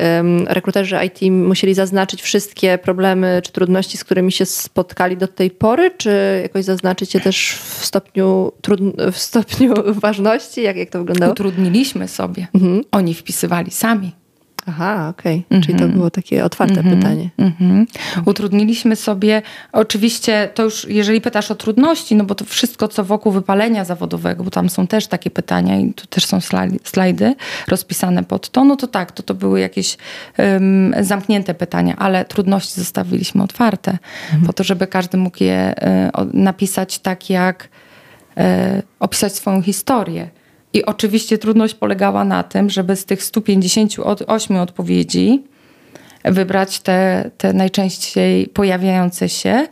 Rekruterzy 0.47 0.97
IT 1.05 1.33
musieli 1.33 1.75
zaznaczyć 1.75 2.23
wszystkie 2.23 2.79
problemy 2.79 3.41
czy 3.45 3.53
trudności, 3.53 3.99
z 3.99 4.05
którymi 4.05 4.33
się 4.33 4.47
spotkali 4.47 5.17
do 5.17 5.29
tej 5.29 5.51
pory, 5.51 5.91
czy 5.91 6.41
jakoś 6.43 6.65
zaznaczyć 6.65 7.15
je 7.15 7.21
też 7.21 7.55
w 7.55 7.85
stopniu, 7.85 8.53
w 9.13 9.19
stopniu 9.19 9.75
ważności? 10.01 10.63
Jak, 10.63 10.77
jak 10.77 10.91
to 10.91 10.99
wyglądało? 10.99 11.33
Utrudniliśmy 11.33 12.09
sobie. 12.09 12.47
Mhm. 12.55 12.83
Oni 12.91 13.15
wpisywali 13.15 13.71
sami. 13.71 14.13
Aha, 14.69 15.09
okej. 15.09 15.45
Okay. 15.47 15.61
Czyli 15.61 15.75
to 15.79 15.85
mhm. 15.85 15.93
było 15.93 16.11
takie 16.11 16.45
otwarte 16.45 16.81
mm 16.81 16.87
-hmm. 16.87 16.97
pytanie. 16.97 17.31
Mm 17.39 17.53
-hmm. 17.61 17.87
Utrudniliśmy 18.25 18.97
sobie, 18.97 19.43
oczywiście 19.73 20.51
to 20.55 20.63
już, 20.63 20.87
jeżeli 20.89 21.21
pytasz 21.21 21.51
o 21.51 21.55
trudności, 21.55 22.17
no 22.17 22.25
bo 22.25 22.35
to 22.35 22.45
wszystko, 22.45 22.89
co 22.89 23.05
wokół 23.05 23.33
wypalenia 23.33 23.85
zawodowego, 23.85 24.45
bo 24.45 24.51
tam 24.51 24.69
są 24.69 24.87
też 24.87 25.07
takie 25.07 25.31
pytania 25.31 25.77
i 25.77 25.93
tu 25.93 26.07
też 26.07 26.27
są 26.27 26.39
slajdy 26.85 27.35
rozpisane 27.69 28.25
pod 28.25 28.49
to, 28.49 28.65
no 28.65 28.77
to 28.77 28.87
tak, 28.87 29.13
to, 29.13 29.23
to 29.23 29.35
były 29.35 29.61
jakieś 29.61 29.97
um, 30.39 30.95
zamknięte 31.01 31.55
pytania, 31.55 31.97
ale 31.97 32.25
trudności 32.25 32.81
zostawiliśmy 32.81 33.43
otwarte, 33.43 33.91
mm 33.91 34.43
-hmm. 34.43 34.47
po 34.47 34.53
to, 34.53 34.65
żeby 34.65 34.87
każdy 34.87 35.19
mógł 35.19 35.45
je 35.45 35.75
y, 35.79 36.11
napisać 36.33 36.99
tak, 36.99 37.31
jak 37.31 37.69
e, 38.37 38.83
opisać 39.01 39.35
swoją 39.35 39.63
historię. 39.63 40.38
I 40.73 40.85
oczywiście 40.85 41.39
trudność 41.39 41.75
polegała 41.75 42.25
na 42.25 42.43
tym, 42.43 42.71
żeby 42.71 42.97
z 42.97 43.05
tych 43.05 43.23
158 43.23 44.57
odpowiedzi 44.57 45.43
wybrać 46.25 46.81
te, 46.81 47.31
te 47.39 47.53
najczęściej 47.53 48.47
pojawiające 48.47 49.29
się, 49.29 49.67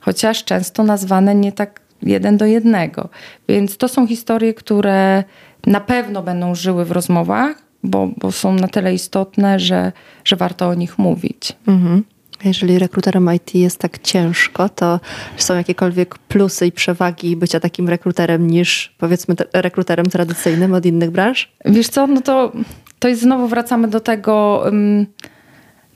chociaż 0.00 0.44
często 0.44 0.82
nazwane 0.82 1.34
nie 1.34 1.52
tak 1.52 1.80
jeden 2.02 2.36
do 2.36 2.46
jednego. 2.46 3.08
Więc 3.48 3.76
to 3.76 3.88
są 3.88 4.06
historie, 4.06 4.54
które 4.54 5.24
na 5.66 5.80
pewno 5.80 6.22
będą 6.22 6.54
żyły 6.54 6.84
w 6.84 6.90
rozmowach, 6.90 7.62
bo, 7.82 8.08
bo 8.16 8.32
są 8.32 8.52
na 8.54 8.68
tyle 8.68 8.94
istotne, 8.94 9.60
że, 9.60 9.92
że 10.24 10.36
warto 10.36 10.68
o 10.68 10.74
nich 10.74 10.98
mówić. 10.98 11.52
Mhm. 11.66 12.04
Jeżeli 12.44 12.78
rekruterem 12.78 13.34
IT 13.34 13.54
jest 13.54 13.78
tak 13.78 13.98
ciężko, 13.98 14.68
to 14.68 15.00
są 15.36 15.54
jakiekolwiek 15.54 16.18
plusy 16.18 16.66
i 16.66 16.72
przewagi 16.72 17.36
bycia 17.36 17.60
takim 17.60 17.88
rekruterem 17.88 18.46
niż 18.46 18.94
powiedzmy 18.98 19.34
rekruterem 19.52 20.06
tradycyjnym 20.06 20.74
od 20.74 20.86
innych 20.86 21.10
branż? 21.10 21.52
Wiesz 21.64 21.88
co, 21.88 22.06
no 22.06 22.20
to, 22.20 22.52
to 22.98 23.08
jest 23.08 23.20
znowu 23.20 23.48
wracamy 23.48 23.88
do 23.88 24.00
tego, 24.00 24.64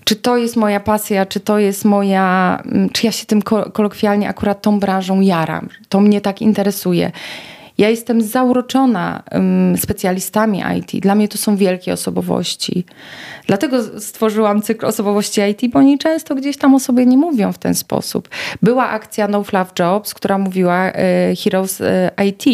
czy 0.05 0.17
to 0.17 0.37
jest 0.37 0.57
moja 0.57 0.81
pasja, 0.81 1.27
czy 1.27 1.41
to 1.41 1.59
jest 1.59 1.85
moja, 1.85 2.63
czy 2.93 3.07
ja 3.07 3.13
się 3.13 3.27
tym 3.27 3.43
kolokwialnie 3.73 4.29
akurat 4.29 4.63
tą 4.63 4.81
branżą 4.81 5.21
jaram. 5.21 5.69
To 5.89 6.01
mnie 6.01 6.21
tak 6.21 6.43
interesuje. 6.43 7.13
Ja 7.81 7.89
jestem 7.89 8.23
zauroczona 8.23 9.23
specjalistami 9.77 10.63
IT. 10.79 11.03
Dla 11.03 11.15
mnie 11.15 11.29
to 11.29 11.39
są 11.39 11.57
wielkie 11.57 11.93
osobowości. 11.93 12.85
Dlatego 13.47 14.01
stworzyłam 14.01 14.63
cykl 14.63 14.87
osobowości 14.87 15.41
IT, 15.41 15.73
bo 15.73 15.79
oni 15.79 15.99
często 15.99 16.35
gdzieś 16.35 16.57
tam 16.57 16.75
o 16.75 16.81
sobie 16.81 17.07
nie 17.07 17.17
mówią 17.17 17.53
w 17.53 17.59
ten 17.59 17.75
sposób. 17.75 18.29
Była 18.63 18.89
akcja 18.89 19.29
No 19.29 19.45
Fluff 19.45 19.73
Jobs, 19.79 20.15
która 20.15 20.39
mówiła 20.39 20.93
e, 20.93 21.35
Heroes 21.45 21.81
e, 21.81 22.11
IT 22.27 22.47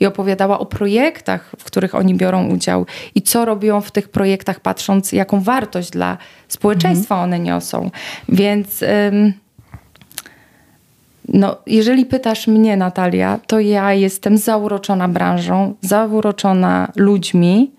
i 0.00 0.06
opowiadała 0.06 0.58
o 0.58 0.66
projektach, 0.66 1.52
w 1.58 1.64
których 1.64 1.94
oni 1.94 2.14
biorą 2.14 2.46
udział 2.48 2.86
i 3.14 3.22
co 3.22 3.44
robią 3.44 3.80
w 3.80 3.90
tych 3.90 4.08
projektach, 4.08 4.60
patrząc 4.60 5.12
jaką 5.12 5.40
wartość 5.40 5.90
dla 5.90 6.18
społeczeństwa 6.48 7.14
mhm. 7.14 7.30
one 7.30 7.38
niosą. 7.40 7.90
Więc... 8.28 8.84
No, 11.28 11.56
jeżeli 11.66 12.06
pytasz 12.06 12.46
mnie, 12.46 12.76
Natalia, 12.76 13.40
to 13.46 13.60
ja 13.60 13.92
jestem 13.92 14.38
zauroczona 14.38 15.08
branżą, 15.08 15.74
zauroczona 15.80 16.92
ludźmi 16.96 17.70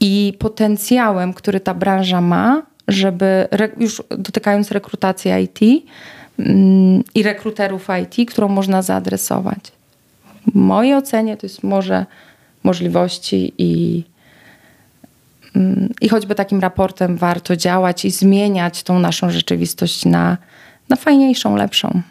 i 0.00 0.32
potencjałem, 0.38 1.34
który 1.34 1.60
ta 1.60 1.74
branża 1.74 2.20
ma, 2.20 2.62
żeby, 2.88 3.48
już 3.78 4.02
dotykając 4.10 4.70
rekrutacji 4.70 5.30
IT 5.44 5.84
mm, 6.38 7.02
i 7.14 7.22
rekruterów 7.22 7.88
IT, 8.02 8.30
którą 8.30 8.48
można 8.48 8.82
zaadresować. 8.82 9.72
W 10.52 10.54
mojej 10.54 10.94
ocenie 10.94 11.36
to 11.36 11.46
jest 11.46 11.62
może 11.62 12.06
możliwości 12.62 13.52
i, 13.58 14.04
mm, 15.56 15.94
i 16.00 16.08
choćby 16.08 16.34
takim 16.34 16.60
raportem 16.60 17.16
warto 17.16 17.56
działać 17.56 18.04
i 18.04 18.10
zmieniać 18.10 18.82
tą 18.82 18.98
naszą 18.98 19.30
rzeczywistość 19.30 20.04
na, 20.04 20.36
na 20.88 20.96
fajniejszą, 20.96 21.56
lepszą. 21.56 22.02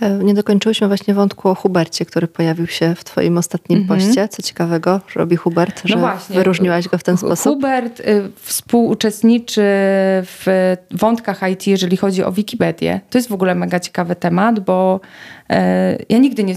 E, 0.00 0.10
nie 0.10 0.34
dokończyłyśmy 0.34 0.86
właśnie 0.86 1.14
wątku 1.14 1.48
o 1.48 1.54
Hubercie, 1.54 2.06
który 2.06 2.28
pojawił 2.28 2.66
się 2.66 2.94
w 2.94 3.04
twoim 3.04 3.38
ostatnim 3.38 3.84
-hmm. 3.84 3.88
poście. 3.88 4.28
Co 4.28 4.42
ciekawego 4.42 5.00
robi 5.14 5.36
Hubert, 5.36 5.84
no 5.84 5.88
że 5.88 5.96
właśnie. 5.96 6.36
wyróżniłaś 6.36 6.88
go 6.88 6.98
w 6.98 7.02
ten 7.02 7.16
sposób? 7.16 7.54
Hubert 7.54 8.00
y, 8.00 8.30
współuczestniczy 8.40 9.62
w 10.22 10.74
wątkach 10.90 11.40
IT, 11.52 11.66
jeżeli 11.66 11.96
chodzi 11.96 12.24
o 12.24 12.32
Wikipedię. 12.32 13.00
To 13.10 13.18
jest 13.18 13.28
w 13.28 13.32
ogóle 13.32 13.54
mega 13.54 13.80
ciekawy 13.80 14.16
temat, 14.16 14.60
bo 14.60 15.00
ja 16.08 16.18
nigdy 16.18 16.44
nie, 16.44 16.54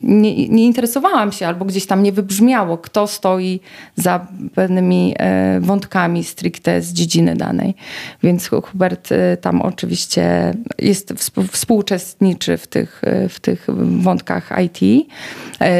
nie, 0.00 0.48
nie, 0.48 0.66
interesowałam 0.66 1.32
się 1.32 1.46
albo 1.46 1.64
gdzieś 1.64 1.86
tam 1.86 2.02
nie 2.02 2.12
wybrzmiało, 2.12 2.78
kto 2.78 3.06
stoi 3.06 3.60
za 3.96 4.26
pewnymi 4.54 5.14
e, 5.18 5.60
wątkami 5.60 6.24
stricte 6.24 6.82
z 6.82 6.92
dziedziny 6.92 7.36
danej. 7.36 7.74
Więc 8.22 8.48
Hubert 8.48 9.12
e, 9.12 9.36
tam 9.36 9.62
oczywiście 9.62 10.54
jest 10.78 11.12
współuczestniczy 11.52 12.56
w 12.56 12.66
tych, 12.66 13.00
e, 13.04 13.28
w 13.28 13.40
tych 13.40 13.66
wątkach 14.00 14.52
IT. 14.64 15.08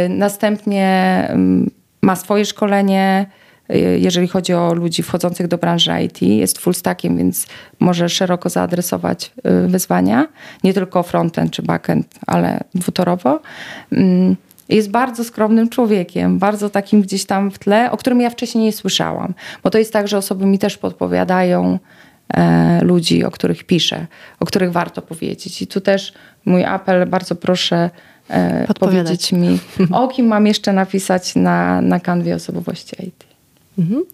Następnie 0.09 0.87
mm, 1.29 1.71
ma 2.03 2.17
swoje 2.17 2.45
szkolenie, 2.45 3.27
jeżeli 3.79 4.29
chodzi 4.29 4.55
o 4.55 4.75
ludzi 4.75 5.03
wchodzących 5.03 5.49
do 5.49 5.59
branży 5.59 5.93
IT. 6.03 6.23
Jest 6.23 6.59
full 6.59 6.75
stackiem, 6.75 7.16
więc 7.16 7.47
może 7.81 8.09
szeroko 8.09 8.49
zaadresować 8.49 9.33
y, 9.64 9.68
wyzwania. 9.68 10.29
Nie 10.64 10.75
tylko 10.75 11.03
frontend 11.03 11.53
czy 11.53 11.62
backend, 11.62 12.07
ale 12.27 12.61
dwutorowo. 12.75 13.41
Mm, 13.93 14.37
jest 14.68 14.91
bardzo 14.91 15.25
skromnym 15.25 15.68
człowiekiem, 15.68 16.39
bardzo 16.39 16.70
takim 16.70 17.03
gdzieś 17.03 17.25
tam 17.25 17.51
w 17.51 17.59
tle, 17.59 17.91
o 17.91 17.97
którym 17.97 18.20
ja 18.20 18.31
wcześniej 18.31 18.64
nie 18.64 18.73
słyszałam. 18.73 19.35
Bo 19.62 19.70
to 19.70 19.79
jest 19.79 19.93
tak, 19.93 20.09
że 20.09 20.18
osoby 20.18 20.47
mi 20.47 20.59
też 20.59 20.79
podpowiadają 20.79 21.79
e, 22.35 22.85
ludzi, 22.85 23.25
o 23.25 23.31
których 23.31 23.64
piszę, 23.64 24.07
o 24.41 24.47
których 24.47 24.73
warto 24.73 25.03
powiedzieć. 25.03 25.62
I 25.62 25.66
tu 25.66 25.81
też 25.81 26.12
mój 26.45 26.64
apel, 26.64 27.07
bardzo 27.07 27.35
proszę 27.35 27.91
e, 28.31 28.75
powiedzieć 28.75 29.33
mi, 29.33 29.59
o 29.93 30.09
kim 30.09 30.27
mam 30.27 30.47
jeszcze 30.47 30.73
napisać 30.73 31.35
na, 31.35 31.81
na 31.81 32.01
kanwie 32.01 32.35
osobowości 32.35 32.97
IT. 33.07 33.32
Mhm. 33.79 34.05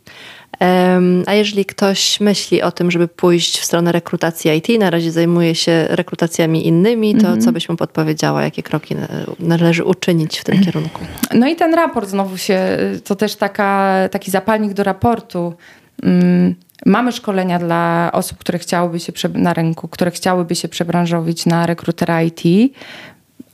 A 1.27 1.35
jeżeli 1.35 1.65
ktoś 1.65 2.21
myśli 2.21 2.63
o 2.63 2.73
tym, 2.73 2.91
żeby 2.91 3.09
pójść 3.09 3.59
w 3.59 3.65
stronę 3.65 3.93
rekrutacji 3.93 4.51
IT, 4.51 4.81
na 4.81 4.91
razie 4.91 5.13
zajmuje 5.13 5.55
się 5.55 5.87
rekrutacjami 5.91 6.67
innymi, 6.67 7.13
to 7.13 7.27
mhm. 7.27 7.41
co 7.41 7.53
byś 7.53 7.69
mu 7.69 7.77
podpowiedziała, 7.77 8.43
jakie 8.43 8.63
kroki 8.63 8.95
należy 9.39 9.85
uczynić 9.85 10.39
w 10.39 10.45
tym 10.45 10.65
kierunku? 10.65 11.05
No 11.35 11.49
i 11.49 11.57
ten 11.57 11.75
raport 11.75 12.09
znowu 12.09 12.37
się, 12.37 12.79
to 13.05 13.17
też 13.17 13.37
taka, 13.37 13.95
taki 14.11 14.31
zapalnik 14.31 14.73
do 14.73 14.85
raportu. 14.85 15.55
Mm, 16.03 16.55
mamy 16.87 17.13
szkolenia 17.13 17.59
dla 17.59 18.11
osób, 18.13 18.39
które 18.39 18.59
chciałyby 18.59 19.01
się 19.01 19.13
na 19.35 19.55
rynku, 19.55 19.89
które 19.89 20.11
chciałyby 20.11 20.55
się 20.55 20.69
przebranżowić 20.69 21.47
na 21.47 21.67
rekrutera 21.67 22.23
IT, 22.23 22.43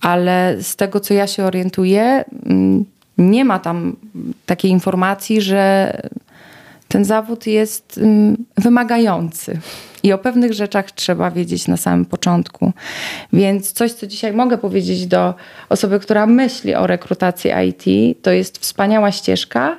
ale 0.01 0.57
z 0.63 0.77
tego, 0.77 1.01
co 1.01 1.15
ja 1.15 1.27
się 1.27 1.45
orientuję, 1.45 2.25
mm, 2.47 2.85
nie 3.19 3.45
ma 3.45 3.59
tam 3.59 3.97
takiej 4.47 4.71
informacji, 4.71 5.41
że 5.41 5.93
ten 6.89 7.05
zawód 7.05 7.47
jest 7.47 7.99
mm, 7.99 8.37
wymagający. 8.57 9.59
I 10.03 10.12
o 10.12 10.19
pewnych 10.19 10.53
rzeczach 10.53 10.93
trzeba 10.93 11.31
wiedzieć 11.31 11.69
na 11.69 11.77
samym 11.77 12.05
początku. 12.05 12.73
Więc 13.33 13.73
coś, 13.73 13.93
co 13.93 14.07
dzisiaj 14.07 14.33
mogę 14.33 14.59
powiedzieć 14.59 15.07
do 15.07 15.35
osoby, 15.69 16.01
która 16.01 16.27
myśli 16.27 16.75
o 16.75 16.87
rekrutacji 16.87 17.51
IT, 17.69 17.85
to 18.23 18.31
jest 18.31 18.59
wspaniała 18.59 19.12
ścieżka, 19.12 19.77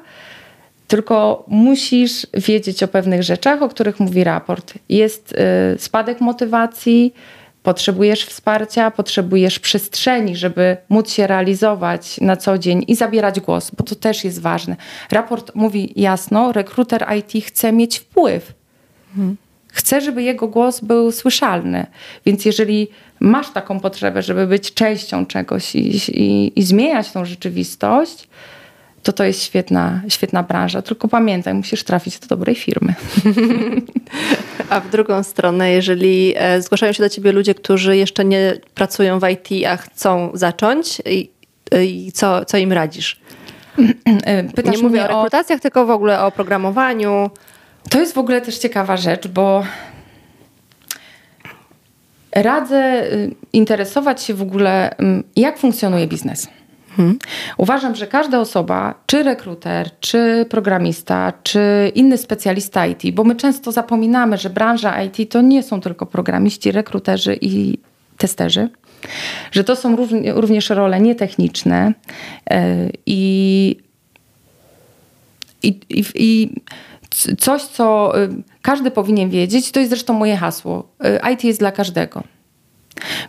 tylko 0.88 1.46
musisz 1.48 2.28
wiedzieć 2.34 2.84
o 2.84 2.88
pewnych 2.88 3.24
rzeczach, 3.24 3.62
o 3.62 3.70
których 3.70 4.00
mówi 4.00 4.24
raport. 4.24 4.74
Jest 4.90 5.36
y, 5.76 5.80
spadek 5.80 6.22
motywacji, 6.22 7.14
Potrzebujesz 7.66 8.26
wsparcia, 8.26 8.92
potrzebujesz 8.92 9.60
przestrzeni, 9.60 10.36
żeby 10.36 10.78
móc 10.90 11.12
się 11.12 11.28
realizować 11.28 12.22
na 12.22 12.38
co 12.38 12.58
dzień 12.58 12.86
i 12.88 12.96
zabierać 12.96 13.40
głos, 13.40 13.72
bo 13.78 13.84
to 13.84 13.96
też 13.96 14.24
jest 14.24 14.42
ważne. 14.42 14.76
Raport 15.12 15.56
mówi 15.56 15.94
jasno, 15.96 16.52
rekruter 16.52 17.06
IT 17.18 17.46
chce 17.46 17.72
mieć 17.72 18.00
wpływ. 18.00 18.54
Mhm. 19.10 19.38
Chce, 19.68 20.02
żeby 20.02 20.24
jego 20.24 20.48
głos 20.48 20.80
był 20.80 21.12
słyszalny. 21.12 21.86
Więc 22.26 22.46
jeżeli 22.46 22.88
masz 23.20 23.50
taką 23.50 23.80
potrzebę, 23.80 24.22
żeby 24.22 24.48
być 24.48 24.74
częścią 24.74 25.26
czegoś 25.26 25.76
i, 25.76 26.20
i, 26.22 26.60
i 26.60 26.64
zmieniać 26.64 27.12
tą 27.12 27.26
rzeczywistość, 27.26 28.28
to 29.06 29.14
to 29.14 29.24
jest 29.24 29.44
świetna, 29.44 30.02
świetna 30.10 30.44
branża. 30.44 30.82
Tylko 30.82 31.08
pamiętaj, 31.08 31.54
musisz 31.54 31.84
trafić 31.84 32.20
do 32.20 32.28
dobrej 32.28 32.56
firmy. 32.56 32.94
A 34.70 34.80
w 34.80 34.90
drugą 34.90 35.24
stronę, 35.24 35.72
jeżeli 35.72 36.34
e, 36.38 36.62
zgłaszają 36.62 36.94
się 36.94 37.04
do 37.04 37.10
ciebie 37.10 37.32
ludzie, 37.32 37.56
którzy 37.56 37.98
jeszcze 37.98 38.26
nie 38.26 38.54
pracują 38.76 39.20
w 39.20 39.30
IT, 39.30 39.68
a 39.68 39.78
chcą 39.78 40.32
zacząć, 40.34 41.02
i, 41.06 41.30
i 41.82 42.12
co, 42.12 42.46
co 42.46 42.58
im 42.58 42.74
radzisz? 42.74 43.20
E, 44.26 44.44
pytasz 44.44 44.76
nie 44.76 44.84
mówię 44.84 45.04
o 45.04 45.08
rekrutacjach, 45.08 45.60
o... 45.60 45.62
tylko 45.62 45.86
w 45.86 45.90
ogóle 45.90 46.24
o 46.24 46.32
programowaniu. 46.32 47.30
To 47.90 48.00
jest 48.00 48.14
w 48.14 48.18
ogóle 48.18 48.42
też 48.42 48.58
ciekawa 48.58 48.98
rzecz, 48.98 49.28
bo 49.28 49.64
radzę 52.32 53.04
y, 53.14 53.36
interesować 53.54 54.24
się 54.24 54.34
w 54.34 54.42
ogóle, 54.42 54.98
mm, 54.98 55.24
jak 55.36 55.58
funkcjonuje 55.58 56.08
biznes. 56.08 56.48
Hmm. 56.96 57.20
Uważam, 57.58 57.96
że 57.96 58.08
każda 58.08 58.40
osoba, 58.40 58.94
czy 59.06 59.24
rekruter, 59.24 59.90
czy 60.00 60.46
programista, 60.50 61.34
czy 61.44 61.92
inny 61.96 62.18
specjalista 62.18 62.88
IT, 62.88 63.16
bo 63.16 63.24
my 63.24 63.36
często 63.36 63.72
zapominamy, 63.72 64.38
że 64.38 64.50
branża 64.50 65.04
IT 65.04 65.32
to 65.32 65.42
nie 65.42 65.64
są 65.64 65.82
tylko 65.82 66.06
programiści, 66.06 66.72
rekruterzy 66.72 67.38
i 67.42 67.78
testerzy, 68.18 68.70
że 69.52 69.64
to 69.64 69.76
są 69.76 69.96
również 70.26 70.70
role 70.70 71.02
nietechniczne 71.02 71.94
e, 72.50 72.90
i, 73.06 73.78
i, 75.64 75.80
i, 75.90 76.06
i 76.16 76.50
coś, 77.38 77.64
co 77.64 78.14
y, 78.24 78.30
każdy 78.62 78.92
powinien 78.92 79.30
wiedzieć, 79.30 79.72
to 79.72 79.80
jest 79.80 79.90
zresztą 79.90 80.14
moje 80.14 80.38
hasło. 80.38 80.88
Y, 81.06 81.34
IT 81.34 81.44
jest 81.44 81.60
dla 81.60 81.72
każdego. 81.72 82.24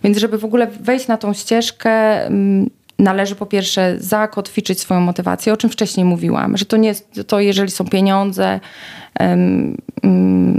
Więc 0.04 0.18
żeby 0.18 0.38
w 0.38 0.44
ogóle 0.44 0.66
wejść 0.66 1.08
na 1.08 1.16
tą 1.16 1.32
ścieżkę, 1.32 2.26
mm, 2.26 2.70
należy 2.98 3.34
po 3.34 3.46
pierwsze 3.46 3.96
zakotwiczyć 3.98 4.80
swoją 4.80 5.00
motywację, 5.00 5.52
o 5.52 5.56
czym 5.56 5.70
wcześniej 5.70 6.04
mówiłam, 6.04 6.56
że 6.56 6.64
to 6.64 6.76
nie 6.76 6.88
jest 6.88 7.20
to, 7.26 7.40
jeżeli 7.40 7.70
są 7.70 7.84
pieniądze, 7.88 8.60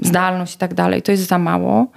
zdalność 0.02 0.56
i 0.56 0.58
tak 0.58 0.74
dalej, 0.74 1.02
to 1.02 1.12
jest 1.12 1.28
za 1.28 1.38
mało. 1.38 1.88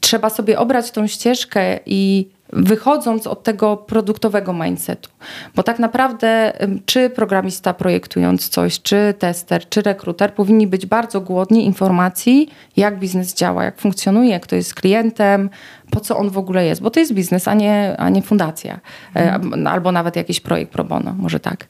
Trzeba 0.00 0.30
sobie 0.30 0.58
obrać 0.58 0.90
tą 0.90 1.06
ścieżkę 1.06 1.80
i 1.86 2.28
wychodząc 2.52 3.26
od 3.26 3.42
tego 3.42 3.76
produktowego 3.76 4.52
mindsetu. 4.52 5.10
Bo 5.54 5.62
tak 5.62 5.78
naprawdę, 5.78 6.52
czy 6.86 7.10
programista 7.10 7.74
projektując 7.74 8.48
coś, 8.48 8.82
czy 8.82 9.14
tester, 9.18 9.68
czy 9.68 9.82
rekruter, 9.82 10.34
powinni 10.34 10.66
być 10.66 10.86
bardzo 10.86 11.20
głodni 11.20 11.66
informacji, 11.66 12.50
jak 12.76 12.98
biznes 12.98 13.34
działa, 13.34 13.64
jak 13.64 13.80
funkcjonuje, 13.80 14.40
kto 14.40 14.56
jest 14.56 14.74
klientem, 14.74 15.50
po 15.90 16.00
co 16.00 16.16
on 16.16 16.30
w 16.30 16.38
ogóle 16.38 16.66
jest. 16.66 16.82
Bo 16.82 16.90
to 16.90 17.00
jest 17.00 17.12
biznes, 17.12 17.48
a 17.48 17.54
nie, 17.54 17.94
a 17.98 18.08
nie 18.08 18.22
fundacja. 18.22 18.80
Mhm. 19.14 19.66
Albo 19.66 19.92
nawet 19.92 20.16
jakiś 20.16 20.40
projekt 20.40 20.72
pro 20.72 20.84
bono, 20.84 21.14
może 21.18 21.40
tak. 21.40 21.68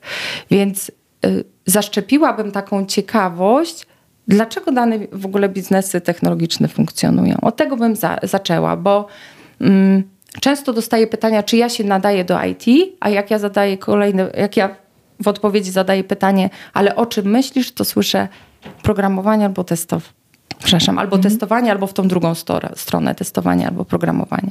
Więc 0.51 0.91
y, 1.26 1.45
zaszczepiłabym 1.66 2.53
taką 2.53 2.87
ciekawość, 2.87 3.87
dlaczego 4.29 4.72
dane 4.72 4.99
w 5.12 5.26
ogóle 5.26 5.49
biznesy 5.49 6.01
technologiczne 6.01 6.68
funkcjonują. 6.68 7.37
Od 7.43 7.57
tego 7.57 7.76
bym 7.76 7.97
za, 7.97 8.18
zaczęła, 8.22 8.76
bo. 8.76 9.07
Mm, 9.61 10.17
Często 10.41 10.72
dostaję 10.72 11.07
pytania, 11.07 11.43
czy 11.43 11.57
ja 11.57 11.68
się 11.68 11.85
nadaję 11.85 12.24
do 12.24 12.45
IT, 12.45 12.64
a 13.01 13.09
jak 13.09 13.31
ja 13.31 13.39
zadaję 13.39 13.79
kolejne, 13.79 14.31
jak 14.37 14.57
ja 14.57 14.76
w 15.22 15.29
odpowiedzi 15.29 15.70
zadaję 15.70 16.05
pytanie, 16.05 16.51
ale 16.74 16.97
o 16.97 17.07
czym 17.07 17.26
myślisz, 17.26 17.72
to 17.72 17.85
słyszę 17.85 18.29
programowanie 18.83 19.45
albo 19.45 19.64
testowanie. 19.64 20.18
Przepraszam, 20.59 20.99
albo 20.99 21.16
mhm. 21.16 21.33
testowanie, 21.33 21.70
albo 21.70 21.87
w 21.87 21.93
tą 21.93 22.09
drugą 22.09 22.33
stronę 22.74 23.14
testowanie 23.14 23.66
albo 23.66 23.85
programowanie. 23.85 24.51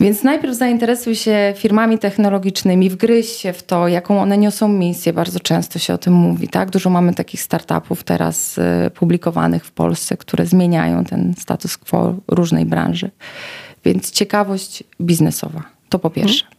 Więc 0.00 0.22
najpierw 0.22 0.54
zainteresuj 0.54 1.16
się 1.16 1.54
firmami 1.56 1.98
technologicznymi, 1.98 2.90
wgryź 2.90 3.28
się 3.28 3.52
w 3.52 3.62
to, 3.62 3.88
jaką 3.88 4.22
one 4.22 4.38
niosą 4.38 4.68
misję. 4.68 5.12
Bardzo 5.12 5.40
często 5.40 5.78
się 5.78 5.94
o 5.94 5.98
tym 5.98 6.12
mówi. 6.12 6.48
Tak? 6.48 6.70
Dużo 6.70 6.90
mamy 6.90 7.14
takich 7.14 7.42
startupów 7.42 8.04
teraz 8.04 8.58
y, 8.58 8.90
publikowanych 8.90 9.64
w 9.64 9.70
Polsce, 9.70 10.16
które 10.16 10.46
zmieniają 10.46 11.04
ten 11.04 11.34
status 11.38 11.76
quo 11.76 12.14
różnej 12.28 12.64
branży. 12.64 13.10
Więc 13.86 14.10
ciekawość 14.10 14.84
biznesowa, 15.00 15.62
to 15.88 15.98
po 15.98 16.10
pierwsze. 16.10 16.44
Mhm. 16.44 16.56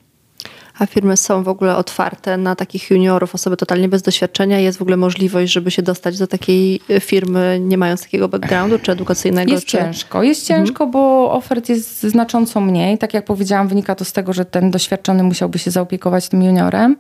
A 0.80 0.86
firmy 0.86 1.18
są 1.18 1.44
w 1.44 1.48
ogóle 1.48 1.76
otwarte 1.76 2.38
na 2.38 2.56
takich 2.56 2.92
juniorów, 2.92 3.36
osoby 3.36 3.58
totalnie 3.58 3.90
bez 3.90 4.02
doświadczenia? 4.02 4.60
Jest 4.60 4.78
w 4.78 4.82
ogóle 4.82 4.98
możliwość, 4.98 5.54
żeby 5.54 5.72
się 5.72 5.82
dostać 5.82 6.18
do 6.18 6.28
takiej 6.28 6.82
firmy, 7.00 7.60
nie 7.62 7.78
mając 7.78 8.02
takiego 8.02 8.28
backgroundu 8.28 8.80
czy 8.80 8.92
edukacyjnego? 8.92 9.52
Jest 9.52 9.66
czy... 9.66 9.78
ciężko. 9.78 10.24
Jest 10.24 10.52
mhm. 10.52 10.66
ciężko, 10.68 10.88
bo 10.88 11.32
ofert 11.32 11.70
jest 11.70 12.04
znacząco 12.04 12.62
mniej. 12.62 12.98
Tak 12.98 13.14
jak 13.14 13.26
powiedziałam, 13.26 13.68
wynika 13.68 13.96
to 13.96 14.06
z 14.06 14.14
tego, 14.14 14.34
że 14.34 14.46
ten 14.46 14.72
doświadczony 14.72 15.24
musiałby 15.24 15.60
się 15.60 15.72
zaopiekować 15.72 16.30
tym 16.30 16.44
juniorem. 16.44 16.96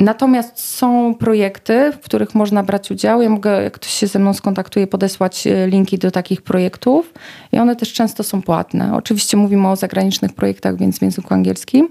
Natomiast 0.00 0.60
są 0.60 1.14
projekty, 1.14 1.92
w 1.92 1.98
których 1.98 2.34
można 2.34 2.62
brać 2.62 2.90
udział. 2.90 3.22
Ja 3.22 3.28
mogę, 3.28 3.62
jak 3.62 3.72
ktoś 3.72 3.90
się 3.90 4.06
ze 4.06 4.18
mną 4.18 4.34
skontaktuje, 4.34 4.86
podesłać 4.86 5.46
e, 5.46 5.66
linki 5.66 5.98
do 5.98 6.10
takich 6.10 6.42
projektów 6.42 7.14
i 7.52 7.58
one 7.58 7.76
też 7.76 7.92
często 7.92 8.22
są 8.22 8.42
płatne. 8.42 8.94
Oczywiście 8.94 9.36
mówimy 9.36 9.68
o 9.68 9.76
zagranicznych 9.76 10.32
projektach, 10.32 10.76
więc 10.76 10.98
w 10.98 11.02
języku 11.02 11.34
angielskim. 11.34 11.88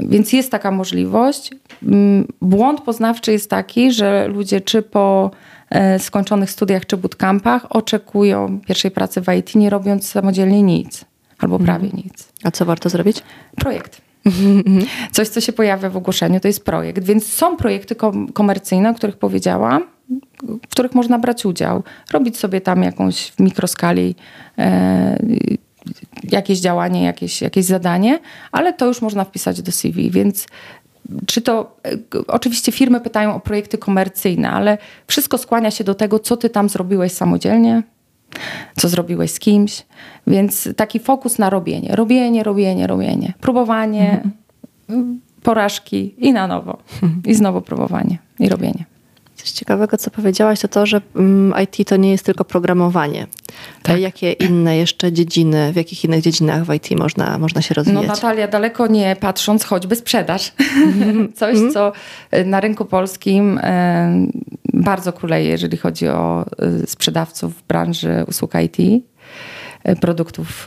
Więc 0.00 0.32
jest 0.32 0.50
taka 0.50 0.70
możliwość. 0.70 1.50
Mm, 1.82 2.28
błąd 2.40 2.80
poznawczy 2.80 3.32
jest 3.32 3.50
taki, 3.50 3.92
że 3.92 4.28
ludzie 4.28 4.60
czy 4.60 4.82
po 4.82 5.30
e, 5.70 5.98
skończonych 5.98 6.50
studiach 6.50 6.86
czy 6.86 6.96
bootcampach 6.96 7.66
oczekują 7.70 8.60
pierwszej 8.66 8.90
pracy 8.90 9.20
w 9.20 9.32
IT, 9.38 9.54
nie 9.54 9.70
robiąc 9.70 10.08
samodzielnie 10.08 10.62
nic 10.62 11.04
albo 11.38 11.58
prawie 11.58 11.84
mhm. 11.84 12.02
nic. 12.04 12.28
A 12.44 12.50
co 12.50 12.64
warto 12.64 12.88
zrobić? 12.88 13.22
Projekt. 13.56 14.05
Coś, 15.12 15.28
co 15.28 15.40
się 15.40 15.52
pojawia 15.52 15.90
w 15.90 15.96
ogłoszeniu, 15.96 16.40
to 16.40 16.48
jest 16.48 16.64
projekt. 16.64 17.04
Więc 17.04 17.26
są 17.26 17.56
projekty 17.56 17.96
komercyjne, 18.32 18.90
o 18.90 18.94
których 18.94 19.16
powiedziałam, 19.16 19.84
w 20.42 20.68
których 20.68 20.94
można 20.94 21.18
brać 21.18 21.44
udział. 21.44 21.82
Robić 22.12 22.38
sobie 22.38 22.60
tam 22.60 22.82
jakąś 22.82 23.30
w 23.30 23.40
mikroskali 23.40 24.14
e, 24.58 25.18
jakieś 26.30 26.58
działanie, 26.58 27.04
jakieś, 27.04 27.42
jakieś 27.42 27.64
zadanie, 27.64 28.18
ale 28.52 28.72
to 28.72 28.86
już 28.86 29.02
można 29.02 29.24
wpisać 29.24 29.62
do 29.62 29.72
CV, 29.72 30.10
więc 30.10 30.46
czy 31.26 31.40
to, 31.40 31.76
e, 31.86 31.98
oczywiście 32.26 32.72
firmy 32.72 33.00
pytają 33.00 33.34
o 33.34 33.40
projekty 33.40 33.78
komercyjne, 33.78 34.50
ale 34.50 34.78
wszystko 35.06 35.38
skłania 35.38 35.70
się 35.70 35.84
do 35.84 35.94
tego, 35.94 36.18
co 36.18 36.36
ty 36.36 36.50
tam 36.50 36.68
zrobiłeś 36.68 37.12
samodzielnie, 37.12 37.82
co 38.76 38.88
zrobiłeś 38.88 39.30
z 39.30 39.38
kimś. 39.38 39.86
Więc 40.26 40.68
taki 40.76 40.98
fokus 40.98 41.38
na 41.38 41.50
robienie. 41.50 41.96
Robienie, 41.96 42.42
robienie, 42.42 42.86
robienie. 42.86 43.34
Próbowanie, 43.40 44.22
mhm. 44.88 45.20
porażki 45.42 46.14
i 46.18 46.32
na 46.32 46.46
nowo. 46.46 46.78
I 47.26 47.34
znowu 47.34 47.60
próbowanie 47.60 48.18
i 48.38 48.48
robienie. 48.48 48.84
Coś 49.36 49.50
ciekawego, 49.50 49.96
co 49.96 50.10
powiedziałaś, 50.10 50.60
to 50.60 50.68
to, 50.68 50.86
że 50.86 51.00
mm, 51.16 51.62
IT 51.64 51.88
to 51.88 51.96
nie 51.96 52.10
jest 52.10 52.24
tylko 52.24 52.44
programowanie. 52.44 53.26
Tak. 53.82 54.00
Jakie 54.00 54.32
inne 54.32 54.76
jeszcze 54.76 55.12
dziedziny, 55.12 55.72
w 55.72 55.76
jakich 55.76 56.04
innych 56.04 56.22
dziedzinach 56.22 56.64
w 56.64 56.74
IT 56.74 56.98
można, 56.98 57.38
można 57.38 57.62
się 57.62 57.74
rozwijać? 57.74 58.02
No 58.02 58.14
Natalia, 58.14 58.48
daleko 58.48 58.86
nie 58.86 59.16
patrząc, 59.16 59.64
choćby 59.64 59.96
sprzedaż. 59.96 60.52
Coś, 61.34 61.54
mhm. 61.54 61.72
co 61.72 61.92
y, 62.34 62.44
na 62.44 62.60
rynku 62.60 62.84
polskim 62.84 63.60
bardzo 64.76 65.12
kuleje, 65.12 65.48
jeżeli 65.48 65.76
chodzi 65.76 66.08
o 66.08 66.46
y, 66.82 66.86
sprzedawców 66.86 67.56
w 67.56 67.62
branży 67.62 68.24
usług 68.28 68.52
IT, 68.54 69.04
produktów 70.00 70.66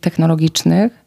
technologicznych. 0.00 1.04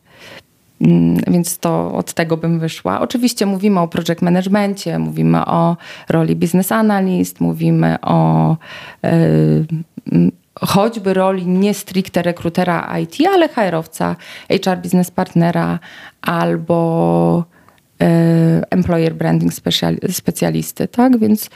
Mm, 0.82 1.18
więc 1.28 1.58
to 1.58 1.94
od 1.94 2.14
tego 2.14 2.38
bym 2.38 2.60
wyszła. 2.60 3.02
Oczywiście 3.02 3.46
mówimy 3.46 3.80
o 3.80 3.88
project 3.88 4.22
managementie, 4.22 5.00
mówimy 5.00 5.46
o 5.46 5.78
roli 6.10 6.36
business 6.36 6.72
analyst, 6.72 7.40
mówimy 7.40 7.96
o 8.02 8.58
y, 9.06 9.66
choćby 10.62 11.14
roli 11.14 11.48
nie 11.48 11.74
stricte 11.74 12.22
rekrutera 12.22 13.00
IT, 13.00 13.18
ale 13.28 13.50
HR-owca, 13.50 14.16
HR 14.50 14.78
business 14.84 15.12
partnera 15.12 15.80
albo 16.22 17.46
y, 18.02 18.06
employer 18.70 19.16
branding 19.16 19.52
specjalisty, 20.10 20.88
tak? 20.88 21.20
Więc 21.20 21.50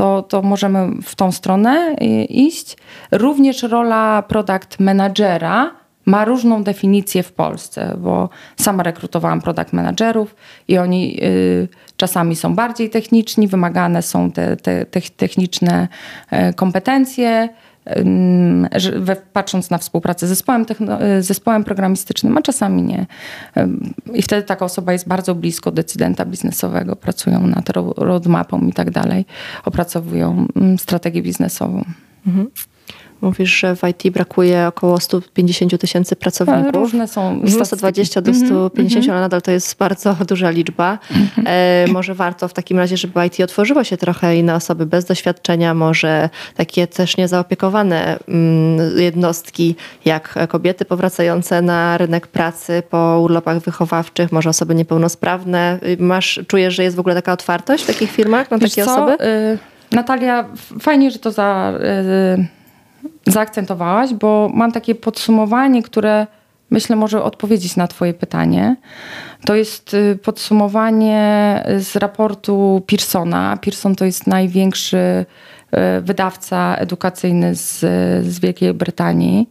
to, 0.00 0.22
to 0.22 0.42
możemy 0.42 1.02
w 1.02 1.14
tą 1.14 1.32
stronę 1.32 1.96
y, 2.02 2.24
iść. 2.24 2.76
Również 3.10 3.62
rola 3.62 4.22
product 4.22 4.80
managera, 4.80 5.70
ma 6.06 6.24
różną 6.24 6.62
definicję 6.62 7.22
w 7.22 7.32
Polsce, 7.32 7.96
bo 7.98 8.28
sama 8.56 8.82
rekrutowałam 8.82 9.40
product 9.40 9.72
managerów 9.72 10.34
i 10.68 10.78
oni 10.78 11.24
y, 11.24 11.68
czasami 11.96 12.36
są 12.36 12.54
bardziej 12.54 12.90
techniczni, 12.90 13.48
wymagane 13.48 14.02
są 14.02 14.30
te, 14.32 14.56
te, 14.56 14.86
te 14.86 15.00
techniczne 15.00 15.88
y, 16.32 16.54
kompetencje. 16.54 17.48
Patrząc 19.32 19.70
na 19.70 19.78
współpracę 19.78 20.26
z 20.26 20.28
zespołem, 20.28 20.66
y, 21.18 21.22
zespołem 21.22 21.64
programistycznym, 21.64 22.38
a 22.38 22.42
czasami 22.42 22.82
nie. 22.82 23.06
I 24.14 24.22
wtedy 24.22 24.42
taka 24.42 24.64
osoba 24.64 24.92
jest 24.92 25.08
bardzo 25.08 25.34
blisko 25.34 25.70
decydenta 25.70 26.24
biznesowego, 26.24 26.96
pracują 26.96 27.46
nad 27.46 27.70
roadmapą 27.96 28.66
i 28.66 28.72
tak 28.72 28.90
dalej, 28.90 29.24
opracowują 29.64 30.46
mm, 30.56 30.78
strategię 30.78 31.22
biznesową. 31.22 31.84
Mhm. 32.26 32.50
Mówisz, 33.20 33.60
że 33.60 33.76
w 33.76 33.80
IT 33.84 34.12
brakuje 34.12 34.66
około 34.66 35.00
150 35.00 35.80
tysięcy 35.80 36.16
pracowników. 36.16 36.74
Różne 36.74 37.08
są 37.08 37.42
120 37.64 38.20
do 38.20 38.34
150, 38.34 38.96
mm 38.96 39.08
-hmm. 39.08 39.10
ale 39.10 39.20
nadal 39.20 39.42
to 39.42 39.50
jest 39.50 39.78
bardzo 39.78 40.16
duża 40.28 40.50
liczba. 40.50 40.98
Mm 41.10 41.26
-hmm. 41.26 41.42
e, 41.46 41.86
może 41.92 42.14
warto 42.14 42.48
w 42.48 42.52
takim 42.52 42.78
razie, 42.78 42.96
żeby 42.96 43.26
IT 43.26 43.40
otworzyło 43.40 43.84
się 43.84 43.96
trochę 43.96 44.36
i 44.36 44.42
na 44.42 44.54
osoby 44.54 44.86
bez 44.86 45.04
doświadczenia, 45.04 45.74
może 45.74 46.28
takie 46.54 46.86
też 46.86 47.16
niezaopiekowane 47.16 48.18
mm, 48.28 48.98
jednostki, 48.98 49.74
jak 50.04 50.34
kobiety 50.48 50.84
powracające 50.84 51.62
na 51.62 51.98
rynek 51.98 52.26
pracy 52.26 52.82
po 52.90 53.20
urlopach 53.20 53.58
wychowawczych, 53.58 54.32
może 54.32 54.50
osoby 54.50 54.74
niepełnosprawne. 54.74 55.78
Masz, 55.98 56.40
czujesz, 56.46 56.74
że 56.74 56.82
jest 56.82 56.96
w 56.96 57.00
ogóle 57.00 57.14
taka 57.14 57.32
otwartość 57.32 57.84
w 57.84 57.86
takich 57.86 58.10
firmach 58.10 58.50
na 58.50 58.58
Wiesz 58.58 58.70
takie 58.70 58.84
co? 58.84 58.92
osoby? 58.92 59.24
Y 59.24 59.58
Natalia, 59.92 60.44
fajnie, 60.80 61.10
że 61.10 61.18
to 61.18 61.32
za... 61.32 61.72
Y 62.38 62.59
zaakcentowałaś, 63.26 64.14
bo 64.14 64.50
mam 64.54 64.72
takie 64.72 64.94
podsumowanie, 64.94 65.82
które 65.82 66.26
myślę 66.70 66.96
może 66.96 67.22
odpowiedzieć 67.22 67.76
na 67.76 67.88
Twoje 67.88 68.14
pytanie. 68.14 68.76
To 69.44 69.54
jest 69.54 69.94
y, 69.94 70.18
podsumowanie 70.22 71.64
z 71.78 71.96
raportu 71.96 72.82
Pearsona. 72.86 73.58
Pearson 73.62 73.94
to 73.94 74.04
jest 74.04 74.26
największy 74.26 75.26
wydawca 76.02 76.76
edukacyjny 76.76 77.54
z, 77.54 77.78
z 78.26 78.40
Wielkiej 78.40 78.74
Brytanii. 78.74 79.50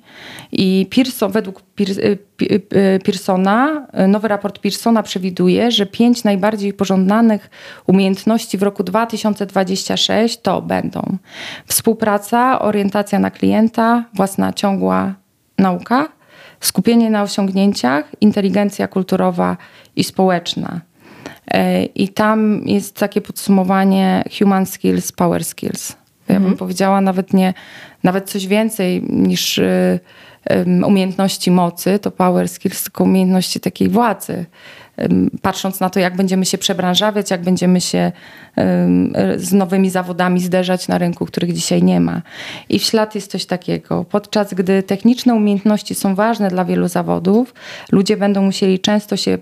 I 0.52 0.88
Pearson, 0.96 1.32
według 1.32 1.62
e, 1.80 1.84
e, 2.12 3.00
Pearsona, 3.00 3.88
nowy 4.08 4.28
raport 4.28 4.60
Pearsona 4.60 5.04
przewiduje, 5.04 5.72
że 5.72 5.86
pięć 5.86 6.24
najbardziej 6.24 6.74
pożądanych 6.74 7.50
umiejętności 7.88 8.58
w 8.58 8.64
roku 8.64 8.84
2026 8.84 10.42
to 10.42 10.62
będą 10.62 11.18
współpraca, 11.66 12.60
orientacja 12.60 13.20
na 13.20 13.32
klienta, 13.32 14.06
własna 14.14 14.54
ciągła 14.54 15.14
nauka, 15.58 16.10
skupienie 16.60 17.10
na 17.10 17.24
osiągnięciach, 17.24 18.06
inteligencja 18.22 18.88
kulturowa 18.88 19.58
i 19.96 20.04
społeczna. 20.04 20.82
E, 21.52 21.84
I 21.86 22.10
tam 22.10 22.62
jest 22.66 22.98
takie 22.98 23.22
podsumowanie 23.22 24.24
human 24.40 24.66
skills, 24.66 25.12
power 25.12 25.46
skills. 25.46 25.99
Ja 26.30 26.36
bym 26.36 26.44
mhm. 26.44 26.58
powiedziała 26.58 27.02
nawet 27.02 27.34
nie, 27.34 27.54
nawet 28.04 28.30
coś 28.30 28.48
więcej 28.48 29.04
niż 29.10 29.58
y, 29.58 30.00
umiejętności 30.86 31.52
mocy, 31.52 32.00
to 32.00 32.12
power 32.12 32.50
skills, 32.50 32.84
tylko 32.84 33.04
umiejętności 33.04 33.60
takiej 33.60 33.90
władzy. 33.90 34.46
Patrząc 35.42 35.80
na 35.80 35.90
to, 35.90 36.00
jak 36.00 36.16
będziemy 36.16 36.46
się 36.46 36.58
przebranżawiać, 36.58 37.32
jak 37.32 37.42
będziemy 37.42 37.82
się 37.82 38.12
z 39.36 39.54
nowymi 39.54 39.90
zawodami 39.90 40.40
zderzać 40.40 40.88
na 40.88 40.98
rynku, 40.98 41.26
których 41.26 41.54
dzisiaj 41.54 41.84
nie 41.84 42.00
ma. 42.00 42.22
I 42.70 42.80
w 42.80 42.84
ślad 42.84 43.16
jest 43.16 43.32
coś 43.32 43.46
takiego. 43.46 44.06
Podczas 44.06 44.54
gdy 44.54 44.84
techniczne 44.84 45.34
umiejętności 45.36 45.96
są 45.96 46.16
ważne 46.16 46.50
dla 46.50 46.66
wielu 46.66 46.88
zawodów, 46.88 47.54
ludzie 47.92 48.18
będą 48.18 48.42
musieli 48.42 48.80
często 48.80 49.18
się 49.18 49.38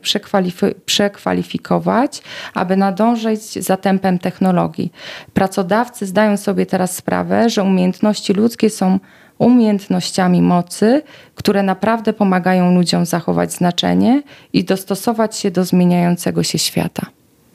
przekwalifikować, 0.86 2.22
aby 2.54 2.78
nadążyć 2.78 3.42
za 3.42 3.78
tempem 3.78 4.20
technologii. 4.20 4.92
Pracodawcy 5.34 6.06
zdają 6.06 6.38
sobie 6.38 6.66
teraz 6.66 6.96
sprawę, 6.96 7.50
że 7.50 7.64
umiejętności 7.64 8.34
ludzkie 8.34 8.70
są 8.70 9.00
umiejętnościami 9.38 10.42
mocy, 10.42 11.02
które 11.36 11.64
naprawdę 11.64 12.14
pomagają 12.14 12.76
ludziom 12.76 13.06
zachować 13.06 13.54
znaczenie 13.54 14.24
i 14.54 14.64
dostosować 14.64 15.38
się 15.38 15.52
do 15.52 15.66
zmieniającego 15.66 16.44
się 16.44 16.58
świata. 16.58 17.06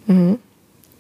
Mhm. 0.09 0.37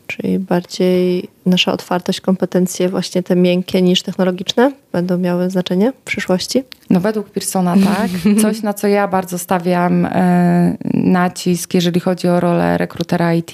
Czyli 0.06 0.38
bardziej 0.38 1.28
nasza 1.46 1.72
otwartość, 1.72 2.20
kompetencje, 2.20 2.88
właśnie 2.88 3.22
te 3.22 3.36
miękkie 3.36 3.82
niż 3.82 4.02
technologiczne, 4.02 4.72
będą 4.92 5.18
miały 5.18 5.50
znaczenie 5.50 5.92
w 5.92 6.04
przyszłości? 6.04 6.64
No 6.90 7.00
według 7.00 7.30
Pearsona 7.30 7.74
tak. 7.74 8.10
Coś, 8.42 8.62
na 8.62 8.74
co 8.74 8.86
ja 8.86 9.08
bardzo 9.08 9.38
stawiam 9.38 10.06
e, 10.06 10.76
nacisk, 10.94 11.74
jeżeli 11.74 12.00
chodzi 12.00 12.28
o 12.28 12.40
rolę 12.40 12.78
rekrutera 12.78 13.34
IT, 13.34 13.52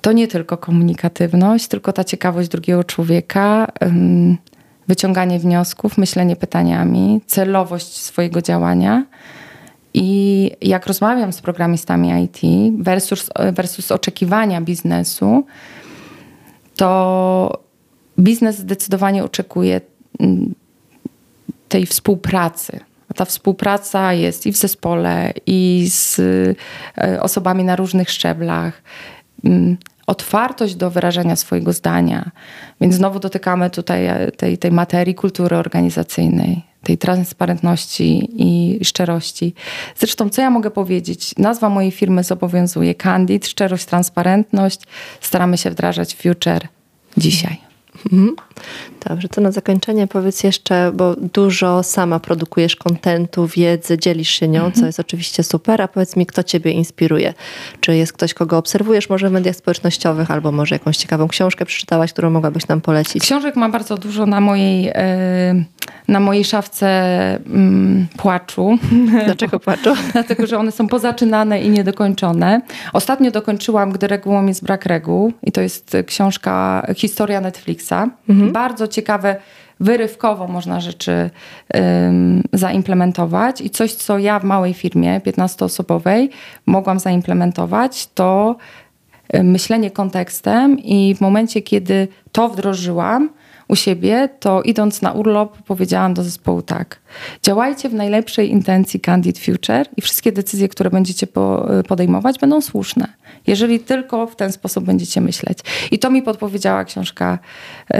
to 0.00 0.12
nie 0.12 0.28
tylko 0.28 0.56
komunikatywność, 0.56 1.68
tylko 1.68 1.92
ta 1.92 2.04
ciekawość 2.04 2.48
drugiego 2.48 2.84
człowieka, 2.84 3.66
wyciąganie 4.88 5.38
wniosków, 5.38 5.98
myślenie 5.98 6.36
pytaniami, 6.36 7.20
celowość 7.26 7.96
swojego 7.96 8.42
działania. 8.42 9.04
I 9.94 10.50
jak 10.60 10.86
rozmawiam 10.86 11.32
z 11.32 11.40
programistami 11.40 12.24
IT 12.24 12.40
versus, 12.82 13.30
versus 13.52 13.92
oczekiwania 13.92 14.60
biznesu, 14.60 15.46
to 16.76 17.62
biznes 18.18 18.58
zdecydowanie 18.58 19.24
oczekuje 19.24 19.80
mm, 20.20 20.54
tej 21.68 21.86
współpracy. 21.86 22.80
Ta 23.14 23.24
współpraca 23.24 24.12
jest 24.12 24.46
i 24.46 24.52
w 24.52 24.56
zespole, 24.56 25.32
i 25.46 25.86
z 25.90 26.20
e, 26.98 27.22
osobami 27.22 27.64
na 27.64 27.76
różnych 27.76 28.10
szczeblach. 28.10 28.82
Otwartość 30.06 30.74
do 30.74 30.90
wyrażania 30.90 31.36
swojego 31.36 31.72
zdania. 31.72 32.30
Więc 32.80 32.94
znowu 32.94 33.20
dotykamy 33.20 33.70
tutaj 33.70 34.06
e, 34.06 34.32
tej, 34.32 34.58
tej 34.58 34.72
materii 34.72 35.14
kultury 35.14 35.56
organizacyjnej, 35.56 36.62
tej 36.82 36.98
transparentności 36.98 38.28
i 38.36 38.84
szczerości. 38.84 39.54
Zresztą, 39.96 40.30
co 40.30 40.42
ja 40.42 40.50
mogę 40.50 40.70
powiedzieć? 40.70 41.34
Nazwa 41.38 41.68
mojej 41.68 41.90
firmy 41.90 42.24
zobowiązuje 42.24 42.94
Candid, 42.94 43.46
szczerość, 43.46 43.84
transparentność. 43.84 44.80
Staramy 45.20 45.58
się 45.58 45.70
wdrażać 45.70 46.14
Future 46.14 46.68
dzisiaj. 47.16 47.63
Mhm. 48.12 48.36
Dobrze, 49.08 49.28
to 49.28 49.40
na 49.40 49.52
zakończenie 49.52 50.06
powiedz 50.06 50.44
jeszcze, 50.44 50.92
bo 50.94 51.16
dużo 51.16 51.82
sama 51.82 52.20
produkujesz 52.20 52.76
kontentu, 52.76 53.46
wiedzy, 53.46 53.98
dzielisz 53.98 54.28
się 54.28 54.48
nią, 54.48 54.64
mhm. 54.64 54.72
co 54.72 54.86
jest 54.86 55.00
oczywiście 55.00 55.42
super, 55.42 55.82
a 55.82 55.88
powiedz 55.88 56.16
mi, 56.16 56.26
kto 56.26 56.42
ciebie 56.42 56.70
inspiruje? 56.70 57.34
Czy 57.80 57.96
jest 57.96 58.12
ktoś, 58.12 58.34
kogo 58.34 58.58
obserwujesz 58.58 59.08
może 59.08 59.28
w 59.28 59.32
mediach 59.32 59.56
społecznościowych, 59.56 60.30
albo 60.30 60.52
może 60.52 60.74
jakąś 60.74 60.96
ciekawą 60.96 61.28
książkę 61.28 61.66
przeczytałaś, 61.66 62.12
którą 62.12 62.30
mogłabyś 62.30 62.68
nam 62.68 62.80
polecić? 62.80 63.22
Książek 63.22 63.56
mam 63.56 63.72
bardzo 63.72 63.96
dużo 63.96 64.26
na 64.26 64.40
mojej, 64.40 64.90
e, 64.94 65.64
na 66.08 66.20
mojej 66.20 66.44
szafce 66.44 66.86
mm, 67.46 68.06
płaczu. 68.16 68.78
Dlaczego 69.24 69.60
płaczu? 69.64 69.94
Dlatego, 70.12 70.46
że 70.46 70.58
one 70.58 70.72
są 70.72 70.88
pozaczynane 70.88 71.62
i 71.62 71.70
niedokończone. 71.70 72.60
Ostatnio 72.92 73.30
dokończyłam, 73.30 73.92
gdy 73.92 74.06
regułą 74.06 74.46
jest 74.46 74.64
brak 74.64 74.86
reguł 74.86 75.32
i 75.42 75.52
to 75.52 75.60
jest 75.60 75.96
książka, 76.06 76.86
historia 76.96 77.40
Netflixa. 77.40 77.93
Mhm. 78.28 78.52
Bardzo 78.52 78.88
ciekawe, 78.88 79.36
wyrywkowo 79.80 80.48
można 80.48 80.80
rzeczy 80.80 81.30
um, 81.74 82.42
zaimplementować. 82.52 83.60
I 83.60 83.70
coś, 83.70 83.92
co 83.92 84.18
ja 84.18 84.38
w 84.38 84.44
małej 84.44 84.74
firmie, 84.74 85.20
15-osobowej, 85.20 86.28
mogłam 86.66 87.00
zaimplementować, 87.00 88.08
to 88.14 88.56
myślenie 89.42 89.90
kontekstem 89.90 90.78
i 90.78 91.14
w 91.14 91.20
momencie, 91.20 91.62
kiedy 91.62 92.08
to 92.32 92.48
wdrożyłam, 92.48 93.30
u 93.68 93.76
siebie, 93.76 94.28
to 94.40 94.62
idąc 94.62 95.02
na 95.02 95.12
urlop 95.12 95.62
powiedziałam 95.62 96.14
do 96.14 96.22
zespołu 96.22 96.62
tak. 96.62 97.00
Działajcie 97.42 97.88
w 97.88 97.94
najlepszej 97.94 98.50
intencji 98.50 99.00
Candid 99.00 99.38
Future 99.38 99.86
i 99.96 100.02
wszystkie 100.02 100.32
decyzje, 100.32 100.68
które 100.68 100.90
będziecie 100.90 101.26
podejmować, 101.88 102.38
będą 102.38 102.60
słuszne. 102.60 103.08
Jeżeli 103.46 103.80
tylko 103.80 104.26
w 104.26 104.36
ten 104.36 104.52
sposób 104.52 104.84
będziecie 104.84 105.20
myśleć. 105.20 105.58
I 105.90 105.98
to 105.98 106.10
mi 106.10 106.22
podpowiedziała 106.22 106.84
książka 106.84 107.38
yy, 107.90 107.98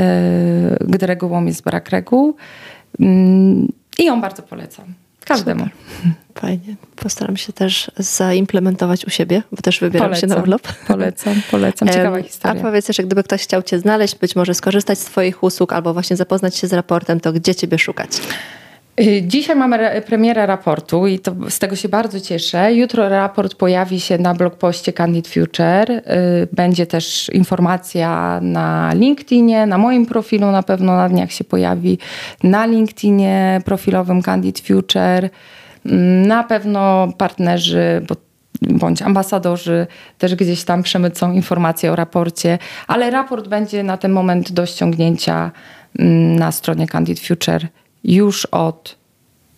Gdy 0.80 1.06
regułą 1.06 1.44
jest 1.44 1.62
brak 1.62 1.90
reguł. 1.90 2.36
Yy, 2.98 3.06
I 3.98 4.04
ją 4.04 4.20
bardzo 4.20 4.42
polecam. 4.42 4.84
Każdemu. 5.24 5.64
Super. 5.64 6.12
Fajnie. 6.34 6.76
Postaram 6.96 7.36
się 7.36 7.52
też 7.52 7.90
zaimplementować 7.96 9.06
u 9.06 9.10
siebie, 9.10 9.42
bo 9.52 9.62
też 9.62 9.80
wybieram 9.80 10.08
polecam, 10.08 10.30
się 10.30 10.36
na 10.36 10.42
urlop. 10.42 10.62
Polecam, 10.86 11.34
polecam. 11.50 11.88
Ciekawa 11.88 12.22
historia. 12.22 12.60
A 12.60 12.64
powiedz 12.64 12.88
jeszcze, 12.88 13.02
gdyby 13.02 13.22
ktoś 13.22 13.42
chciał 13.42 13.62
Cię 13.62 13.78
znaleźć, 13.78 14.18
być 14.18 14.36
może 14.36 14.54
skorzystać 14.54 14.98
z 14.98 15.04
Twoich 15.04 15.42
usług 15.42 15.72
albo 15.72 15.92
właśnie 15.92 16.16
zapoznać 16.16 16.56
się 16.56 16.66
z 16.66 16.72
raportem, 16.72 17.20
to 17.20 17.32
gdzie 17.32 17.54
Ciebie 17.54 17.78
szukać? 17.78 18.10
Y, 19.00 19.22
dzisiaj 19.22 19.56
mamy 19.56 20.02
premierę 20.06 20.46
raportu 20.46 21.06
i 21.06 21.18
to, 21.18 21.34
z 21.48 21.58
tego 21.58 21.76
się 21.76 21.88
bardzo 21.88 22.20
cieszę. 22.20 22.74
Jutro 22.74 23.08
raport 23.08 23.54
pojawi 23.54 24.00
się 24.00 24.18
na 24.18 24.34
blogpoście 24.34 24.92
Candid 24.92 25.28
Future. 25.28 25.90
Y, 25.90 26.02
będzie 26.52 26.86
też 26.86 27.28
informacja 27.28 28.40
na 28.42 28.94
LinkedInie, 28.94 29.66
na 29.66 29.78
moim 29.78 30.06
profilu 30.06 30.50
na 30.50 30.62
pewno 30.62 30.96
na 30.96 31.08
dniach 31.08 31.32
się 31.32 31.44
pojawi, 31.44 31.98
na 32.42 32.66
LinkedInie 32.66 33.60
profilowym 33.64 34.22
Candid 34.22 34.60
Future. 34.60 35.30
Mm, 35.86 36.26
na 36.26 36.44
pewno 36.44 37.08
partnerzy, 37.18 38.02
bo 38.08 38.14
bądź 38.62 39.02
ambasadorzy 39.02 39.86
też 40.18 40.34
gdzieś 40.34 40.64
tam 40.64 40.82
przemycą 40.82 41.32
informacje 41.32 41.92
o 41.92 41.96
raporcie, 41.96 42.58
ale 42.86 43.10
raport 43.10 43.48
będzie 43.48 43.82
na 43.82 43.96
ten 43.96 44.12
moment 44.12 44.52
do 44.52 44.66
ściągnięcia 44.66 45.50
mm, 45.98 46.36
na 46.36 46.52
stronie 46.52 46.86
Candid 46.86 47.20
Future 47.20 47.68
już 48.04 48.46
od 48.46 48.96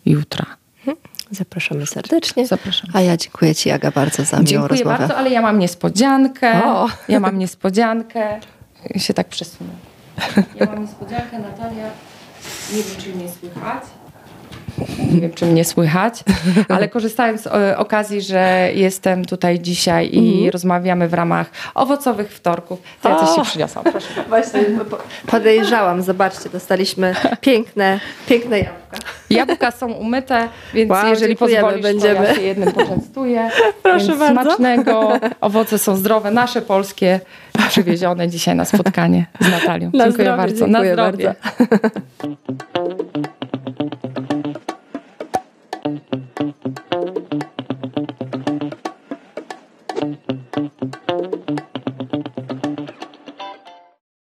jutra. 0.06 0.46
Mhm. 0.78 0.96
Zapraszamy 1.30 1.86
serdecznie. 1.86 2.46
Zapraszam. 2.46 2.90
A 2.94 3.00
ja 3.00 3.16
dziękuję 3.16 3.54
Ci, 3.54 3.70
Aga, 3.70 3.90
bardzo 3.90 4.24
za 4.24 4.36
miłą 4.36 4.46
dziękuję 4.46 4.68
rozmowę. 4.68 4.98
bardzo, 4.98 5.16
ale 5.16 5.30
ja 5.30 5.42
mam 5.42 5.58
niespodziankę. 5.58 6.64
O. 6.64 6.88
Ja 7.08 7.20
mam 7.20 7.38
niespodziankę. 7.38 8.40
się 8.96 9.14
tak 9.14 9.28
przesunę. 9.28 9.70
Ja 10.60 10.66
mam 10.66 10.82
niespodziankę, 10.82 11.38
Natalia. 11.38 11.90
Nie 12.72 12.82
wiem, 12.82 12.96
czy 13.02 13.14
mnie 13.14 13.28
słychać. 13.40 13.82
Nie 15.12 15.20
wiem, 15.20 15.32
czy 15.32 15.46
mnie 15.46 15.64
słychać, 15.64 16.24
ale 16.68 16.88
korzystając 16.88 17.42
z 17.42 17.46
e, 17.46 17.78
okazji, 17.78 18.22
że 18.22 18.70
jestem 18.74 19.24
tutaj 19.24 19.60
dzisiaj 19.60 20.08
i 20.12 20.18
mm 20.18 20.50
rozmawiamy 20.50 21.08
w 21.08 21.14
ramach 21.14 21.50
owocowych 21.74 22.32
wtorków, 22.32 22.78
to 23.02 23.08
ja 23.08 23.16
coś 23.16 23.36
się 23.36 23.42
przyniosłam. 23.42 23.84
Proszę. 23.84 24.24
Właśnie 24.28 24.64
podejrzałam, 25.26 26.02
zobaczcie, 26.02 26.50
dostaliśmy 26.50 27.14
piękne, 27.40 28.00
piękne 28.28 28.58
jabłka. 28.58 28.96
Jabłka 29.30 29.70
są 29.70 29.92
umyte, 29.92 30.48
więc 30.74 30.90
wow, 30.90 31.08
jeżeli 31.08 31.36
pozwolisz, 31.36 31.82
będziemy. 31.82 32.16
to 32.16 32.22
ja 32.22 32.34
się 32.34 32.42
jednym 32.42 32.72
poczęstuję. 32.72 33.50
Proszę 33.82 34.06
więc 34.06 34.18
bardzo. 34.18 34.42
Smacznego, 34.42 35.12
owoce 35.40 35.78
są 35.78 35.96
zdrowe, 35.96 36.30
nasze 36.30 36.62
polskie, 36.62 37.20
przywiezione 37.68 38.28
dzisiaj 38.28 38.54
na 38.54 38.64
spotkanie 38.64 39.26
z 39.40 39.50
Natalią. 39.50 39.90
Na 39.94 40.04
dziękuję 40.04 40.24
zdrowie, 40.24 40.36
bardzo. 40.36 40.66
Dziękuję 40.66 40.96
na 40.96 41.12
zdrowie. 41.12 41.34
Bardzo. 41.42 41.96